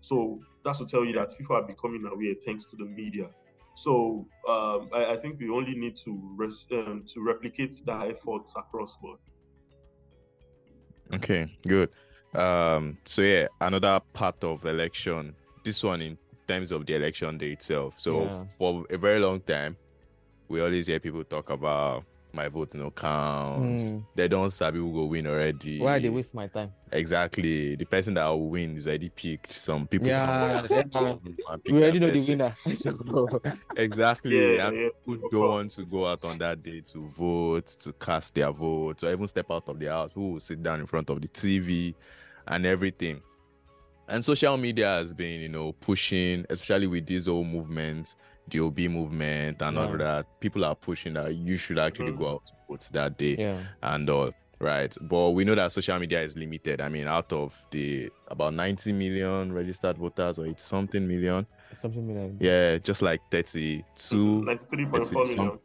So 0.02 0.42
that's 0.66 0.80
to 0.80 0.86
tell 0.86 1.06
you 1.06 1.14
that 1.14 1.38
people 1.38 1.56
are 1.56 1.64
becoming 1.64 2.06
aware 2.06 2.34
thanks 2.46 2.66
to 2.66 2.76
the 2.76 2.84
media. 2.84 3.30
So 3.80 4.28
um, 4.46 4.90
I, 4.94 5.14
I, 5.14 5.16
think 5.16 5.40
we 5.40 5.50
only 5.50 5.74
need 5.74 5.96
to 6.04 6.20
res- 6.36 6.68
um, 6.74 7.06
to 7.14 7.22
replicate 7.22 7.82
that 7.86 8.10
efforts 8.10 8.54
across 8.58 8.98
board. 8.98 9.20
Okay, 11.14 11.50
good. 11.66 11.90
Um, 12.36 12.98
so 13.06 13.22
yeah, 13.22 13.48
another 13.62 14.02
part 14.12 14.44
of 14.44 14.66
election. 14.66 15.34
This 15.64 15.82
one 15.82 16.02
in 16.02 16.18
terms 16.46 16.74
of 16.74 16.86
the 16.86 16.96
election 16.96 17.38
day 17.38 17.52
itself. 17.54 17.96
So 17.98 18.24
yeah. 18.24 18.44
for 18.58 18.86
a 18.90 18.98
very 18.98 19.20
long 19.20 19.40
time, 19.40 19.78
we 20.50 20.60
always 20.60 20.88
hear 20.88 21.00
people 21.00 21.24
talk 21.24 21.50
about 21.50 22.04
my 22.34 22.48
vote 22.48 22.74
no 22.76 22.92
count. 22.92 23.80
Mm. 23.80 24.06
They 24.16 24.28
don't 24.28 24.50
sabi 24.52 24.80
who 24.80 24.92
go 24.92 25.06
win 25.06 25.28
already. 25.28 25.80
Why 25.80 26.00
they 26.00 26.10
waste 26.10 26.34
my 26.34 26.48
time? 26.48 26.72
Exactly. 26.92 27.76
The 27.76 27.86
person 27.86 28.14
that 28.16 28.26
will 28.28 28.50
win 28.50 28.76
is 28.76 28.88
already 28.88 29.10
picked. 29.10 29.52
Some 29.54 29.88
people 29.88 30.08
yeah, 30.08 30.62
we 30.62 31.74
already 31.74 32.00
know 32.00 32.12
the 32.12 32.26
winner. 32.28 32.56
exactly. 33.76 34.56
Yeah, 34.58 34.72
yeah. 34.72 34.90
People 35.06 35.30
don't 35.32 35.50
want 35.50 35.72
to 35.72 35.86
go 35.86 36.06
out 36.08 36.24
on 36.26 36.38
that 36.40 36.62
day 36.64 36.82
to 36.94 37.08
vote, 37.10 37.68
to 37.80 37.94
cast 37.94 38.36
their 38.36 38.52
vote, 38.52 39.04
or 39.04 39.12
even 39.12 39.28
step 39.28 39.52
out 39.52 39.68
of 39.70 39.80
the 39.80 39.88
house. 39.88 40.12
Who 40.14 40.34
will 40.34 40.40
sit 40.40 40.62
down 40.62 40.80
in 40.80 40.88
front 40.88 41.10
of 41.10 41.22
the 41.22 41.28
TV 41.28 41.96
and 42.48 42.66
everything. 42.66 43.22
And 44.08 44.26
social 44.26 44.58
media 44.58 44.88
has 44.88 45.14
been, 45.14 45.40
you 45.40 45.50
know, 45.50 45.74
pushing, 45.74 46.44
especially 46.50 46.88
with 46.88 47.06
these 47.06 47.28
old 47.28 47.46
movements, 47.46 48.16
the 48.50 48.60
OB 48.60 48.80
movement 48.80 49.62
and 49.62 49.78
yeah. 49.78 49.84
all 49.86 49.98
that. 49.98 50.26
People 50.40 50.66
are 50.66 50.76
pushing 50.76 51.14
that 51.14 51.36
you 51.36 51.58
should 51.58 51.80
actually 51.80 52.12
mm-hmm. 52.12 52.24
go 52.24 52.30
out 52.34 52.44
vote 52.70 52.88
that 52.94 53.18
day 53.18 53.36
yeah. 53.38 53.60
and 53.84 54.10
all. 54.10 54.32
Right. 54.62 54.94
But 55.02 55.32
we 55.32 55.46
know 55.46 55.56
that 55.56 55.72
social 55.72 55.98
media 56.00 56.22
is 56.22 56.38
limited. 56.38 56.82
I 56.82 56.90
mean, 56.90 57.08
out 57.08 57.32
of 57.32 57.56
the 57.72 58.10
about 58.28 58.54
90 58.54 58.92
million 58.92 59.54
registered 59.54 59.98
voters 59.98 60.38
or 60.38 60.48
it's 60.48 60.64
something 60.64 61.08
million. 61.08 61.46
Something 61.78 62.06
million. 62.06 62.38
Yeah, 62.42 62.78
just 62.78 63.02
like 63.02 63.22
32. 63.32 63.84
93.4 64.46 65.38
million. 65.38 65.60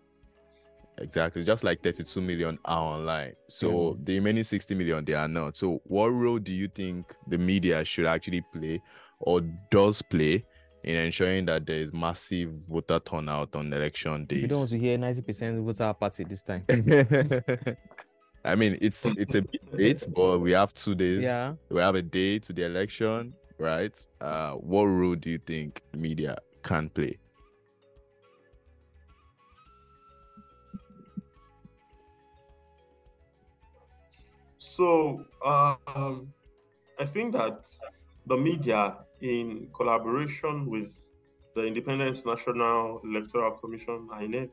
Exactly. 0.99 1.43
Just 1.43 1.65
like 1.65 1.83
32 1.83 2.21
million 2.21 2.57
are 2.65 2.95
online. 2.95 3.33
So 3.49 3.91
yeah. 3.91 4.05
the 4.05 4.15
remaining 4.15 4.45
60 4.45 4.77
million, 4.77 5.05
they 5.05 5.15
are 5.15 5.27
not. 5.27 5.57
So 5.57 5.81
what 5.85 6.09
role 6.09 6.39
do 6.39 6.53
you 6.53 6.69
think 6.69 7.13
the 7.27 7.37
media 7.39 7.85
should 7.85 8.07
actually 8.07 8.43
play 8.53 8.81
or 9.19 9.41
does 9.73 10.03
play 10.03 10.45
in 10.85 10.97
ensuring 10.97 11.47
that 11.47 11.67
there 11.67 11.79
is 11.79 11.93
massive 11.93 12.51
voter 12.69 13.01
turnout 13.01 13.57
on 13.57 13.73
election 13.73 14.27
days? 14.27 14.43
You 14.43 14.49
don't 14.49 14.59
want 14.59 14.71
to 14.71 14.79
hear 14.79 14.99
90% 14.99 15.65
voter 15.65 15.95
party 15.95 16.25
this 16.25 16.43
time. 16.43 16.65
I 18.45 18.55
mean, 18.55 18.77
it's 18.83 19.05
it's 19.17 19.35
a 19.35 19.43
bit 19.43 19.63
late, 19.73 20.05
but 20.15 20.39
we 20.39 20.53
have 20.53 20.75
two 20.75 20.95
days. 20.95 21.21
Yeah. 21.21 21.55
We 21.71 21.81
have 21.81 21.95
a 21.95 22.03
day 22.03 22.39
to 22.41 22.53
the 22.53 22.67
election, 22.67 23.33
right? 23.59 23.99
Uh, 24.21 24.53
what 24.53 24.85
role 24.85 25.15
do 25.15 25.31
you 25.31 25.39
think 25.39 25.81
media 25.97 26.37
can 26.63 26.91
play? 26.91 27.19
So 34.59 35.25
um, 35.45 36.33
I 36.99 37.05
think 37.07 37.33
that 37.33 37.65
the 38.27 38.37
media, 38.37 38.97
in 39.21 39.69
collaboration 39.75 40.67
with 40.67 40.93
the 41.55 41.65
Independent 41.65 42.25
National 42.27 43.01
Electoral 43.05 43.53
Commission 43.53 44.09
(INEC), 44.13 44.51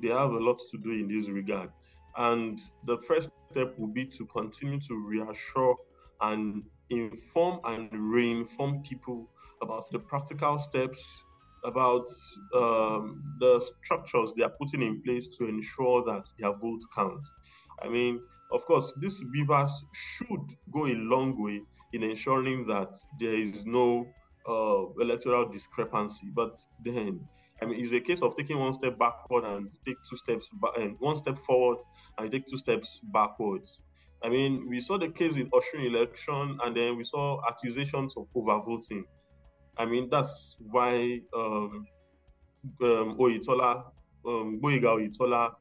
they 0.00 0.08
have 0.08 0.32
a 0.32 0.38
lot 0.38 0.60
to 0.70 0.78
do 0.78 0.90
in 0.90 1.08
this 1.08 1.28
regard. 1.28 1.70
And 2.16 2.60
the 2.84 2.98
first 3.08 3.30
step 3.50 3.78
will 3.78 3.92
be 3.92 4.04
to 4.06 4.26
continue 4.26 4.80
to 4.80 4.94
reassure 4.94 5.76
and 6.20 6.62
inform 6.90 7.60
and 7.64 7.90
reinform 7.90 8.84
people 8.84 9.28
about 9.62 9.84
the 9.92 9.98
practical 9.98 10.58
steps 10.58 11.24
about 11.64 12.08
um, 12.54 13.22
the 13.38 13.60
structures 13.82 14.34
they 14.34 14.42
are 14.42 14.52
putting 14.60 14.82
in 14.82 15.00
place 15.02 15.28
to 15.28 15.46
ensure 15.46 16.04
that 16.04 16.24
their 16.38 16.52
votes 16.52 16.86
count. 16.94 17.26
I 17.82 17.88
mean, 17.88 18.20
of 18.50 18.64
course, 18.66 18.92
these 19.00 19.22
BVAS 19.24 19.70
should 19.92 20.56
go 20.72 20.86
a 20.86 20.94
long 20.94 21.42
way 21.42 21.62
in 21.92 22.02
ensuring 22.02 22.66
that 22.66 22.90
there 23.20 23.34
is 23.34 23.64
no 23.66 24.06
uh, 24.48 24.86
electoral 25.00 25.48
discrepancy. 25.48 26.28
But 26.34 26.58
then, 26.84 27.20
I 27.60 27.66
mean, 27.66 27.80
it's 27.80 27.92
a 27.92 28.00
case 28.00 28.22
of 28.22 28.36
taking 28.36 28.58
one 28.58 28.74
step 28.74 28.98
backward 28.98 29.44
and 29.44 29.68
take 29.86 29.96
two 30.08 30.16
steps 30.16 30.50
back, 30.60 30.72
and 30.78 30.96
one 30.98 31.16
step 31.16 31.38
forward 31.38 31.78
and 32.18 32.30
take 32.30 32.46
two 32.46 32.58
steps 32.58 33.00
backwards. 33.12 33.82
I 34.24 34.28
mean, 34.28 34.68
we 34.68 34.80
saw 34.80 34.98
the 34.98 35.08
case 35.08 35.34
with 35.34 35.50
Osun 35.50 35.84
election, 35.84 36.58
and 36.62 36.76
then 36.76 36.96
we 36.96 37.04
saw 37.04 37.40
accusations 37.48 38.16
of 38.16 38.26
overvoting. 38.36 39.02
I 39.76 39.86
mean, 39.86 40.08
that's 40.10 40.56
why 40.60 41.20
um, 41.34 41.86
um, 42.82 43.16
Oyetola, 43.18 43.84
um, 44.26 44.60
Oyetola 44.62 45.52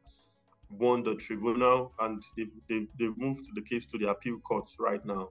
won 0.69 1.03
the 1.03 1.15
tribunal 1.15 1.93
and 1.99 2.21
they, 2.37 2.45
they, 2.69 2.87
they've 2.97 3.17
moved 3.17 3.45
the 3.55 3.61
case 3.61 3.85
to 3.87 3.97
the 3.97 4.09
appeal 4.09 4.37
court 4.39 4.69
right 4.79 5.03
now. 5.05 5.29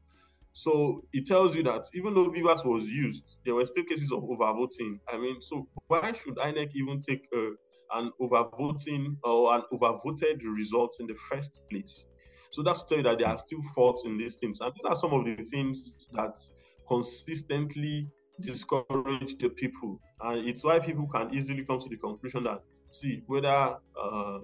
So 0.61 1.03
it 1.15 1.27
tells 1.27 1.55
you 1.55 1.63
that 1.63 1.87
even 1.95 2.13
though 2.13 2.31
BVAS 2.31 2.67
was 2.67 2.83
used, 2.85 3.39
there 3.47 3.55
were 3.55 3.65
still 3.65 3.85
cases 3.85 4.13
of 4.13 4.23
overvoting. 4.25 5.01
I 5.11 5.17
mean, 5.17 5.41
so 5.41 5.67
why 5.87 6.13
should 6.13 6.37
INEC 6.37 6.73
even 6.75 7.01
take 7.01 7.27
uh, 7.35 7.53
an 7.99 8.11
overvoting 8.21 9.17
or 9.25 9.55
an 9.57 9.63
overvoted 9.73 10.43
results 10.45 11.01
in 11.01 11.07
the 11.07 11.15
first 11.31 11.63
place? 11.71 12.05
So 12.51 12.63
that's 12.63 12.83
to 12.83 12.89
tell 12.89 12.99
you 12.99 13.05
that 13.05 13.19
there 13.21 13.29
are 13.29 13.39
still 13.39 13.63
faults 13.75 14.05
in 14.05 14.19
these 14.19 14.35
things. 14.37 14.61
And 14.61 14.71
these 14.75 14.85
are 14.85 14.97
some 14.97 15.15
of 15.15 15.25
the 15.25 15.43
things 15.45 15.95
that 16.13 16.39
consistently 16.87 18.11
discourage 18.43 19.39
the 19.39 19.49
people. 19.57 19.99
And 20.21 20.47
it's 20.47 20.63
why 20.63 20.79
people 20.79 21.07
can 21.07 21.33
easily 21.33 21.65
come 21.65 21.81
to 21.81 21.89
the 21.89 21.97
conclusion 21.97 22.45
that, 22.45 22.61
see, 22.91 23.23
whether 23.29 23.49
uh, 23.49 24.39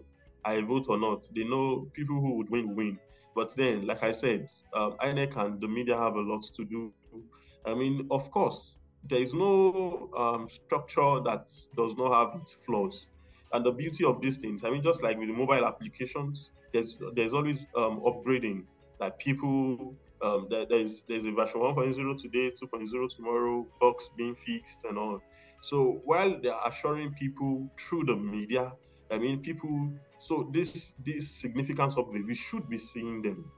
I 0.46 0.62
vote 0.62 0.86
or 0.88 0.98
not, 0.98 1.24
they 1.34 1.44
know 1.44 1.90
people 1.92 2.22
who 2.22 2.36
would 2.36 2.48
win, 2.48 2.74
win. 2.74 2.98
But 3.36 3.54
then, 3.54 3.86
like 3.86 4.02
I 4.02 4.12
said, 4.12 4.48
um, 4.74 4.96
INEC 5.04 5.36
and 5.36 5.60
the 5.60 5.68
media 5.68 5.96
have 5.96 6.14
a 6.14 6.20
lot 6.20 6.42
to 6.56 6.64
do. 6.64 6.90
I 7.66 7.74
mean, 7.74 8.08
of 8.10 8.30
course, 8.30 8.78
there 9.08 9.20
is 9.20 9.34
no 9.34 10.08
um, 10.16 10.48
structure 10.48 11.20
that 11.24 11.46
does 11.76 11.94
not 11.96 12.12
have 12.14 12.40
its 12.40 12.56
flaws. 12.64 13.10
And 13.52 13.64
the 13.64 13.72
beauty 13.72 14.04
of 14.04 14.22
these 14.22 14.38
things, 14.38 14.64
I 14.64 14.70
mean, 14.70 14.82
just 14.82 15.02
like 15.02 15.18
with 15.18 15.28
mobile 15.28 15.66
applications, 15.66 16.50
there's 16.72 16.98
there's 17.14 17.34
always 17.34 17.66
um, 17.76 18.00
upgrading. 18.00 18.64
Like 19.00 19.18
people, 19.18 19.94
um, 20.24 20.46
there, 20.50 20.64
there's 20.68 21.04
there's 21.06 21.26
a 21.26 21.32
version 21.32 21.60
1.0 21.60 22.18
today, 22.18 22.50
2.0 22.50 23.16
tomorrow, 23.16 23.66
bugs 23.80 24.10
being 24.16 24.34
fixed 24.34 24.84
and 24.84 24.98
all. 24.98 25.20
So 25.62 26.00
while 26.04 26.40
they're 26.42 26.66
assuring 26.66 27.12
people 27.14 27.68
through 27.78 28.04
the 28.04 28.16
media, 28.16 28.72
I 29.10 29.18
mean, 29.18 29.40
people. 29.42 29.92
So 30.18 30.48
this 30.52 30.94
this 31.04 31.30
significance 31.40 31.96
of 31.96 32.14
it, 32.14 32.24
we 32.26 32.34
should 32.34 32.68
be 32.68 32.78
seeing 32.78 33.22
them 33.22 33.50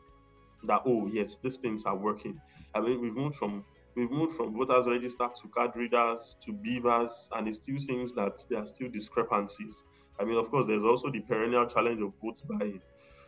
that 0.64 0.82
oh 0.86 1.07
yes, 1.07 1.38
these 1.38 1.57
things 1.57 1.84
are 1.84 1.96
working. 1.96 2.40
I 2.74 2.80
mean, 2.80 3.01
we've 3.01 3.14
moved 3.14 3.36
from 3.36 3.64
we've 3.96 4.11
moved 4.11 4.36
from 4.36 4.55
voters 4.55 4.86
register 4.86 5.28
to 5.42 5.49
card 5.49 5.76
readers 5.76 6.36
to 6.44 6.53
BVAS, 6.53 7.28
and 7.32 7.49
it 7.49 7.55
still 7.55 7.78
seems 7.78 8.12
that 8.14 8.38
there 8.51 8.61
are 8.61 8.66
still 8.66 8.90
discrepancies. 8.90 9.84
I 10.20 10.24
mean, 10.24 10.36
of 10.36 10.51
course, 10.51 10.66
there's 10.66 10.84
also 10.84 11.11
the 11.11 11.20
perennial 11.20 11.66
challenge 11.66 12.03
of 12.03 12.12
vote 12.22 12.40
buying. 12.49 12.82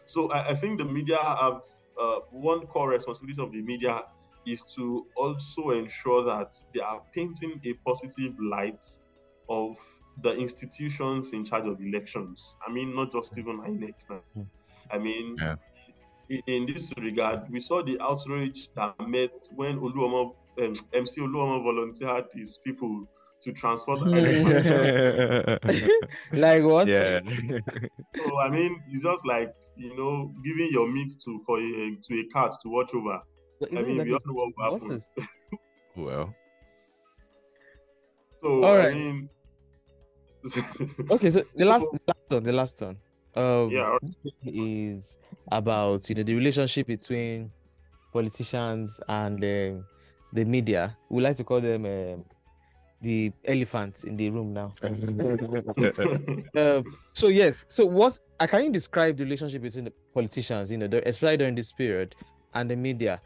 So 0.06 0.30
I, 0.30 0.50
I 0.50 0.54
think 0.54 0.78
the 0.78 0.84
media 0.84 1.18
have 1.18 1.62
uh, 2.00 2.20
one 2.30 2.66
core 2.66 2.90
responsibility 2.90 3.40
of 3.42 3.52
the 3.52 3.62
media 3.62 4.02
is 4.46 4.64
to 4.74 5.06
also 5.16 5.70
ensure 5.70 6.24
that 6.24 6.56
they 6.74 6.80
are 6.80 7.02
painting 7.14 7.60
a 7.64 7.74
positive 7.86 8.34
light 8.40 8.84
of 9.48 9.76
the 10.22 10.32
institutions 10.32 11.32
in 11.32 11.44
charge 11.44 11.66
of 11.66 11.80
elections. 11.80 12.54
I 12.66 12.70
mean, 12.72 12.94
not 12.94 13.12
just 13.12 13.36
even 13.38 13.60
INEC. 13.60 13.94
I 14.90 14.98
mean, 14.98 15.36
Yeah. 15.38 15.56
in, 16.28 16.42
in 16.46 16.66
this 16.66 16.92
regard, 16.98 17.48
we 17.50 17.60
saw 17.60 17.82
the 17.82 17.98
outrage 18.00 18.68
that 18.74 18.94
met 19.08 19.30
when 19.54 19.78
Oluomo, 19.80 20.34
um, 20.60 20.74
MC 20.92 21.20
Oluomo 21.22 21.62
volunteered 21.62 22.26
his 22.34 22.58
people 22.58 23.06
to 23.42 23.52
transport. 23.52 24.00
like 26.32 26.62
what? 26.64 26.88
yeah. 26.88 27.20
so 28.16 28.38
I 28.38 28.50
mean, 28.50 28.82
it's 28.90 29.02
just 29.02 29.24
like 29.26 29.54
you 29.76 29.96
know, 29.96 30.32
giving 30.44 30.68
your 30.72 30.90
meat 30.92 31.12
to 31.24 31.40
for 31.46 31.58
a, 31.58 31.96
to 32.02 32.14
a 32.20 32.24
cat 32.32 32.52
to 32.62 32.68
watch 32.68 32.92
over. 32.94 33.20
I 33.62 33.66
isn't 33.66 33.86
mean, 33.86 34.04
we 34.04 34.12
all 34.12 34.20
know 34.26 34.34
what 34.34 34.52
will 34.56 34.72
what's 34.72 34.84
happen. 34.84 35.02
his- 35.16 35.26
well. 35.96 36.34
So 38.42 38.64
All 38.64 38.80
I 38.80 38.90
mean, 38.92 39.28
Okay, 41.10 41.30
so 41.30 41.42
the 41.56 41.64
So- 41.64 41.70
last, 41.70 41.86
the 41.92 42.00
last 42.06 42.30
one, 42.30 42.42
the 42.42 42.52
last 42.52 42.80
one, 42.82 42.96
um, 43.34 43.70
yeah, 43.70 43.96
is 44.44 45.18
about 45.52 46.08
you 46.08 46.14
know 46.16 46.22
the 46.22 46.34
relationship 46.34 46.86
between 46.86 47.50
politicians 48.12 49.00
and 49.08 49.36
um, 49.44 49.84
the 50.32 50.44
media. 50.44 50.96
We 51.08 51.22
like 51.22 51.36
to 51.36 51.44
call 51.44 51.60
them 51.60 51.84
um, 51.86 52.24
the 53.02 53.32
elephants 53.44 54.04
in 54.04 54.16
the 54.16 54.30
room 54.30 54.52
now. 54.52 54.74
Um, 56.56 56.84
so 57.12 57.28
yes, 57.28 57.64
so 57.68 57.86
what 57.86 58.18
uh, 58.40 58.46
can 58.46 58.64
you 58.64 58.72
describe 58.72 59.16
the 59.16 59.24
relationship 59.24 59.62
between 59.62 59.84
the 59.84 59.92
politicians, 60.14 60.70
you 60.70 60.78
know, 60.78 60.88
the- 60.88 61.06
especially 61.08 61.36
during 61.38 61.54
this 61.54 61.72
period, 61.72 62.14
and 62.54 62.70
the 62.70 62.76
media, 62.76 63.20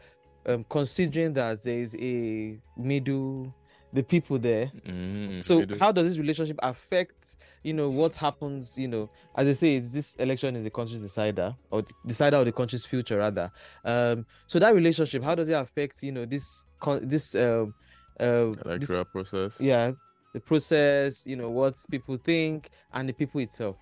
um, 0.45 0.63
considering 0.69 1.33
that 1.33 1.63
there 1.63 1.79
is 1.79 1.95
a 1.99 2.57
middle, 2.77 3.53
the 3.95 4.03
people 4.03 4.37
there. 4.37 4.71
Mm, 4.85 5.43
So 5.43 5.65
how 5.79 5.91
does 5.91 6.07
this 6.07 6.17
relationship 6.17 6.57
affect, 6.61 7.37
you 7.63 7.73
know, 7.73 7.89
what 7.89 8.15
happens, 8.15 8.77
you 8.77 8.87
know, 8.87 9.09
as 9.35 9.47
I 9.47 9.53
say, 9.53 9.79
this 9.79 10.15
election 10.17 10.55
is 10.55 10.63
the 10.63 10.69
country's 10.69 11.01
decider 11.01 11.55
or 11.71 11.83
decider 12.05 12.37
of 12.37 12.45
the 12.45 12.51
country's 12.51 12.85
future 12.85 13.17
rather. 13.17 13.51
Um, 13.83 14.25
so 14.47 14.59
that 14.59 14.75
relationship, 14.75 15.23
how 15.23 15.33
does 15.35 15.49
it 15.49 15.53
affect, 15.53 16.03
you 16.03 16.11
know, 16.11 16.25
this 16.25 16.65
con- 16.79 17.07
this 17.07 17.33
um 17.35 17.73
uh, 18.19 18.51
this- 18.79 18.89
electoral 18.89 19.05
process. 19.05 19.53
yeah 19.59 19.91
the 20.33 20.39
process 20.39 21.25
you 21.25 21.35
know 21.35 21.49
what 21.49 21.75
people 21.91 22.17
think 22.17 22.69
and 22.93 23.07
the 23.09 23.13
people 23.13 23.39
itself 23.41 23.77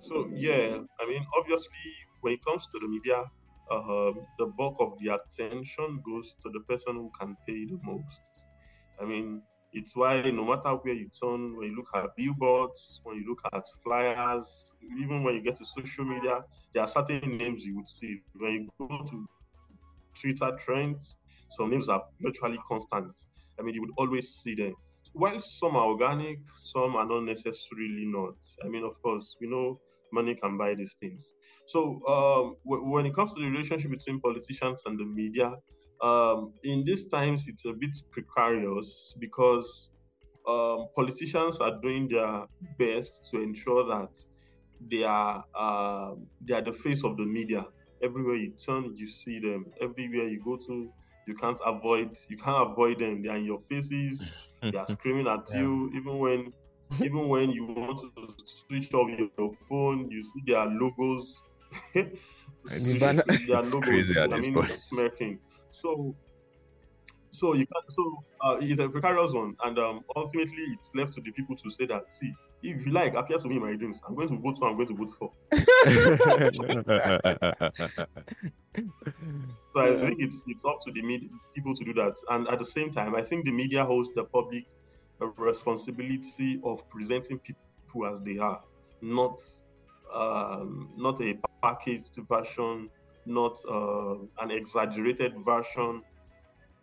So 0.00 0.28
yeah, 0.34 0.78
I 1.00 1.06
mean, 1.08 1.24
obviously, 1.38 1.88
when 2.20 2.34
it 2.34 2.44
comes 2.44 2.66
to 2.66 2.78
the 2.78 2.88
media, 2.88 3.24
um, 3.70 4.26
the 4.38 4.46
bulk 4.46 4.76
of 4.80 4.92
the 5.00 5.14
attention 5.14 6.02
goes 6.04 6.34
to 6.42 6.50
the 6.50 6.60
person 6.68 6.94
who 6.96 7.10
can 7.18 7.36
pay 7.46 7.64
the 7.64 7.78
most. 7.82 8.20
I 9.00 9.04
mean, 9.04 9.42
it's 9.72 9.96
why 9.96 10.22
no 10.30 10.44
matter 10.44 10.70
where 10.70 10.94
you 10.94 11.08
turn, 11.20 11.56
when 11.56 11.70
you 11.70 11.76
look 11.76 11.88
at 11.94 12.14
billboards, 12.16 13.00
when 13.02 13.16
you 13.16 13.28
look 13.28 13.40
at 13.52 13.64
flyers, 13.82 14.72
even 15.00 15.24
when 15.24 15.34
you 15.34 15.42
get 15.42 15.56
to 15.56 15.64
social 15.64 16.04
media, 16.04 16.40
there 16.72 16.82
are 16.82 16.86
certain 16.88 17.36
names 17.36 17.64
you 17.64 17.76
would 17.76 17.88
see. 17.88 18.20
When 18.34 18.52
you 18.52 18.68
go 18.78 19.04
to 19.10 19.26
Twitter 20.20 20.56
trends, 20.58 21.16
some 21.50 21.70
names 21.70 21.88
are 21.88 22.02
virtually 22.20 22.58
constant. 22.68 23.18
I 23.58 23.62
mean, 23.62 23.74
you 23.74 23.80
would 23.80 23.94
always 23.96 24.28
see 24.28 24.54
them. 24.54 24.74
While 25.12 25.38
some 25.40 25.76
are 25.76 25.86
organic, 25.86 26.38
some 26.54 26.96
are 26.96 27.06
not 27.06 27.24
necessarily 27.24 28.04
not. 28.06 28.34
I 28.64 28.68
mean, 28.68 28.84
of 28.84 29.00
course, 29.02 29.36
we 29.40 29.48
know 29.48 29.80
money 30.12 30.34
can 30.36 30.56
buy 30.56 30.74
these 30.74 30.94
things. 30.94 31.32
So 31.66 32.00
um, 32.08 32.56
w- 32.64 32.90
when 32.90 33.06
it 33.06 33.14
comes 33.14 33.34
to 33.34 33.40
the 33.40 33.50
relationship 33.50 33.90
between 33.90 34.20
politicians 34.20 34.82
and 34.86 34.98
the 34.98 35.04
media, 35.04 35.52
um, 36.02 36.52
in 36.62 36.84
these 36.84 37.08
times 37.08 37.46
it's 37.48 37.64
a 37.64 37.72
bit 37.72 37.96
precarious 38.12 39.14
because 39.18 39.90
um, 40.48 40.86
politicians 40.94 41.58
are 41.60 41.78
doing 41.82 42.08
their 42.08 42.44
best 42.78 43.28
to 43.30 43.40
ensure 43.42 43.86
that 43.86 44.10
they 44.90 45.04
are 45.04 45.44
uh, 45.58 46.14
they 46.46 46.54
are 46.54 46.62
the 46.62 46.72
face 46.72 47.04
of 47.04 47.16
the 47.16 47.24
media. 47.24 47.64
Everywhere 48.02 48.36
you 48.36 48.52
turn, 48.64 48.92
you 48.96 49.06
see 49.06 49.40
them. 49.40 49.64
Everywhere 49.80 50.28
you 50.28 50.42
go 50.44 50.58
to, 50.66 50.90
you 51.26 51.34
can't 51.34 51.58
avoid 51.64 52.10
you 52.28 52.36
can't 52.36 52.70
avoid 52.70 52.98
them. 52.98 53.22
They 53.22 53.28
are 53.30 53.36
in 53.36 53.44
your 53.44 53.60
faces. 53.70 54.32
They 54.72 54.78
are 54.78 54.88
screaming 54.88 55.28
at 55.28 55.40
Yeah. 55.52 55.60
you, 55.60 55.90
even 55.94 56.18
when 56.18 56.52
even 57.02 57.28
when 57.28 57.50
you 57.50 57.66
want 57.66 57.98
to 58.00 58.28
switch 58.44 58.92
off 58.94 59.10
your, 59.10 59.28
your 59.38 59.52
phone, 59.68 60.10
you 60.10 60.22
see 60.22 60.42
their 60.46 60.66
logos. 60.66 61.42
Banner- 63.00 63.22
their 63.46 63.62
logos. 63.62 64.16
I 64.16 64.26
mean, 64.38 64.54
point. 64.54 64.68
smirking. 64.68 65.38
So, 65.70 66.14
so 67.30 67.54
you 67.54 67.66
can. 67.66 67.90
So 67.90 68.24
uh, 68.40 68.56
it's 68.60 68.80
a 68.80 68.88
precarious 68.88 69.32
one, 69.32 69.56
and 69.64 69.78
um, 69.78 70.00
ultimately 70.16 70.64
it's 70.72 70.90
left 70.94 71.12
to 71.14 71.20
the 71.20 71.32
people 71.32 71.56
to 71.56 71.70
say 71.70 71.86
that. 71.86 72.10
See, 72.10 72.32
if 72.62 72.86
you 72.86 72.92
like, 72.92 73.14
appear 73.14 73.38
to 73.38 73.48
me 73.48 73.56
in 73.56 73.62
my 73.62 73.74
dreams. 73.76 74.00
I'm 74.08 74.14
going 74.14 74.28
to 74.28 74.36
vote 74.36 74.58
for. 74.58 74.68
I'm 74.68 74.76
going 74.76 74.88
to 74.88 74.94
vote 74.94 75.12
for. 75.18 75.32
So 79.74 79.80
I 79.80 80.00
think 80.06 80.20
it's 80.20 80.42
it's 80.46 80.64
up 80.64 80.80
to 80.82 80.92
the 80.92 81.02
media, 81.02 81.28
people 81.54 81.74
to 81.74 81.84
do 81.84 81.92
that. 81.94 82.14
And 82.30 82.48
at 82.48 82.58
the 82.58 82.64
same 82.64 82.90
time, 82.90 83.14
I 83.14 83.22
think 83.22 83.44
the 83.44 83.52
media 83.52 83.84
holds 83.84 84.10
the 84.14 84.24
public 84.24 84.64
a 85.20 85.26
responsibility 85.26 86.60
of 86.64 86.88
presenting 86.88 87.38
people 87.38 88.06
as 88.10 88.20
they 88.20 88.38
are, 88.38 88.60
not 89.00 89.40
um, 90.12 90.90
not 90.96 91.20
a 91.20 91.38
packaged 91.62 92.18
version, 92.28 92.90
not 93.26 93.56
uh, 93.70 94.14
an 94.40 94.50
exaggerated 94.50 95.34
version. 95.44 96.02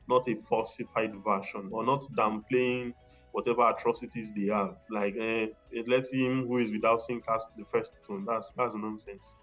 not 0.08 0.28
a 0.28 0.36
falsified 0.50 1.14
version, 1.24 1.70
or 1.72 1.86
not 1.86 2.02
downplaying 2.18 2.94
whatever 3.32 3.70
atrocities 3.70 4.34
they 4.34 4.48
have. 4.48 4.76
Like, 4.90 5.16
eh, 5.20 5.48
it 5.72 5.88
lets 5.88 6.12
him 6.12 6.48
who 6.48 6.58
is 6.60 6.72
without 6.72 7.02
sin 7.02 7.22
cast 7.28 7.50
the 7.56 7.66
first 7.72 7.92
stone. 8.04 8.26
That's 8.26 8.52
that's 8.58 8.76
nonsense. 8.76 9.36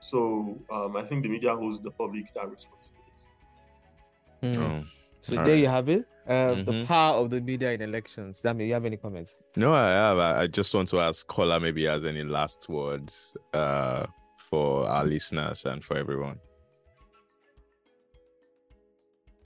So 0.00 0.62
um, 0.70 0.96
I 0.96 1.04
think 1.04 1.22
the 1.22 1.28
media 1.30 1.54
holds 1.56 1.80
the 1.80 1.90
public 1.92 2.26
that 2.34 2.48
responsibility. 2.50 3.26
Mm. 4.42 4.56
Um, 4.58 4.92
So 5.24 5.38
All 5.38 5.44
there 5.44 5.54
right. 5.54 5.60
you 5.60 5.68
have 5.68 5.88
it. 5.88 6.06
Uh, 6.28 6.54
The 6.54 6.64
Mhm. 6.64 6.86
power 6.86 7.16
of 7.16 7.30
the 7.30 7.40
media 7.40 7.72
in 7.72 7.80
elections. 7.80 8.42
Dami, 8.42 8.66
you 8.66 8.74
have 8.74 8.84
any 8.84 8.98
comments? 8.98 9.36
No, 9.56 9.72
I 9.72 9.88
have. 9.88 10.18
I, 10.18 10.42
I 10.42 10.46
just 10.48 10.74
want 10.74 10.88
to 10.88 11.00
ask 11.00 11.26
Kola 11.26 11.58
maybe 11.58 11.84
has 11.86 12.04
any 12.04 12.22
last 12.24 12.68
words 12.68 13.34
uh, 13.54 14.04
for 14.50 14.86
our 14.86 15.04
listeners 15.06 15.64
and 15.64 15.82
for 15.82 15.96
everyone. 15.96 16.38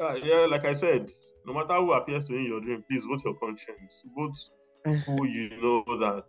Uh, 0.00 0.14
yeah, 0.14 0.46
like 0.50 0.64
I 0.64 0.72
said, 0.72 1.08
no 1.46 1.52
matter 1.54 1.74
who 1.74 1.92
appears 1.92 2.24
to 2.24 2.32
you 2.32 2.38
in 2.40 2.46
your 2.46 2.60
dream, 2.60 2.84
please 2.90 3.04
vote 3.04 3.22
your 3.24 3.34
conscience. 3.34 4.02
Vote 4.16 4.36
who 5.06 5.26
you 5.36 5.50
know 5.62 5.84
that 6.00 6.24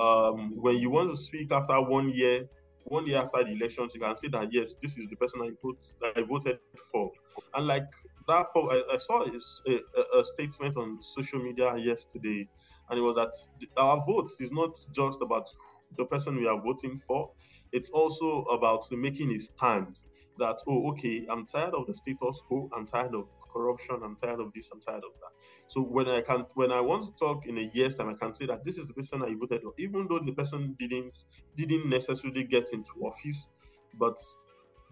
um, 0.00 0.52
when 0.62 0.76
you 0.76 0.90
want 0.90 1.10
to 1.10 1.16
speak 1.16 1.50
after 1.50 1.80
one 1.82 2.08
year, 2.10 2.44
one 2.84 3.04
year 3.06 3.18
after 3.18 3.42
the 3.42 3.50
elections, 3.50 3.92
you 3.96 4.00
can 4.00 4.14
say 4.16 4.28
that 4.28 4.52
yes, 4.52 4.76
this 4.80 4.96
is 4.96 5.08
the 5.10 5.16
person 5.16 5.40
I 5.42 5.50
vote 5.60 5.84
that 6.00 6.16
I 6.16 6.22
voted 6.22 6.58
for. 6.92 7.10
And 7.54 7.66
like 7.66 7.82
that, 8.26 8.46
po- 8.54 8.70
I, 8.70 8.94
I 8.94 8.96
saw 8.98 9.24
a, 9.24 9.30
a, 9.72 10.20
a 10.20 10.24
statement 10.24 10.76
on 10.76 10.98
social 11.02 11.40
media 11.42 11.76
yesterday, 11.76 12.48
and 12.88 12.98
it 12.98 13.02
was 13.02 13.16
that 13.16 13.32
our 13.76 14.04
vote 14.06 14.30
is 14.40 14.50
not 14.52 14.70
just 14.94 15.18
about 15.22 15.48
the 15.96 16.04
person 16.06 16.36
we 16.36 16.46
are 16.46 16.60
voting 16.60 16.98
for; 16.98 17.30
it's 17.72 17.90
also 17.90 18.42
about 18.44 18.84
making 18.92 19.30
a 19.32 19.38
stand 19.38 19.96
that 20.38 20.58
oh 20.68 20.90
okay 20.90 21.26
i'm 21.30 21.46
tired 21.46 21.72
of 21.74 21.86
the 21.86 21.94
status 21.94 22.40
quo 22.46 22.68
i'm 22.76 22.86
tired 22.86 23.14
of 23.14 23.24
corruption 23.52 24.00
i'm 24.04 24.16
tired 24.22 24.38
of 24.38 24.52
this 24.54 24.68
i'm 24.72 24.80
tired 24.80 24.98
of 25.02 25.12
that. 25.20 25.30
So 25.68 25.82
when 25.82 26.08
i 26.08 26.20
can 26.20 26.44
when 26.54 26.72
i 26.72 26.80
want 26.80 27.04
to 27.04 27.12
talk 27.18 27.46
in 27.46 27.56
a 27.58 27.70
year's 27.72 27.94
time 27.94 28.08
i 28.10 28.14
can 28.14 28.34
say 28.34 28.44
that 28.46 28.62
this 28.64 28.76
is 28.76 28.86
the 28.86 28.94
person 28.94 29.22
i 29.22 29.34
voted 29.34 29.62
for 29.62 29.72
even 29.78 30.06
though 30.08 30.18
the 30.18 30.32
person 30.34 30.76
didn't 30.78 31.16
didn't 31.56 31.88
necessarily 31.88 32.44
get 32.44 32.66
into 32.72 32.90
office 33.02 33.48
but 33.94 34.16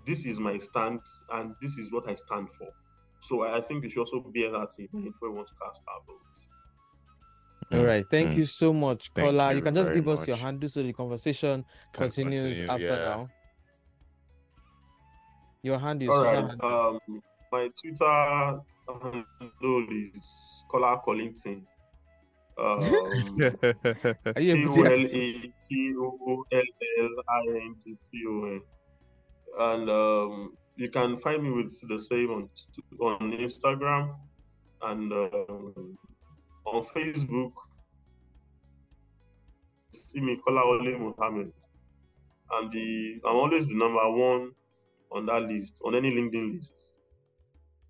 this 0.07 0.25
is 0.27 0.41
my 0.41 0.59
stand 0.59 1.01
and 1.31 1.55
this 1.61 1.77
is 1.79 1.93
what 1.93 2.09
i 2.09 2.15
stand 2.15 2.49
for 2.59 2.69
so 3.27 3.43
i 3.43 3.57
I 3.59 3.61
think 3.61 3.83
we 3.83 3.89
should 3.89 4.01
also 4.01 4.21
bear 4.35 4.51
that 4.53 4.71
in 4.79 4.89
mind 4.93 5.15
when 5.21 5.31
we 5.33 5.37
want 5.39 5.49
to 5.49 5.55
cast 5.63 5.83
our 5.93 6.01
votes 6.09 6.41
All 7.73 7.79
Mm, 7.81 7.87
right. 7.87 8.07
Thank 8.11 8.29
mm. 8.31 8.37
you 8.39 8.45
so 8.45 8.73
much, 8.75 9.11
Thank 9.15 9.31
Kola. 9.31 9.51
You 9.51 9.57
you 9.57 9.63
can 9.63 9.75
just 9.75 9.93
give 9.97 10.07
us 10.15 10.27
your 10.29 10.37
handle 10.37 10.69
so 10.69 10.83
the 10.83 10.93
conversation 10.93 11.65
Can 11.93 12.03
continues 12.03 12.61
continue, 12.61 12.71
after 12.71 12.97
yeah. 13.01 13.09
now. 13.17 13.29
Your 15.63 15.79
handle, 15.79 16.11
all 16.13 16.19
social 16.25 16.33
right 16.35 16.49
handle. 16.51 17.01
um 17.11 17.23
my 17.53 17.65
twitter 17.81 18.61
handle 18.87 19.87
is 20.15 20.65
Kola 20.71 21.01
Collington. 21.07 21.65
Um, 22.57 22.81
Are 24.37 24.43
you 24.43 24.55
K 24.55 24.61
able 24.61 24.73
O 24.73 24.77
to 24.77 24.87
L 24.87 25.07
A 25.23 25.53
T 25.67 25.95
O 25.99 26.45
L 26.53 26.69
L 27.01 27.15
I 27.29 27.43
N 27.65 27.75
T 27.83 27.97
T 28.07 28.25
O 28.29 28.45
N. 28.45 28.61
And 29.59 29.91
um, 29.91 30.57
you 30.77 30.91
can 30.91 31.19
find 31.19 31.43
me 31.43 31.51
with 31.51 31.81
the 31.89 31.99
same 31.99 32.31
on 32.31 32.49
on 33.01 33.33
Instagram 33.33 34.15
and 34.83 35.13
um, 35.13 35.99
on 36.65 36.85
Facebook. 36.95 37.53
See 39.93 40.21
me, 40.21 40.41
Kola 40.45 40.63
Ole 40.63 40.99
Mohammed. 40.99 41.53
And 42.53 42.73
the 42.73 43.21
I'm 43.25 43.37
always 43.37 43.67
the 43.69 43.75
number 43.75 44.11
one 44.11 44.53
on 45.13 45.27
that 45.27 45.43
list, 45.43 45.81
on 45.85 45.95
any 45.95 46.11
LinkedIn 46.11 46.55
list. 46.55 46.95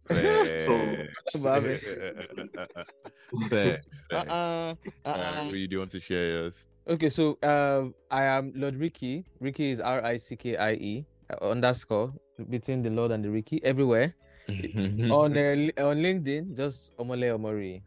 Fair. 0.07 1.09
Bobby. 1.43 1.79
Fair, 3.49 3.49
fair. 3.49 3.81
Uh-uh. 4.13 4.75
Uh, 5.05 5.09
Uh-uh. 5.09 5.45
you 5.51 5.67
do 5.67 5.79
want 5.79 5.91
to 5.91 6.01
share 6.01 6.31
yours? 6.31 6.67
Okay, 6.87 7.09
so 7.09 7.39
um, 7.43 7.95
I 8.11 8.25
am 8.25 8.53
Lord 8.55 8.77
Ricky. 8.77 9.25
Ricky 9.41 9.71
is 9.71 9.81
R 9.81 10.05
I 10.05 10.19
C 10.19 10.37
K 10.37 10.57
I 10.57 10.73
E 10.73 11.07
uh, 11.33 11.49
underscore 11.49 12.13
between 12.51 12.83
the 12.83 12.91
Lord 12.91 13.11
and 13.11 13.25
the 13.25 13.31
Ricky 13.31 13.63
everywhere. 13.65 14.15
on 14.49 15.37
uh, 15.37 15.57
on 15.81 15.97
LinkedIn, 16.05 16.57
just 16.57 16.97
Omole 16.99 17.33
Omori. 17.33 17.81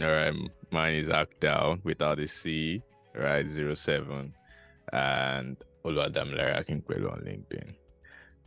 All 0.00 0.08
right, 0.08 0.34
mine 0.70 0.94
is 0.94 1.08
Down 1.40 1.80
without 1.84 2.18
a 2.18 2.28
C, 2.28 2.82
right? 3.14 3.48
Zero 3.48 3.74
seven, 3.74 4.32
and 4.92 5.56
Oluwadamilare 5.84 6.56
Akinpelu 6.56 7.12
on 7.12 7.20
LinkedIn. 7.20 7.74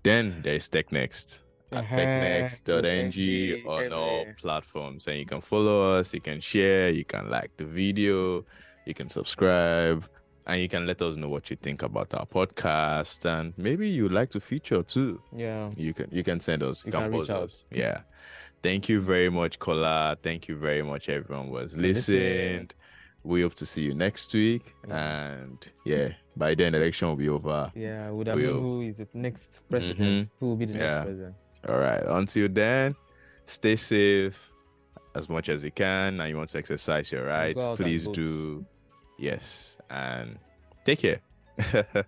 Then 0.03 0.41
there 0.41 0.55
is 0.55 0.69
Technext 0.69 1.39
at 1.71 1.83
Uh-huh, 1.83 1.95
technext.ng 1.95 3.13
.ng 3.15 3.67
on 3.67 3.93
all 3.93 4.25
platforms, 4.41 5.07
and 5.07 5.17
you 5.17 5.25
can 5.25 5.41
follow 5.41 5.99
us, 5.99 6.13
you 6.13 6.21
can 6.21 6.41
share, 6.41 6.89
you 6.89 7.05
can 7.05 7.29
like 7.29 7.55
the 7.57 7.65
video, 7.65 8.43
you 8.85 8.93
can 8.93 9.09
subscribe, 9.09 10.03
and 10.47 10.61
you 10.61 10.67
can 10.67 10.85
let 10.85 11.01
us 11.01 11.17
know 11.17 11.29
what 11.29 11.49
you 11.49 11.55
think 11.55 11.83
about 11.83 12.13
our 12.13 12.25
podcast, 12.25 13.25
and 13.25 13.53
maybe 13.57 13.87
you'd 13.87 14.11
like 14.11 14.29
to 14.31 14.39
feature 14.39 14.83
too. 14.83 15.21
Yeah. 15.35 15.69
you 15.75 15.93
can 15.93 16.07
you 16.11 16.23
can 16.23 16.39
send 16.39 16.63
us 16.63 16.85
You 16.85 16.91
can, 16.91 17.11
reach 17.11 17.19
post 17.19 17.31
out. 17.31 17.43
us. 17.43 17.65
Yeah. 17.71 18.01
Thank 18.63 18.89
you 18.89 19.01
very 19.01 19.29
much 19.29 19.59
Kola. 19.59 20.17
Thank 20.21 20.47
you 20.47 20.55
very 20.55 20.83
much 20.83 21.09
everyone 21.09 21.49
was 21.49 21.77
listened. 21.77 22.73
We 23.23 23.43
hope 23.43 23.53
to 23.55 23.65
see 23.67 23.83
you 23.83 23.93
next 23.93 24.33
week. 24.33 24.73
Yeah. 24.87 25.31
and 25.31 25.67
yeah 25.85 26.09
by 26.37 26.55
then 26.55 26.71
the 26.71 26.79
election 26.79 27.07
will 27.09 27.15
be 27.15 27.29
over. 27.29 27.71
Yeah, 27.75 28.09
would 28.09 28.27
known 28.27 28.39
who 28.39 28.81
is 28.81 28.97
the 28.97 29.07
next 29.13 29.61
president. 29.69 30.25
Mm-hmm. 30.25 30.35
Who 30.39 30.47
will 30.47 30.55
be 30.55 30.65
the 30.65 30.73
next 30.73 31.05
president? 31.05 31.35
all 31.67 31.77
right. 31.77 32.03
Until 32.07 32.49
then 32.49 32.95
stay 33.45 33.75
safe 33.75 34.51
as 35.13 35.29
much 35.29 35.49
as 35.49 35.61
you 35.61 35.71
can. 35.71 36.19
And 36.19 36.29
you 36.29 36.37
want 36.37 36.49
to 36.49 36.57
exercise 36.57 37.11
your 37.11 37.25
rights 37.25 37.61
Go 37.61 37.71
out 37.71 37.79
and 37.79 37.85
please 37.85 38.07
do. 38.07 38.65
Yes 39.19 39.77
and 39.91 40.37
take 40.85 40.99
care 40.99 41.19